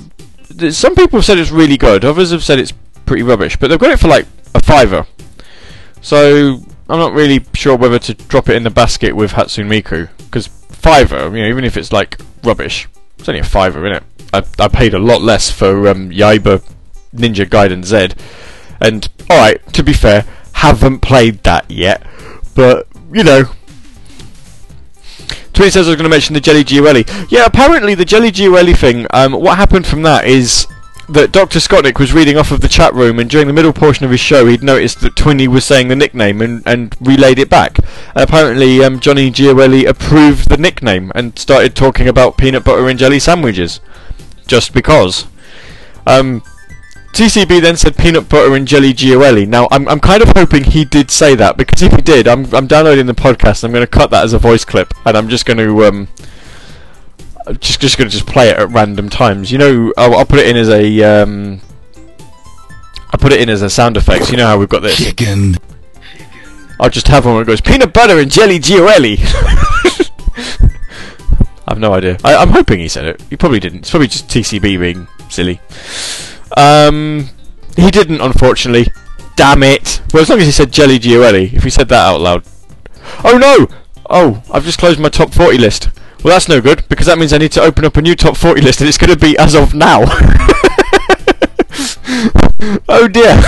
Some 0.76 0.94
people 0.94 1.18
have 1.18 1.24
said 1.24 1.38
it's 1.38 1.50
really 1.50 1.78
good. 1.78 2.04
Others 2.04 2.30
have 2.32 2.44
said 2.44 2.58
it's 2.58 2.74
pretty 3.06 3.22
rubbish, 3.22 3.56
but 3.56 3.68
they've 3.68 3.78
got 3.78 3.92
it 3.92 3.98
for 3.98 4.08
like 4.08 4.26
a 4.54 4.62
fiver. 4.62 5.06
So 6.02 6.60
I'm 6.88 6.98
not 6.98 7.12
really 7.12 7.44
sure 7.54 7.76
whether 7.76 7.98
to 8.00 8.14
drop 8.14 8.48
it 8.48 8.56
in 8.56 8.64
the 8.64 8.70
basket 8.70 9.14
with 9.16 9.32
Hatsune 9.32 9.66
Miku 9.66 10.10
because 10.18 10.50
fiver, 10.82 11.24
you 11.36 11.42
know, 11.42 11.48
even 11.48 11.64
if 11.64 11.76
it's 11.76 11.92
like 11.92 12.20
rubbish, 12.42 12.88
it's 13.18 13.28
only 13.28 13.40
a 13.40 13.44
fiver, 13.44 13.86
isn't 13.86 14.02
it? 14.02 14.26
I, 14.34 14.64
I 14.64 14.68
paid 14.68 14.94
a 14.94 14.98
lot 14.98 15.22
less 15.22 15.50
for 15.50 15.88
um, 15.88 16.10
Yaiba 16.10 16.62
Ninja 17.14 17.46
Gaiden 17.46 17.84
Z, 17.84 18.16
and 18.80 19.08
all 19.30 19.38
right, 19.38 19.72
to 19.72 19.82
be 19.84 19.92
fair, 19.92 20.26
haven't 20.54 20.98
played 21.00 21.42
that 21.44 21.70
yet, 21.70 22.04
but 22.54 22.88
you 23.12 23.22
know. 23.22 23.44
Tweety 25.52 25.70
says 25.70 25.86
I 25.86 25.90
was 25.90 25.96
going 25.96 26.04
to 26.04 26.08
mention 26.08 26.32
the 26.32 26.40
Jelly 26.40 26.64
Gioeli. 26.64 27.30
Yeah, 27.30 27.44
apparently 27.44 27.94
the 27.94 28.06
Jelly 28.06 28.32
Gioeli 28.32 28.74
thing. 28.74 29.06
Um, 29.10 29.34
what 29.34 29.58
happened 29.58 29.86
from 29.86 30.00
that 30.02 30.24
is 30.26 30.66
that 31.08 31.32
Dr. 31.32 31.58
Scottnick 31.58 31.98
was 31.98 32.12
reading 32.12 32.36
off 32.36 32.52
of 32.52 32.60
the 32.60 32.68
chat 32.68 32.94
room, 32.94 33.18
and 33.18 33.28
during 33.28 33.46
the 33.46 33.52
middle 33.52 33.72
portion 33.72 34.04
of 34.04 34.10
his 34.10 34.20
show, 34.20 34.46
he'd 34.46 34.62
noticed 34.62 35.00
that 35.00 35.14
Twinny 35.14 35.48
was 35.48 35.64
saying 35.64 35.88
the 35.88 35.96
nickname 35.96 36.40
and, 36.40 36.62
and 36.66 36.94
relayed 37.00 37.38
it 37.38 37.50
back. 37.50 37.78
And 38.14 38.22
apparently, 38.22 38.82
um, 38.82 39.00
Johnny 39.00 39.30
Gioeli 39.30 39.86
approved 39.86 40.48
the 40.48 40.56
nickname 40.56 41.10
and 41.14 41.38
started 41.38 41.74
talking 41.74 42.08
about 42.08 42.36
peanut 42.36 42.64
butter 42.64 42.88
and 42.88 42.98
jelly 42.98 43.18
sandwiches, 43.18 43.80
just 44.46 44.72
because. 44.72 45.26
Um, 46.06 46.42
TCB 47.12 47.60
then 47.60 47.76
said 47.76 47.96
peanut 47.98 48.28
butter 48.30 48.54
and 48.54 48.66
jelly 48.66 48.94
Gioeli. 48.94 49.46
Now, 49.46 49.68
I'm, 49.70 49.86
I'm 49.88 50.00
kind 50.00 50.22
of 50.22 50.30
hoping 50.30 50.64
he 50.64 50.86
did 50.86 51.10
say 51.10 51.34
that 51.34 51.58
because 51.58 51.82
if 51.82 51.92
he 51.92 52.00
did, 52.00 52.26
I'm, 52.26 52.52
I'm 52.54 52.66
downloading 52.66 53.04
the 53.04 53.14
podcast. 53.14 53.64
I'm 53.64 53.70
going 53.70 53.82
to 53.82 53.86
cut 53.86 54.10
that 54.10 54.24
as 54.24 54.32
a 54.32 54.38
voice 54.38 54.64
clip, 54.64 54.94
and 55.04 55.16
I'm 55.16 55.28
just 55.28 55.44
going 55.44 55.58
to 55.58 55.84
um, 55.84 56.08
just 57.60 57.80
just 57.80 57.96
to 57.96 58.08
just 58.08 58.26
play 58.26 58.50
it 58.50 58.56
at 58.56 58.70
random 58.70 59.08
times. 59.08 59.50
You 59.50 59.58
know, 59.58 59.92
I'll, 59.96 60.14
I'll 60.14 60.26
put 60.26 60.38
it 60.38 60.48
in 60.48 60.56
as 60.56 60.68
a 60.68 61.02
um, 61.02 61.60
I'll 63.10 63.20
put 63.20 63.32
it 63.32 63.40
in 63.40 63.48
as 63.48 63.62
a 63.62 63.70
sound 63.70 63.96
effect. 63.96 64.30
You 64.30 64.36
know 64.36 64.46
how 64.46 64.58
we've 64.58 64.68
got 64.68 64.80
this. 64.80 64.96
Chicken. 64.96 65.56
I'll 66.80 66.90
just 66.90 67.08
have 67.08 67.24
one 67.24 67.34
where 67.34 67.42
it 67.42 67.46
goes 67.46 67.60
peanut 67.60 67.92
butter 67.92 68.18
and 68.18 68.30
jelly 68.30 68.58
Gioeli. 68.58 69.18
I've 71.68 71.78
no 71.78 71.92
idea. 71.92 72.18
I, 72.24 72.36
I'm 72.36 72.50
hoping 72.50 72.80
he 72.80 72.88
said 72.88 73.04
it. 73.04 73.22
He 73.30 73.36
probably 73.36 73.60
didn't. 73.60 73.80
It's 73.80 73.90
probably 73.90 74.08
just 74.08 74.28
TCB 74.28 74.80
being 74.80 75.06
silly. 75.30 75.60
Um, 76.56 77.30
he 77.76 77.90
didn't, 77.90 78.20
unfortunately. 78.20 78.92
Damn 79.36 79.62
it. 79.62 80.02
Well, 80.12 80.22
as 80.22 80.28
long 80.28 80.40
as 80.40 80.46
he 80.46 80.52
said 80.52 80.72
jelly 80.72 80.98
Gioeli. 80.98 81.52
If 81.52 81.62
he 81.62 81.70
said 81.70 81.88
that 81.88 82.04
out 82.04 82.20
loud. 82.20 82.44
Oh 83.24 83.38
no! 83.38 83.66
Oh, 84.10 84.42
I've 84.52 84.64
just 84.64 84.78
closed 84.78 85.00
my 85.00 85.08
top 85.08 85.32
40 85.32 85.58
list. 85.58 85.88
Well, 86.22 86.34
that's 86.34 86.48
no 86.48 86.60
good 86.60 86.84
because 86.88 87.06
that 87.06 87.18
means 87.18 87.32
I 87.32 87.38
need 87.38 87.50
to 87.52 87.62
open 87.62 87.84
up 87.84 87.96
a 87.96 88.02
new 88.02 88.14
top 88.14 88.36
40 88.36 88.60
list, 88.60 88.80
and 88.80 88.88
it's 88.88 88.98
going 88.98 89.10
to 89.10 89.18
be 89.18 89.36
as 89.38 89.56
of 89.56 89.74
now. 89.74 90.02
oh 92.88 93.08
dear. 93.08 93.40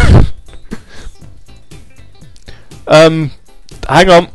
Um, 2.86 3.30
hang 3.88 4.10
on. 4.10 4.28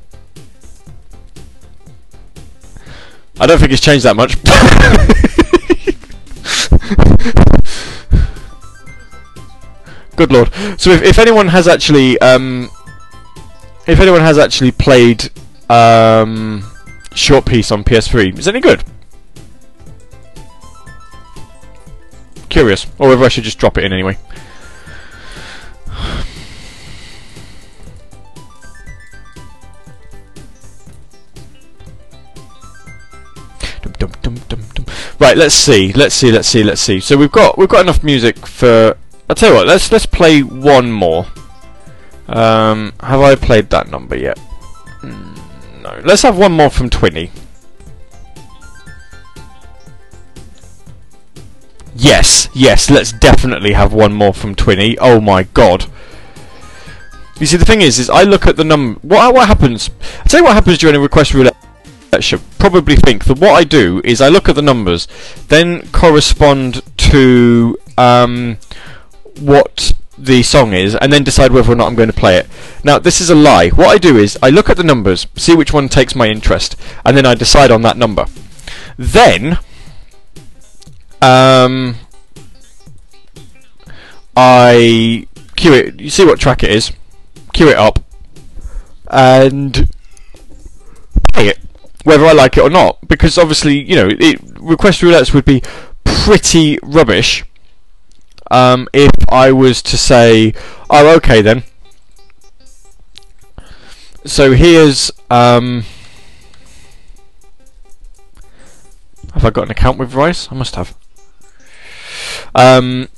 I 3.41 3.45
don't 3.45 3.60
think 3.60 3.72
it's 3.72 3.82
changed 3.82 4.06
that 4.06 4.16
much. 4.16 4.36
Good 10.16 10.32
lord. 10.32 10.52
So 10.80 10.91
if, 10.91 11.02
if 11.02 11.20
anyone 11.20 11.48
has 11.48 11.68
actually 11.68 12.20
um, 12.20 12.70
if 13.88 13.99
anyone 13.99 14.22
has 14.22 14.38
actually 14.38 14.72
played 14.72 15.30
um, 15.70 16.64
Short 17.14 17.45
Peace 17.45 17.72
on 17.72 17.84
PS3, 17.84 18.38
is 18.38 18.48
any 18.48 18.60
good? 18.60 18.84
Curious, 22.49 22.88
or 22.98 23.10
whether 23.10 23.23
I 23.23 23.27
should 23.27 23.44
just 23.44 23.60
drop 23.60 23.77
it 23.77 23.84
in 23.84 23.94
anyway. 23.94 24.18
Right, 35.19 35.38
let's 35.38 35.53
see, 35.53 35.91
let's 35.94 36.15
see, 36.15 36.31
let's 36.31 36.48
see, 36.48 36.64
let's 36.64 36.81
see. 36.81 36.99
So 37.02 37.18
we've 37.18 37.31
got 37.31 37.57
we've 37.57 37.69
got 37.69 37.81
enough 37.81 38.03
music 38.03 38.48
for. 38.48 38.98
I'll 39.30 39.36
tell 39.36 39.49
you 39.49 39.56
what. 39.57 39.68
Let's 39.68 39.91
let's 39.91 40.06
play 40.06 40.41
one 40.41 40.91
more. 40.91 41.27
Um, 42.27 42.94
have 43.02 43.19
I 43.19 43.36
played 43.36 43.69
that 43.72 43.90
number 43.90 44.15
yet? 44.15 44.40
No. 45.82 46.02
Let's 46.04 46.22
have 46.24 46.38
one 46.38 46.52
more 46.52 46.70
from 46.70 46.90
Twinny. 46.90 47.32
Yes, 51.96 52.50
yes. 52.54 52.90
Let's 52.90 53.12
definitely 53.12 53.74
have 53.74 53.94
one 53.94 54.14
more 54.14 54.34
from 54.34 54.56
Twinny. 54.56 54.98
Oh 55.00 55.20
my 55.20 55.44
god. 55.44 55.86
You 57.40 57.46
see, 57.46 57.58
the 57.58 57.66
thing 57.66 57.82
is, 57.82 58.00
is 58.00 58.10
I 58.10 58.24
look 58.24 58.46
at 58.46 58.58
the 58.58 58.64
number. 58.64 59.00
What 59.02 59.34
what 59.34 59.48
happens? 59.48 59.90
I 60.20 60.28
tell 60.28 60.42
you 60.42 60.44
what 60.46 60.54
happens 60.54 60.78
during 60.78 60.96
a 60.96 61.00
request 61.00 61.34
roulette 61.34 61.56
should 62.20 62.42
probably 62.58 62.96
think 62.96 63.26
that 63.26 63.40
what 63.40 63.52
I 63.52 63.64
do 63.64 64.02
is 64.04 64.22
I 64.22 64.30
look 64.30 64.50
at 64.50 64.56
the 64.56 64.62
numbers, 64.62 65.08
then 65.48 65.88
correspond 65.92 66.82
to 66.98 67.78
um, 67.98 68.58
what 69.40 69.94
the 70.20 70.44
song 70.44 70.74
is, 70.74 70.96
and 70.96 71.12
then 71.12 71.24
decide 71.24 71.52
whether 71.52 71.72
or 71.72 71.76
not 71.76 71.88
I'm 71.88 71.96
going 71.96 72.12
to 72.12 72.14
play 72.14 72.38
it. 72.38 72.48
Now, 72.84 73.00
this 73.00 73.22
is 73.22 73.30
a 73.30 73.36
lie. 73.36 73.70
What 73.70 73.88
I 73.88 73.98
do 73.98 74.18
is 74.18 74.38
I 74.44 74.50
look 74.50 74.70
at 74.70 74.78
the 74.78 74.84
numbers, 74.84 75.28
see 75.36 75.56
which 75.56 75.74
one 75.74 75.90
takes 75.90 76.16
my 76.16 76.28
interest, 76.28 76.76
and 77.06 77.16
then 77.16 77.26
I 77.26 77.36
decide 77.36 77.72
on 77.72 77.82
that 77.84 77.98
number. 77.98 78.26
Then, 78.98 79.60
um, 81.22 81.96
I 84.36 85.28
cue 85.56 85.74
it. 85.74 86.00
You 86.00 86.10
see 86.10 86.26
what 86.26 86.40
track 86.40 86.64
it 86.64 86.72
is, 86.72 86.91
cue 87.54 87.70
it 87.70 87.78
up, 87.78 88.04
and 89.10 89.90
play 91.34 91.48
it 91.50 91.60
whether 92.04 92.26
I 92.26 92.32
like 92.32 92.58
it 92.58 92.62
or 92.62 92.70
not. 92.70 93.08
Because 93.08 93.38
obviously, 93.38 93.80
you 93.80 93.96
know, 93.96 94.10
it, 94.10 94.40
request 94.60 95.02
roulettes 95.02 95.34
would 95.34 95.46
be 95.46 95.62
pretty 96.04 96.80
rubbish 96.82 97.44
um, 98.52 98.88
if 98.94 99.12
I 99.30 99.52
was 99.52 99.82
to 99.84 99.98
say, 99.98 100.54
oh, 100.90 101.16
okay 101.18 101.42
then. 101.42 101.64
So 104.26 104.54
here's. 104.54 105.12
Um, 105.30 105.86
have 109.34 109.46
I 109.46 109.50
got 109.50 109.66
an 109.66 109.72
account 109.72 109.98
with 109.98 110.14
Rice? 110.14 110.52
I 110.52 110.56
must 110.56 110.76
have. 110.76 110.96
Um, 112.56 113.10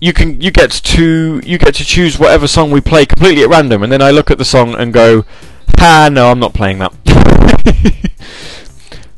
you 0.00 0.12
can 0.12 0.40
you 0.40 0.50
get 0.50 0.70
to 0.70 1.40
you 1.44 1.58
get 1.58 1.74
to 1.76 1.84
choose 1.84 2.18
whatever 2.18 2.48
song 2.48 2.70
we 2.70 2.80
play 2.80 3.06
completely 3.06 3.42
at 3.42 3.48
random, 3.48 3.82
and 3.82 3.92
then 3.92 4.02
I 4.02 4.10
look 4.10 4.30
at 4.30 4.38
the 4.38 4.44
song 4.44 4.74
and 4.74 4.92
go, 4.92 5.24
ah, 5.78 6.08
no, 6.10 6.30
I'm 6.30 6.38
not 6.38 6.54
playing 6.54 6.78
that. 6.78 6.92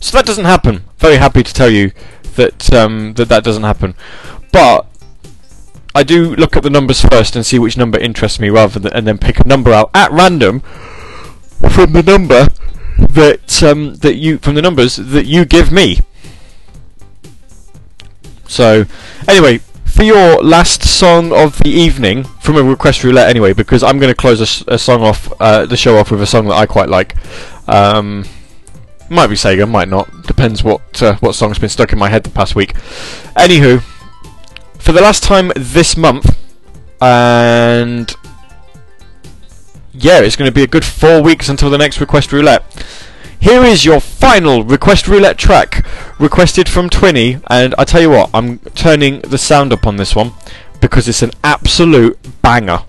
so 0.01 0.17
that 0.17 0.27
doesn't 0.27 0.45
happen. 0.45 0.85
Very 0.99 1.17
happy 1.17 1.43
to 1.43 1.53
tell 1.53 1.71
you 1.71 1.93
that 2.37 2.73
um, 2.73 3.15
that 3.15 3.29
that 3.29 3.45
doesn't 3.45 3.63
happen. 3.63 3.95
But 4.53 4.87
I 5.94 6.02
do 6.02 6.35
look 6.35 6.56
at 6.56 6.62
the 6.62 6.70
numbers 6.70 7.01
first 7.02 7.36
and 7.36 7.44
see 7.44 7.59
which 7.59 7.77
number 7.77 7.98
interests 7.98 8.40
me, 8.40 8.51
rather 8.51 8.78
than 8.78 8.93
and 8.93 9.06
then 9.06 9.19
pick 9.19 9.40
a 9.40 9.47
number 9.47 9.73
out 9.73 9.90
at 9.94 10.10
random 10.10 10.60
from 11.70 11.93
the 11.93 12.02
number 12.02 12.48
that 12.98 13.62
um, 13.62 13.94
that 13.97 14.16
you 14.16 14.39
from 14.39 14.55
the 14.55 14.62
numbers 14.62 14.97
that 14.97 15.27
you 15.27 15.44
give 15.44 15.70
me. 15.70 16.01
So, 18.48 18.85
anyway, 19.28 19.59
for 19.85 20.02
your 20.02 20.43
last 20.43 20.82
song 20.82 21.32
of 21.32 21.59
the 21.59 21.70
evening 21.70 22.24
from 22.24 22.56
a 22.56 22.62
request 22.62 23.05
roulette, 23.05 23.28
anyway, 23.28 23.52
because 23.52 23.82
I'm 23.82 23.98
going 23.98 24.12
to 24.12 24.16
close 24.16 24.40
a 24.66 24.78
song 24.78 25.02
off, 25.02 25.32
uh, 25.40 25.66
the 25.66 25.77
show 25.77 25.97
off 25.97 26.10
with 26.10 26.20
a 26.23 26.27
song 26.27 26.47
that 26.48 26.55
I 26.55 26.66
quite 26.66 26.89
like. 26.89 27.14
Um, 27.69 28.24
might 29.09 29.27
be 29.27 29.35
Sega, 29.35 29.69
might 29.69 29.89
not. 29.89 30.09
Depends 30.27 30.64
what 30.64 31.02
uh, 31.02 31.16
what 31.16 31.35
song's 31.35 31.59
been 31.59 31.69
stuck 31.69 31.93
in 31.93 31.98
my 31.98 32.09
head 32.09 32.24
the 32.24 32.31
past 32.31 32.55
week. 32.55 32.74
Anywho, 33.36 33.82
for 34.83 34.91
the 34.91 35.01
last 35.01 35.23
time 35.23 35.53
this 35.55 35.97
month, 35.97 36.37
and 37.01 38.13
yeah, 39.93 40.21
it's 40.21 40.35
going 40.35 40.51
to 40.51 40.55
be 40.55 40.65
a 40.65 40.67
good 40.67 40.85
four 40.85 41.23
weeks 41.23 41.49
until 41.49 41.71
the 41.71 41.79
next 41.79 42.01
request 42.01 42.33
roulette. 42.33 42.65
Here 43.39 43.63
is 43.63 43.85
your 43.85 44.01
final 44.01 44.65
request 44.65 45.07
roulette 45.07 45.39
track, 45.39 45.87
requested 46.19 46.69
from 46.69 46.91
Twinny, 46.91 47.41
and 47.47 47.77
I 47.79 47.85
tell 47.85 48.01
you 48.01 48.11
what, 48.11 48.31
I'm 48.35 48.59
turning 48.75 49.21
the 49.21 49.39
sound 49.39 49.73
up 49.73 49.87
on 49.87 49.97
this 49.99 50.17
one 50.17 50.33
because 50.81 51.09
it's 51.09 51.23
an 51.23 51.31
absolute 51.45 52.19
banger. 52.43 52.81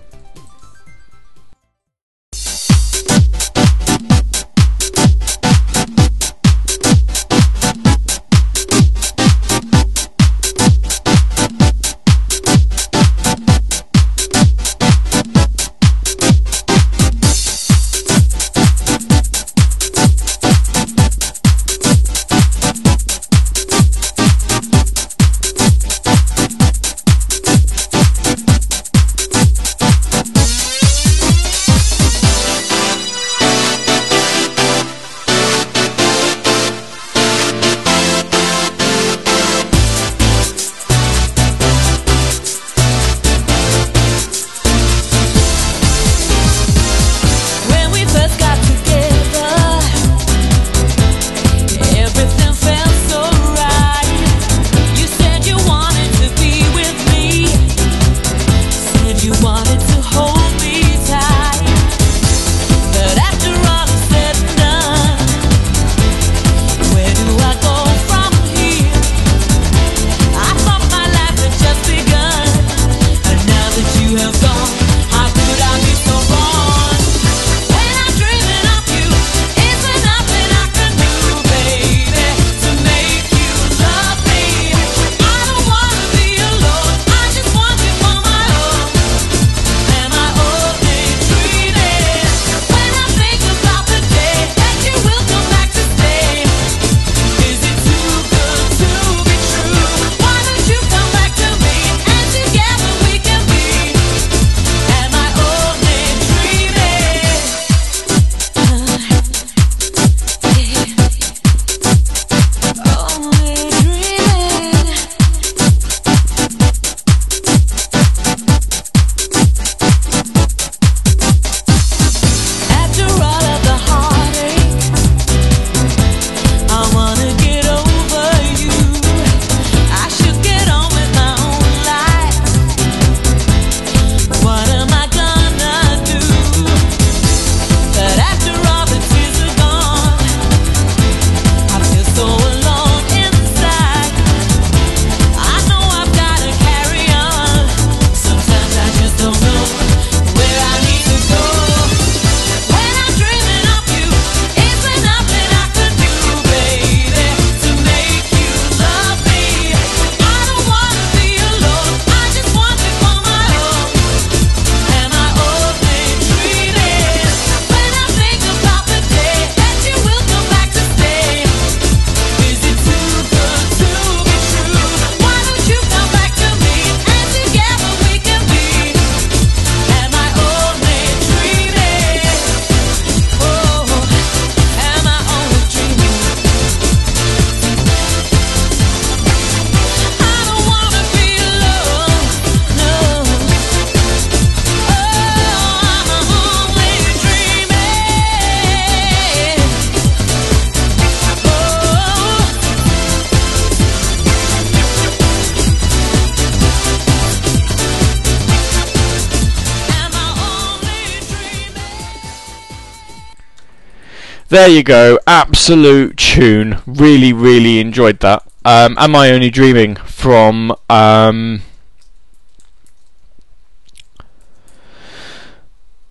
There 214.54 214.68
you 214.68 214.84
go, 214.84 215.18
absolute 215.26 216.16
tune. 216.16 216.78
Really, 216.86 217.32
really 217.32 217.80
enjoyed 217.80 218.20
that. 218.20 218.44
Um, 218.64 218.96
Am 219.00 219.16
I 219.16 219.30
Only 219.30 219.50
Dreaming 219.50 219.96
from 219.96 220.72
um, 220.88 221.62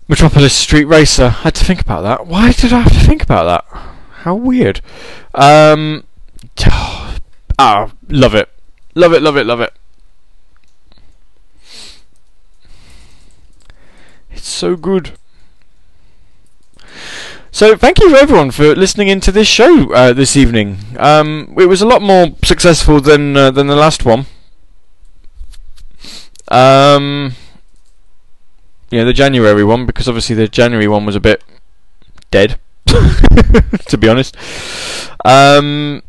Metropolis 0.09 0.53
Street 0.53 0.83
Racer. 0.83 1.23
I 1.23 1.29
had 1.29 1.55
to 1.55 1.63
think 1.63 1.79
about 1.79 2.01
that. 2.01 2.27
Why 2.27 2.51
did 2.51 2.73
I 2.73 2.81
have 2.81 2.91
to 2.91 2.99
think 2.99 3.23
about 3.23 3.45
that? 3.45 3.81
How 4.23 4.35
weird. 4.35 4.81
Um, 5.33 6.03
ah, 7.57 7.93
love 8.09 8.35
it. 8.35 8.49
Love 8.93 9.13
it, 9.13 9.21
love 9.21 9.37
it, 9.37 9.45
love 9.45 9.61
it. 9.61 9.73
It's 14.31 14.49
so 14.49 14.75
good. 14.75 15.13
So 17.53 17.77
thank 17.77 17.99
you 17.99 18.15
everyone 18.15 18.49
for 18.49 18.73
listening 18.73 19.09
into 19.09 19.31
this 19.31 19.47
show 19.47 19.93
uh, 19.93 20.11
this 20.11 20.35
evening. 20.35 20.79
Um, 20.97 21.53
it 21.55 21.67
was 21.67 21.83
a 21.83 21.85
lot 21.85 22.01
more 22.01 22.29
successful 22.43 22.99
than 22.99 23.37
uh, 23.37 23.51
than 23.51 23.67
the 23.67 23.75
last 23.75 24.03
one. 24.05 24.25
Um, 26.47 27.33
yeah, 28.89 29.03
the 29.03 29.13
January 29.13 29.63
one 29.63 29.85
because 29.85 30.07
obviously 30.07 30.35
the 30.35 30.47
January 30.47 30.87
one 30.87 31.05
was 31.05 31.15
a 31.15 31.19
bit 31.19 31.43
dead, 32.31 32.57
to 32.87 33.97
be 33.99 34.09
honest. 34.09 34.35
Um, 35.23 36.01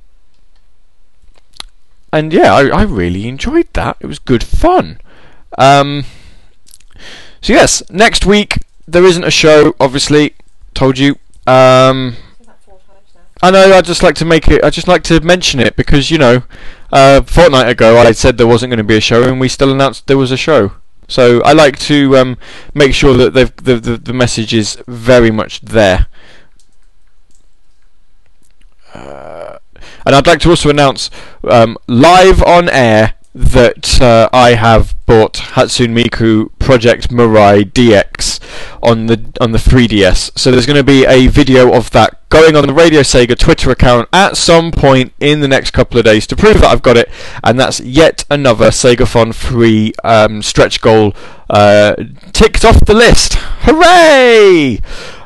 and 2.10 2.32
yeah, 2.32 2.54
I, 2.54 2.68
I 2.68 2.82
really 2.84 3.28
enjoyed 3.28 3.68
that. 3.74 3.98
It 4.00 4.06
was 4.06 4.18
good 4.18 4.42
fun. 4.42 4.98
Um, 5.58 6.06
so 7.42 7.52
yes, 7.52 7.82
next 7.90 8.24
week 8.24 8.60
there 8.88 9.04
isn't 9.04 9.24
a 9.24 9.30
show. 9.30 9.76
Obviously, 9.78 10.36
told 10.72 10.96
you. 10.96 11.18
Um, 11.46 12.16
I 13.42 13.50
know. 13.50 13.72
I 13.74 13.80
just 13.82 14.02
like 14.02 14.14
to 14.16 14.24
make 14.24 14.48
it. 14.48 14.64
I 14.64 14.70
just 14.70 14.88
like 14.88 15.02
to 15.04 15.20
mention 15.20 15.60
it 15.60 15.76
because 15.76 16.10
you 16.10 16.18
know, 16.18 16.44
uh, 16.92 17.22
fortnight 17.22 17.68
ago 17.68 17.98
I 17.98 18.12
said 18.12 18.38
there 18.38 18.46
wasn't 18.46 18.70
going 18.70 18.78
to 18.78 18.84
be 18.84 18.96
a 18.96 19.00
show, 19.00 19.22
and 19.24 19.38
we 19.38 19.48
still 19.48 19.70
announced 19.72 20.06
there 20.06 20.18
was 20.18 20.32
a 20.32 20.36
show. 20.36 20.72
So 21.08 21.42
I 21.42 21.52
like 21.52 21.78
to 21.80 22.16
um, 22.16 22.38
make 22.72 22.94
sure 22.94 23.14
that 23.16 23.34
the, 23.34 23.52
the 23.62 23.96
the 23.98 24.12
message 24.12 24.54
is 24.54 24.82
very 24.86 25.30
much 25.30 25.60
there. 25.60 26.06
Uh, 28.94 29.58
and 30.06 30.14
I'd 30.14 30.26
like 30.26 30.40
to 30.40 30.50
also 30.50 30.70
announce 30.70 31.10
um, 31.50 31.76
live 31.86 32.42
on 32.42 32.68
air 32.68 33.14
that 33.34 34.00
uh, 34.00 34.28
I 34.32 34.50
have 34.54 34.94
bought 35.06 35.34
Hatsune 35.34 35.92
Miku 35.92 36.56
Project 36.60 37.10
Mirai 37.10 37.64
DX 37.64 38.40
on 38.80 39.06
the 39.06 39.32
on 39.40 39.50
the 39.50 39.58
3DS. 39.58 40.38
So 40.38 40.50
there's 40.50 40.66
going 40.66 40.76
to 40.76 40.84
be 40.84 41.04
a 41.04 41.26
video 41.26 41.72
of 41.72 41.90
that 41.90 42.28
going 42.28 42.54
on 42.54 42.66
the 42.66 42.72
Radio 42.72 43.00
Sega 43.00 43.36
Twitter 43.36 43.70
account 43.70 44.08
at 44.12 44.36
some 44.36 44.70
point 44.70 45.12
in 45.18 45.40
the 45.40 45.48
next 45.48 45.72
couple 45.72 45.98
of 45.98 46.04
days 46.04 46.26
to 46.28 46.36
prove 46.36 46.60
that 46.60 46.66
I've 46.70 46.82
got 46.82 46.96
it, 46.96 47.10
and 47.42 47.58
that's 47.58 47.80
yet 47.80 48.24
another 48.30 48.68
Segathon 48.68 49.34
free 49.34 49.92
um, 50.04 50.40
stretch 50.40 50.80
goal 50.80 51.14
uh, 51.50 51.96
ticked 52.32 52.64
off 52.64 52.80
the 52.86 52.94
list. 52.94 53.34
Hooray! 53.62 54.80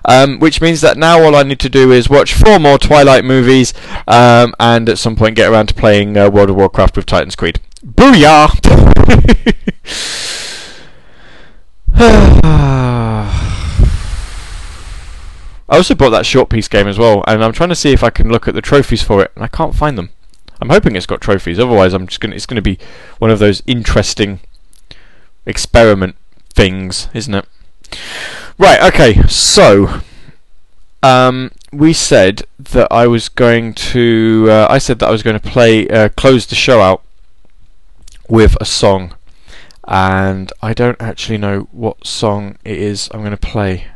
Um, 0.06 0.38
which 0.38 0.62
means 0.62 0.80
that 0.80 0.96
now 0.96 1.22
all 1.22 1.36
I 1.36 1.42
need 1.42 1.60
to 1.60 1.68
do 1.68 1.92
is 1.92 2.08
watch 2.08 2.32
four 2.32 2.58
more 2.58 2.78
Twilight 2.78 3.26
movies, 3.26 3.74
um, 4.06 4.54
and 4.58 4.88
at 4.88 4.96
some 4.96 5.14
point 5.16 5.36
get 5.36 5.50
around 5.52 5.66
to 5.66 5.74
playing 5.74 6.16
uh, 6.16 6.30
World 6.30 6.48
of 6.48 6.56
Warcraft 6.56 6.96
with 6.96 7.04
Titans 7.04 7.36
Creed. 7.36 7.60
Booyah! 7.84 8.48
I 15.70 15.76
also 15.76 15.94
bought 15.94 16.10
that 16.10 16.24
Short 16.24 16.48
Peace 16.48 16.68
game 16.68 16.88
as 16.88 16.98
well, 16.98 17.22
and 17.26 17.44
I'm 17.44 17.52
trying 17.52 17.68
to 17.68 17.74
see 17.74 17.92
if 17.92 18.02
I 18.02 18.10
can 18.10 18.30
look 18.30 18.48
at 18.48 18.54
the 18.54 18.62
trophies 18.62 19.02
for 19.02 19.22
it, 19.22 19.32
and 19.34 19.44
I 19.44 19.48
can't 19.48 19.74
find 19.74 19.98
them. 19.98 20.10
I'm 20.60 20.70
hoping 20.70 20.96
it's 20.96 21.06
got 21.06 21.20
trophies. 21.20 21.58
Otherwise, 21.58 21.92
I'm 21.92 22.06
just 22.06 22.20
gonna. 22.20 22.34
It's 22.34 22.46
gonna 22.46 22.62
be 22.62 22.78
one 23.18 23.30
of 23.30 23.38
those 23.38 23.62
interesting 23.66 24.40
experiment 25.46 26.16
things, 26.54 27.08
isn't 27.14 27.34
it? 27.34 27.46
Right. 28.58 28.82
Okay. 28.82 29.22
So, 29.28 30.00
um, 31.02 31.52
we 31.72 31.92
said 31.92 32.42
that 32.58 32.88
I 32.90 33.06
was 33.06 33.28
going 33.28 33.74
to. 33.74 34.46
Uh, 34.48 34.66
I 34.70 34.78
said 34.78 34.98
that 35.00 35.08
I 35.08 35.12
was 35.12 35.22
going 35.22 35.38
to 35.38 35.48
play 35.48 35.86
uh, 35.88 36.08
close 36.10 36.46
the 36.46 36.54
show 36.54 36.80
out 36.80 37.02
with 38.28 38.56
a 38.60 38.64
song, 38.64 39.14
and 39.86 40.52
I 40.62 40.74
don't 40.74 41.00
actually 41.00 41.38
know 41.38 41.68
what 41.72 42.06
song 42.06 42.58
it 42.64 42.78
is 42.78 43.08
I'm 43.12 43.20
going 43.20 43.30
to 43.32 43.36
play. 43.36 43.86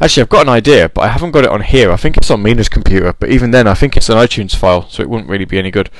Actually, 0.00 0.22
I've 0.22 0.28
got 0.28 0.42
an 0.42 0.52
idea, 0.52 0.88
but 0.88 1.02
I 1.02 1.08
haven't 1.08 1.30
got 1.30 1.44
it 1.44 1.50
on 1.50 1.62
here. 1.62 1.92
I 1.92 1.96
think 1.96 2.16
it's 2.16 2.30
on 2.30 2.42
Mina's 2.42 2.68
computer, 2.68 3.12
but 3.12 3.30
even 3.30 3.52
then, 3.52 3.68
I 3.68 3.74
think 3.74 3.96
it's 3.96 4.08
an 4.08 4.16
iTunes 4.16 4.54
file, 4.54 4.88
so 4.88 5.02
it 5.02 5.08
wouldn't 5.08 5.30
really 5.30 5.44
be 5.44 5.58
any 5.58 5.70
good. 5.70 5.90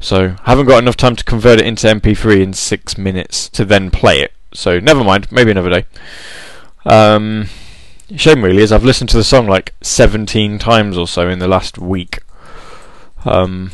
So, 0.00 0.36
I 0.44 0.50
haven't 0.50 0.66
got 0.66 0.82
enough 0.82 0.96
time 0.96 1.14
to 1.16 1.24
convert 1.24 1.60
it 1.60 1.66
into 1.66 1.86
MP3 1.86 2.42
in 2.42 2.52
six 2.54 2.98
minutes 2.98 3.48
to 3.50 3.64
then 3.64 3.90
play 3.90 4.20
it. 4.20 4.32
So, 4.52 4.80
never 4.80 5.04
mind. 5.04 5.30
Maybe 5.30 5.50
another 5.50 5.70
day. 5.70 5.84
Um, 6.84 7.48
shame 8.16 8.42
really 8.42 8.62
is 8.62 8.72
I've 8.72 8.84
listened 8.84 9.10
to 9.10 9.16
the 9.16 9.24
song 9.24 9.46
like 9.46 9.74
17 9.82 10.58
times 10.58 10.98
or 10.98 11.06
so 11.06 11.28
in 11.28 11.38
the 11.38 11.48
last 11.48 11.78
week. 11.78 12.20
Um, 13.24 13.70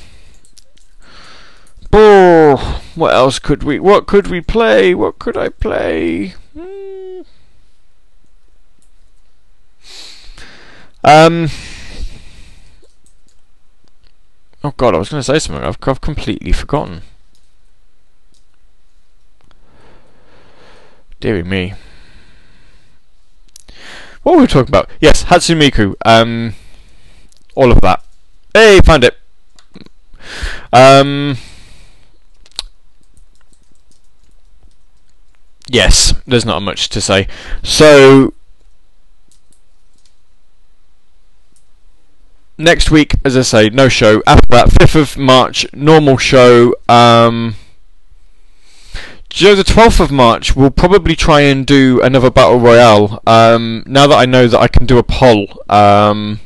oh, 1.93 2.83
what 2.95 3.15
else 3.15 3.39
could 3.39 3.63
we? 3.63 3.79
What 3.79 4.07
could 4.07 4.29
we 4.29 4.41
play? 4.41 4.95
What 4.95 5.19
could 5.19 5.37
I 5.37 5.49
play? 5.49 6.35
Hmm. 6.57 7.21
Um. 11.05 11.49
Oh 14.65 14.75
God, 14.77 14.95
I 14.95 14.99
was 14.99 15.09
going 15.09 15.21
to 15.21 15.25
say 15.25 15.39
something. 15.39 15.65
I've, 15.65 15.79
I've 15.83 16.01
completely 16.01 16.53
forgotten. 16.53 17.03
Deary 21.21 21.45
me. 21.45 21.75
What 24.23 24.35
were 24.35 24.43
we 24.43 24.47
talking 24.47 24.69
about? 24.69 24.91
Yes, 25.01 25.25
Hatsune 25.25 25.61
Miku. 25.61 25.95
Um, 26.05 26.55
all 27.55 27.73
of 27.73 27.81
that. 27.81 28.05
Hey, 28.53 28.81
found 28.85 29.05
it. 29.05 29.17
Um, 30.73 31.39
yes, 35.69 36.15
there's 36.27 36.45
not 36.45 36.61
much 36.63 36.89
to 36.91 37.01
say. 37.01 37.29
So, 37.63 38.35
next 42.57 42.91
week, 42.91 43.15
as 43.25 43.37
I 43.37 43.43
say, 43.43 43.69
no 43.69 43.89
show. 43.89 44.23
After 44.27 44.49
that, 44.49 44.69
5th 44.69 45.01
of 45.01 45.17
March, 45.17 45.67
normal 45.73 46.17
show. 46.17 46.75
Um, 46.89 47.57
do 49.31 49.55
the 49.55 49.63
12th 49.63 50.01
of 50.01 50.11
March, 50.11 50.57
we'll 50.57 50.71
probably 50.71 51.15
try 51.15 51.43
and 51.43 51.67
do 51.67 52.01
another 52.03 52.31
Battle 52.31 52.59
Royale. 52.59 53.23
Um, 53.27 53.85
now 53.87 54.07
that 54.07 54.17
I 54.17 54.27
know 54.27 54.49
that 54.49 54.59
I 54.59 54.69
can 54.69 54.87
do 54.87 54.99
a 54.99 55.03
poll 55.03 55.63
um, 55.69 56.41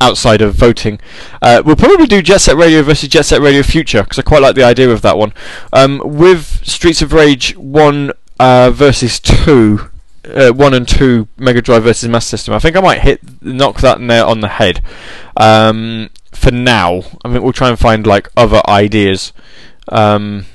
outside 0.00 0.40
of 0.40 0.54
voting, 0.54 0.98
uh, 1.42 1.62
we'll 1.64 1.76
probably 1.76 2.06
do 2.06 2.22
Jet 2.22 2.40
Set 2.40 2.56
Radio 2.56 2.82
versus 2.82 3.08
Jet 3.08 3.22
Set 3.22 3.40
Radio 3.40 3.62
Future, 3.62 4.02
because 4.02 4.18
I 4.18 4.22
quite 4.22 4.42
like 4.42 4.54
the 4.54 4.64
idea 4.64 4.90
of 4.90 5.02
that 5.02 5.18
one. 5.18 5.32
Um, 5.72 6.00
with 6.04 6.64
Streets 6.66 7.02
of 7.02 7.12
Rage 7.12 7.56
1 7.56 8.12
uh, 8.38 8.70
versus 8.70 9.20
2, 9.20 9.90
uh, 10.34 10.52
1 10.52 10.74
and 10.74 10.88
2 10.88 11.28
Mega 11.36 11.62
Drive 11.62 11.84
versus 11.84 12.08
Master 12.08 12.36
System, 12.36 12.54
I 12.54 12.58
think 12.58 12.76
I 12.76 12.80
might 12.80 13.00
hit 13.00 13.20
knock 13.42 13.80
that 13.80 14.00
nail 14.00 14.26
on 14.26 14.40
the 14.40 14.48
head. 14.48 14.82
Um, 15.36 16.10
for 16.32 16.50
now, 16.50 17.02
I 17.24 17.32
think 17.32 17.42
we'll 17.42 17.52
try 17.52 17.68
and 17.68 17.78
find 17.78 18.06
like 18.06 18.28
other 18.36 18.62
ideas. 18.68 19.32
Um, 19.88 20.46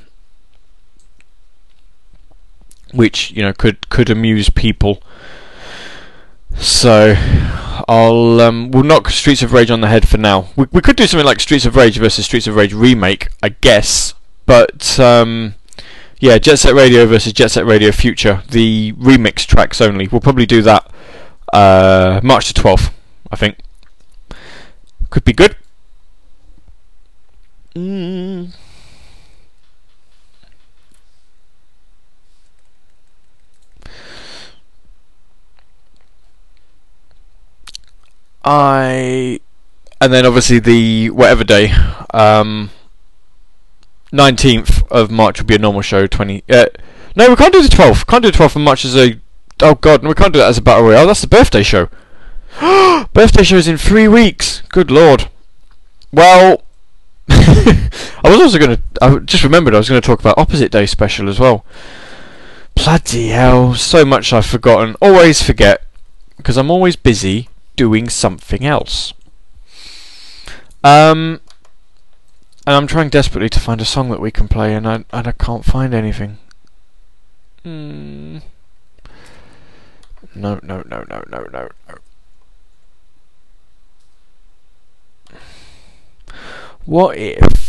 which 2.96 3.32
you 3.32 3.42
know 3.42 3.54
could 3.54 3.90
could 3.90 4.10
amuse 4.10 4.50
people. 4.50 5.02
So 6.57 7.15
I'll 7.88 8.41
um, 8.41 8.72
we'll 8.72 8.84
knock 8.84 9.10
Streets 9.10 9.44
of 9.44 9.53
Rage 9.53 9.69
on 9.69 9.82
the 9.82 9.88
head 9.88 10.07
for 10.07 10.18
now. 10.18 10.49
We 10.56 10.65
we 10.72 10.82
could 10.82 10.95
do 10.95 11.06
something 11.07 11.26
like 11.26 11.40
Streets 11.40 11.65
of 11.65 11.76
Rage 11.76 11.98
versus 11.98 12.26
Streets 12.26 12.48
of 12.48 12.56
Rage 12.56 12.73
remake, 12.73 13.27
I 13.44 13.49
guess. 13.49 14.14
But 14.45 14.99
um, 14.99 15.56
yeah, 16.19 16.38
Jet 16.38 16.57
Set 16.57 16.73
Radio 16.73 17.06
versus 17.06 17.34
Jet 17.34 17.52
Set 17.52 17.65
Radio 17.65 17.91
Future, 17.91 18.44
the 18.49 18.94
remix 18.94 19.45
tracks 19.45 19.82
only. 19.82 20.07
We'll 20.07 20.22
probably 20.22 20.45
do 20.45 20.61
that 20.64 20.91
uh, 21.53 22.22
March 22.23 22.48
the 22.48 22.60
twelfth, 22.60 22.94
I 23.32 23.36
think. 23.36 23.60
Could 25.10 25.23
be 25.23 25.34
good. 25.34 25.56
Mm. 27.76 28.56
I 38.46 39.40
and 40.00 40.14
then 40.14 40.26
obviously 40.26 40.60
the 40.60 41.10
whatever 41.10 41.44
day, 41.44 41.74
um, 42.14 42.70
nineteenth 44.12 44.84
of 44.92 45.10
March 45.10 45.40
will 45.40 45.48
be 45.48 45.56
a 45.56 45.60
normal 45.60 45.82
show. 45.82 46.06
Twenty. 46.06 46.44
Uh, 46.48 46.68
no, 47.16 47.30
we 47.30 47.36
can't 47.36 47.54
do 47.54 47.64
the 47.64 47.70
twelfth. 47.70 48.06
Can't 48.06 48.24
do 48.24 48.32
the 48.32 48.38
twelfth 48.38 48.56
of 48.56 48.62
March 48.62 48.86
as 48.86 48.96
a. 48.96 49.20
Oh 49.62 49.76
God, 49.76 50.04
we 50.04 50.14
can't 50.14 50.34
do 50.34 50.40
that 50.40 50.50
as 50.50 50.60
a 50.60 50.62
battle 50.62 50.84
royale. 50.84 51.08
That's 51.08 51.22
the 51.22 51.28
birthday 51.28 51.64
show. 51.64 51.90
Birthday 53.14 53.44
show's 53.44 53.68
in 53.68 53.78
three 53.78 54.08
weeks. 54.08 54.62
Good 54.70 54.92
lord. 54.92 55.30
Well, 56.12 56.64
I 57.30 57.90
was 58.24 58.40
also 58.40 58.60
going 58.60 58.78
to. 58.78 58.82
I 59.02 59.18
just 59.20 59.44
remembered 59.44 59.74
I 59.74 59.78
was 59.78 59.90
going 59.90 60.00
to 60.00 60.06
talk 60.06 60.20
about 60.20 60.38
Opposite 60.38 60.72
Day 60.72 60.86
special 60.86 61.30
as 61.30 61.40
well. 61.40 61.66
Bloody 62.76 63.30
hell! 63.30 63.74
So 63.74 64.06
much 64.06 64.32
I've 64.32 64.46
forgotten. 64.46 64.96
Always 65.02 65.42
forget 65.42 65.86
because 66.38 66.58
I'm 66.58 66.70
always 66.70 66.96
busy 66.96 67.50
doing 67.76 68.10
something 68.10 68.65
else. 68.65 69.14
Um, 70.84 71.41
and 72.68 72.76
I'm 72.76 72.88
trying 72.88 73.10
desperately 73.10 73.49
to 73.49 73.60
find 73.60 73.81
a 73.81 73.85
song 73.85 74.10
that 74.10 74.22
we 74.22 74.31
can 74.31 74.47
play, 74.47 74.73
and 74.73 74.88
I 74.88 75.06
and 75.11 75.27
I 75.27 75.31
can't 75.31 75.65
find 75.65 75.93
anything. 75.93 76.38
Hmm. 77.64 78.38
No, 80.35 80.60
no, 80.61 80.84
no, 80.85 81.03
no, 81.10 81.23
no, 81.30 81.45
no, 81.52 81.69
no. 81.88 81.95
What 86.85 87.18
if? 87.18 87.65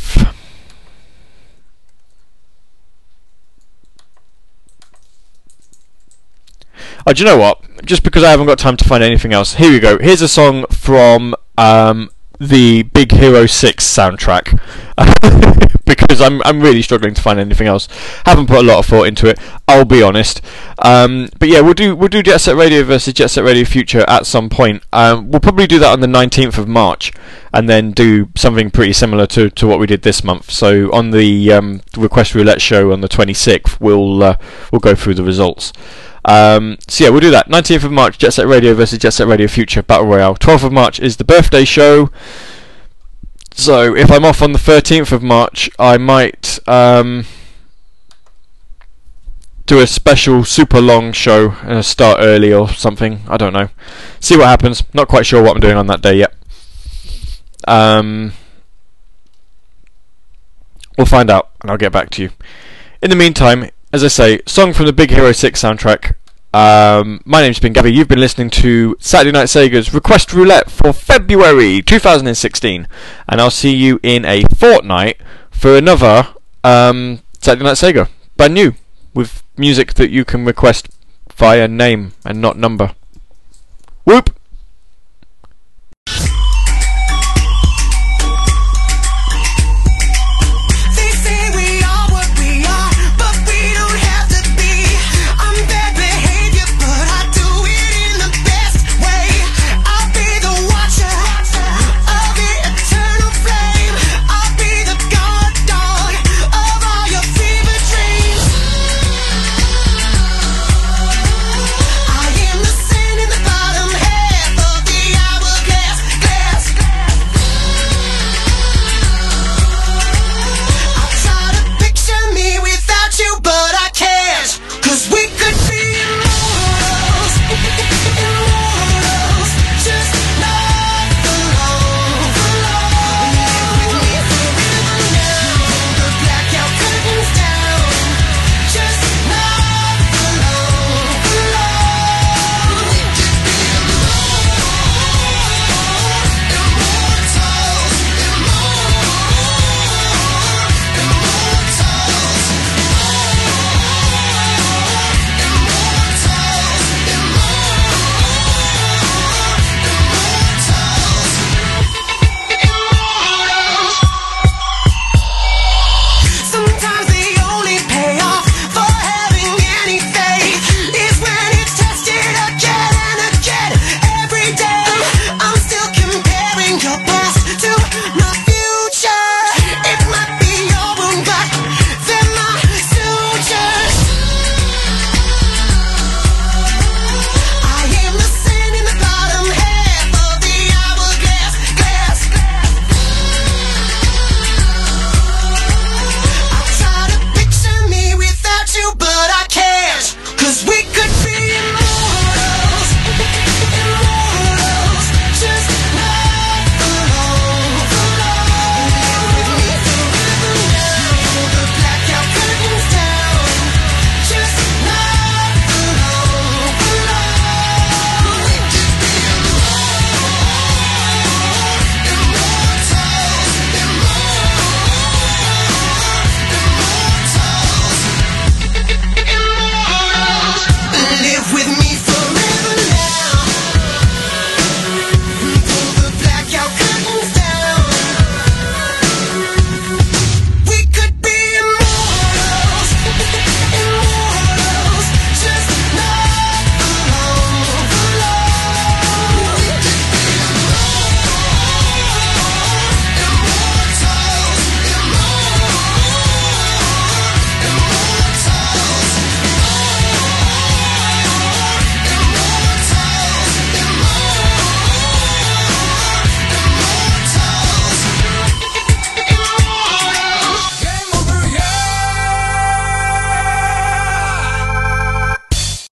Oh, 7.08 7.12
do 7.12 7.22
you 7.22 7.28
know 7.28 7.38
what? 7.38 7.62
Just 7.84 8.02
because 8.02 8.24
I 8.24 8.30
haven't 8.30 8.46
got 8.46 8.58
time 8.58 8.76
to 8.78 8.84
find 8.84 9.04
anything 9.04 9.32
else, 9.32 9.54
here 9.54 9.70
we 9.70 9.78
go. 9.78 9.96
Here's 9.98 10.22
a 10.22 10.28
song 10.28 10.66
from 10.70 11.36
um, 11.56 12.10
the 12.40 12.82
Big 12.82 13.12
Hero 13.12 13.46
6 13.46 13.84
soundtrack. 13.84 14.60
because 15.86 16.20
I'm 16.20 16.42
I'm 16.44 16.60
really 16.60 16.82
struggling 16.82 17.14
to 17.14 17.22
find 17.22 17.38
anything 17.38 17.68
else. 17.68 17.88
Haven't 18.24 18.48
put 18.48 18.58
a 18.58 18.62
lot 18.62 18.78
of 18.80 18.86
thought 18.86 19.04
into 19.04 19.28
it. 19.28 19.38
I'll 19.68 19.84
be 19.84 20.02
honest. 20.02 20.40
Um, 20.78 21.28
but 21.38 21.48
yeah, 21.48 21.60
we'll 21.60 21.74
do 21.74 21.94
we'll 21.94 22.08
do 22.08 22.24
Jet 22.24 22.38
Set 22.38 22.56
Radio 22.56 22.82
versus 22.82 23.14
Jet 23.14 23.28
Set 23.28 23.44
Radio 23.44 23.64
Future 23.64 24.04
at 24.08 24.26
some 24.26 24.48
point. 24.48 24.82
Um, 24.92 25.30
we'll 25.30 25.40
probably 25.40 25.68
do 25.68 25.78
that 25.78 25.92
on 25.92 26.00
the 26.00 26.08
19th 26.08 26.58
of 26.58 26.66
March, 26.66 27.12
and 27.52 27.68
then 27.68 27.92
do 27.92 28.30
something 28.34 28.70
pretty 28.70 28.92
similar 28.92 29.26
to, 29.28 29.48
to 29.50 29.66
what 29.66 29.78
we 29.78 29.86
did 29.86 30.02
this 30.02 30.24
month. 30.24 30.50
So 30.50 30.92
on 30.92 31.12
the 31.12 31.52
um, 31.52 31.82
Request 31.96 32.34
Roulette 32.34 32.60
show 32.60 32.92
on 32.92 33.00
the 33.00 33.08
26th, 33.08 33.80
we'll 33.80 34.22
uh, 34.22 34.36
we'll 34.72 34.80
go 34.80 34.96
through 34.96 35.14
the 35.14 35.24
results. 35.24 35.72
Um, 36.26 36.76
so 36.88 37.04
yeah, 37.04 37.10
we'll 37.10 37.20
do 37.20 37.30
that. 37.30 37.48
19th 37.48 37.84
of 37.84 37.92
March, 37.92 38.18
Jet 38.18 38.32
Set 38.32 38.48
Radio 38.48 38.74
versus 38.74 38.98
Jet 38.98 39.10
Set 39.12 39.28
Radio 39.28 39.46
Future 39.46 39.82
Battle 39.82 40.06
Royale. 40.06 40.34
12th 40.34 40.64
of 40.64 40.72
March 40.72 40.98
is 40.98 41.16
the 41.16 41.24
birthday 41.24 41.64
show. 41.64 42.10
So 43.52 43.96
if 43.96 44.10
I'm 44.10 44.24
off 44.24 44.42
on 44.42 44.52
the 44.52 44.58
13th 44.58 45.12
of 45.12 45.22
March, 45.22 45.70
I 45.78 45.96
might 45.98 46.58
um, 46.68 47.24
do 49.66 49.80
a 49.80 49.86
special 49.86 50.44
super 50.44 50.80
long 50.80 51.12
show 51.12 51.52
and 51.62 51.84
start 51.84 52.18
early 52.20 52.52
or 52.52 52.68
something. 52.68 53.20
I 53.28 53.36
don't 53.36 53.52
know. 53.52 53.68
See 54.18 54.36
what 54.36 54.46
happens. 54.46 54.82
Not 54.92 55.06
quite 55.08 55.26
sure 55.26 55.42
what 55.42 55.54
I'm 55.54 55.60
doing 55.60 55.76
on 55.76 55.86
that 55.86 56.02
day 56.02 56.16
yet. 56.16 56.34
Um, 57.68 58.32
we'll 60.98 61.06
find 61.06 61.30
out 61.30 61.50
and 61.62 61.70
I'll 61.70 61.76
get 61.76 61.92
back 61.92 62.10
to 62.10 62.22
you. 62.22 62.30
In 63.00 63.10
the 63.10 63.16
meantime, 63.16 63.70
as 63.92 64.04
I 64.04 64.08
say, 64.08 64.40
song 64.46 64.72
from 64.72 64.86
the 64.86 64.92
Big 64.92 65.10
Hero 65.10 65.32
6 65.32 65.62
soundtrack. 65.62 66.14
Um, 66.52 67.20
my 67.24 67.40
name's 67.40 67.60
been 67.60 67.72
Gabby. 67.72 67.92
You've 67.92 68.08
been 68.08 68.20
listening 68.20 68.50
to 68.50 68.96
Saturday 68.98 69.32
Night 69.32 69.46
Sega's 69.46 69.92
Request 69.92 70.32
Roulette 70.32 70.70
for 70.70 70.92
February 70.92 71.82
2016, 71.82 72.88
and 73.28 73.40
I'll 73.40 73.50
see 73.50 73.74
you 73.74 74.00
in 74.02 74.24
a 74.24 74.42
fortnight 74.54 75.20
for 75.50 75.76
another 75.76 76.28
um, 76.64 77.20
Saturday 77.40 77.64
Night 77.64 77.74
Sega, 77.74 78.08
brand 78.36 78.54
new, 78.54 78.72
with 79.14 79.42
music 79.56 79.94
that 79.94 80.10
you 80.10 80.24
can 80.24 80.44
request 80.44 80.88
via 81.34 81.68
name 81.68 82.12
and 82.24 82.40
not 82.40 82.56
number. 82.58 82.94
Whoop! 84.04 84.35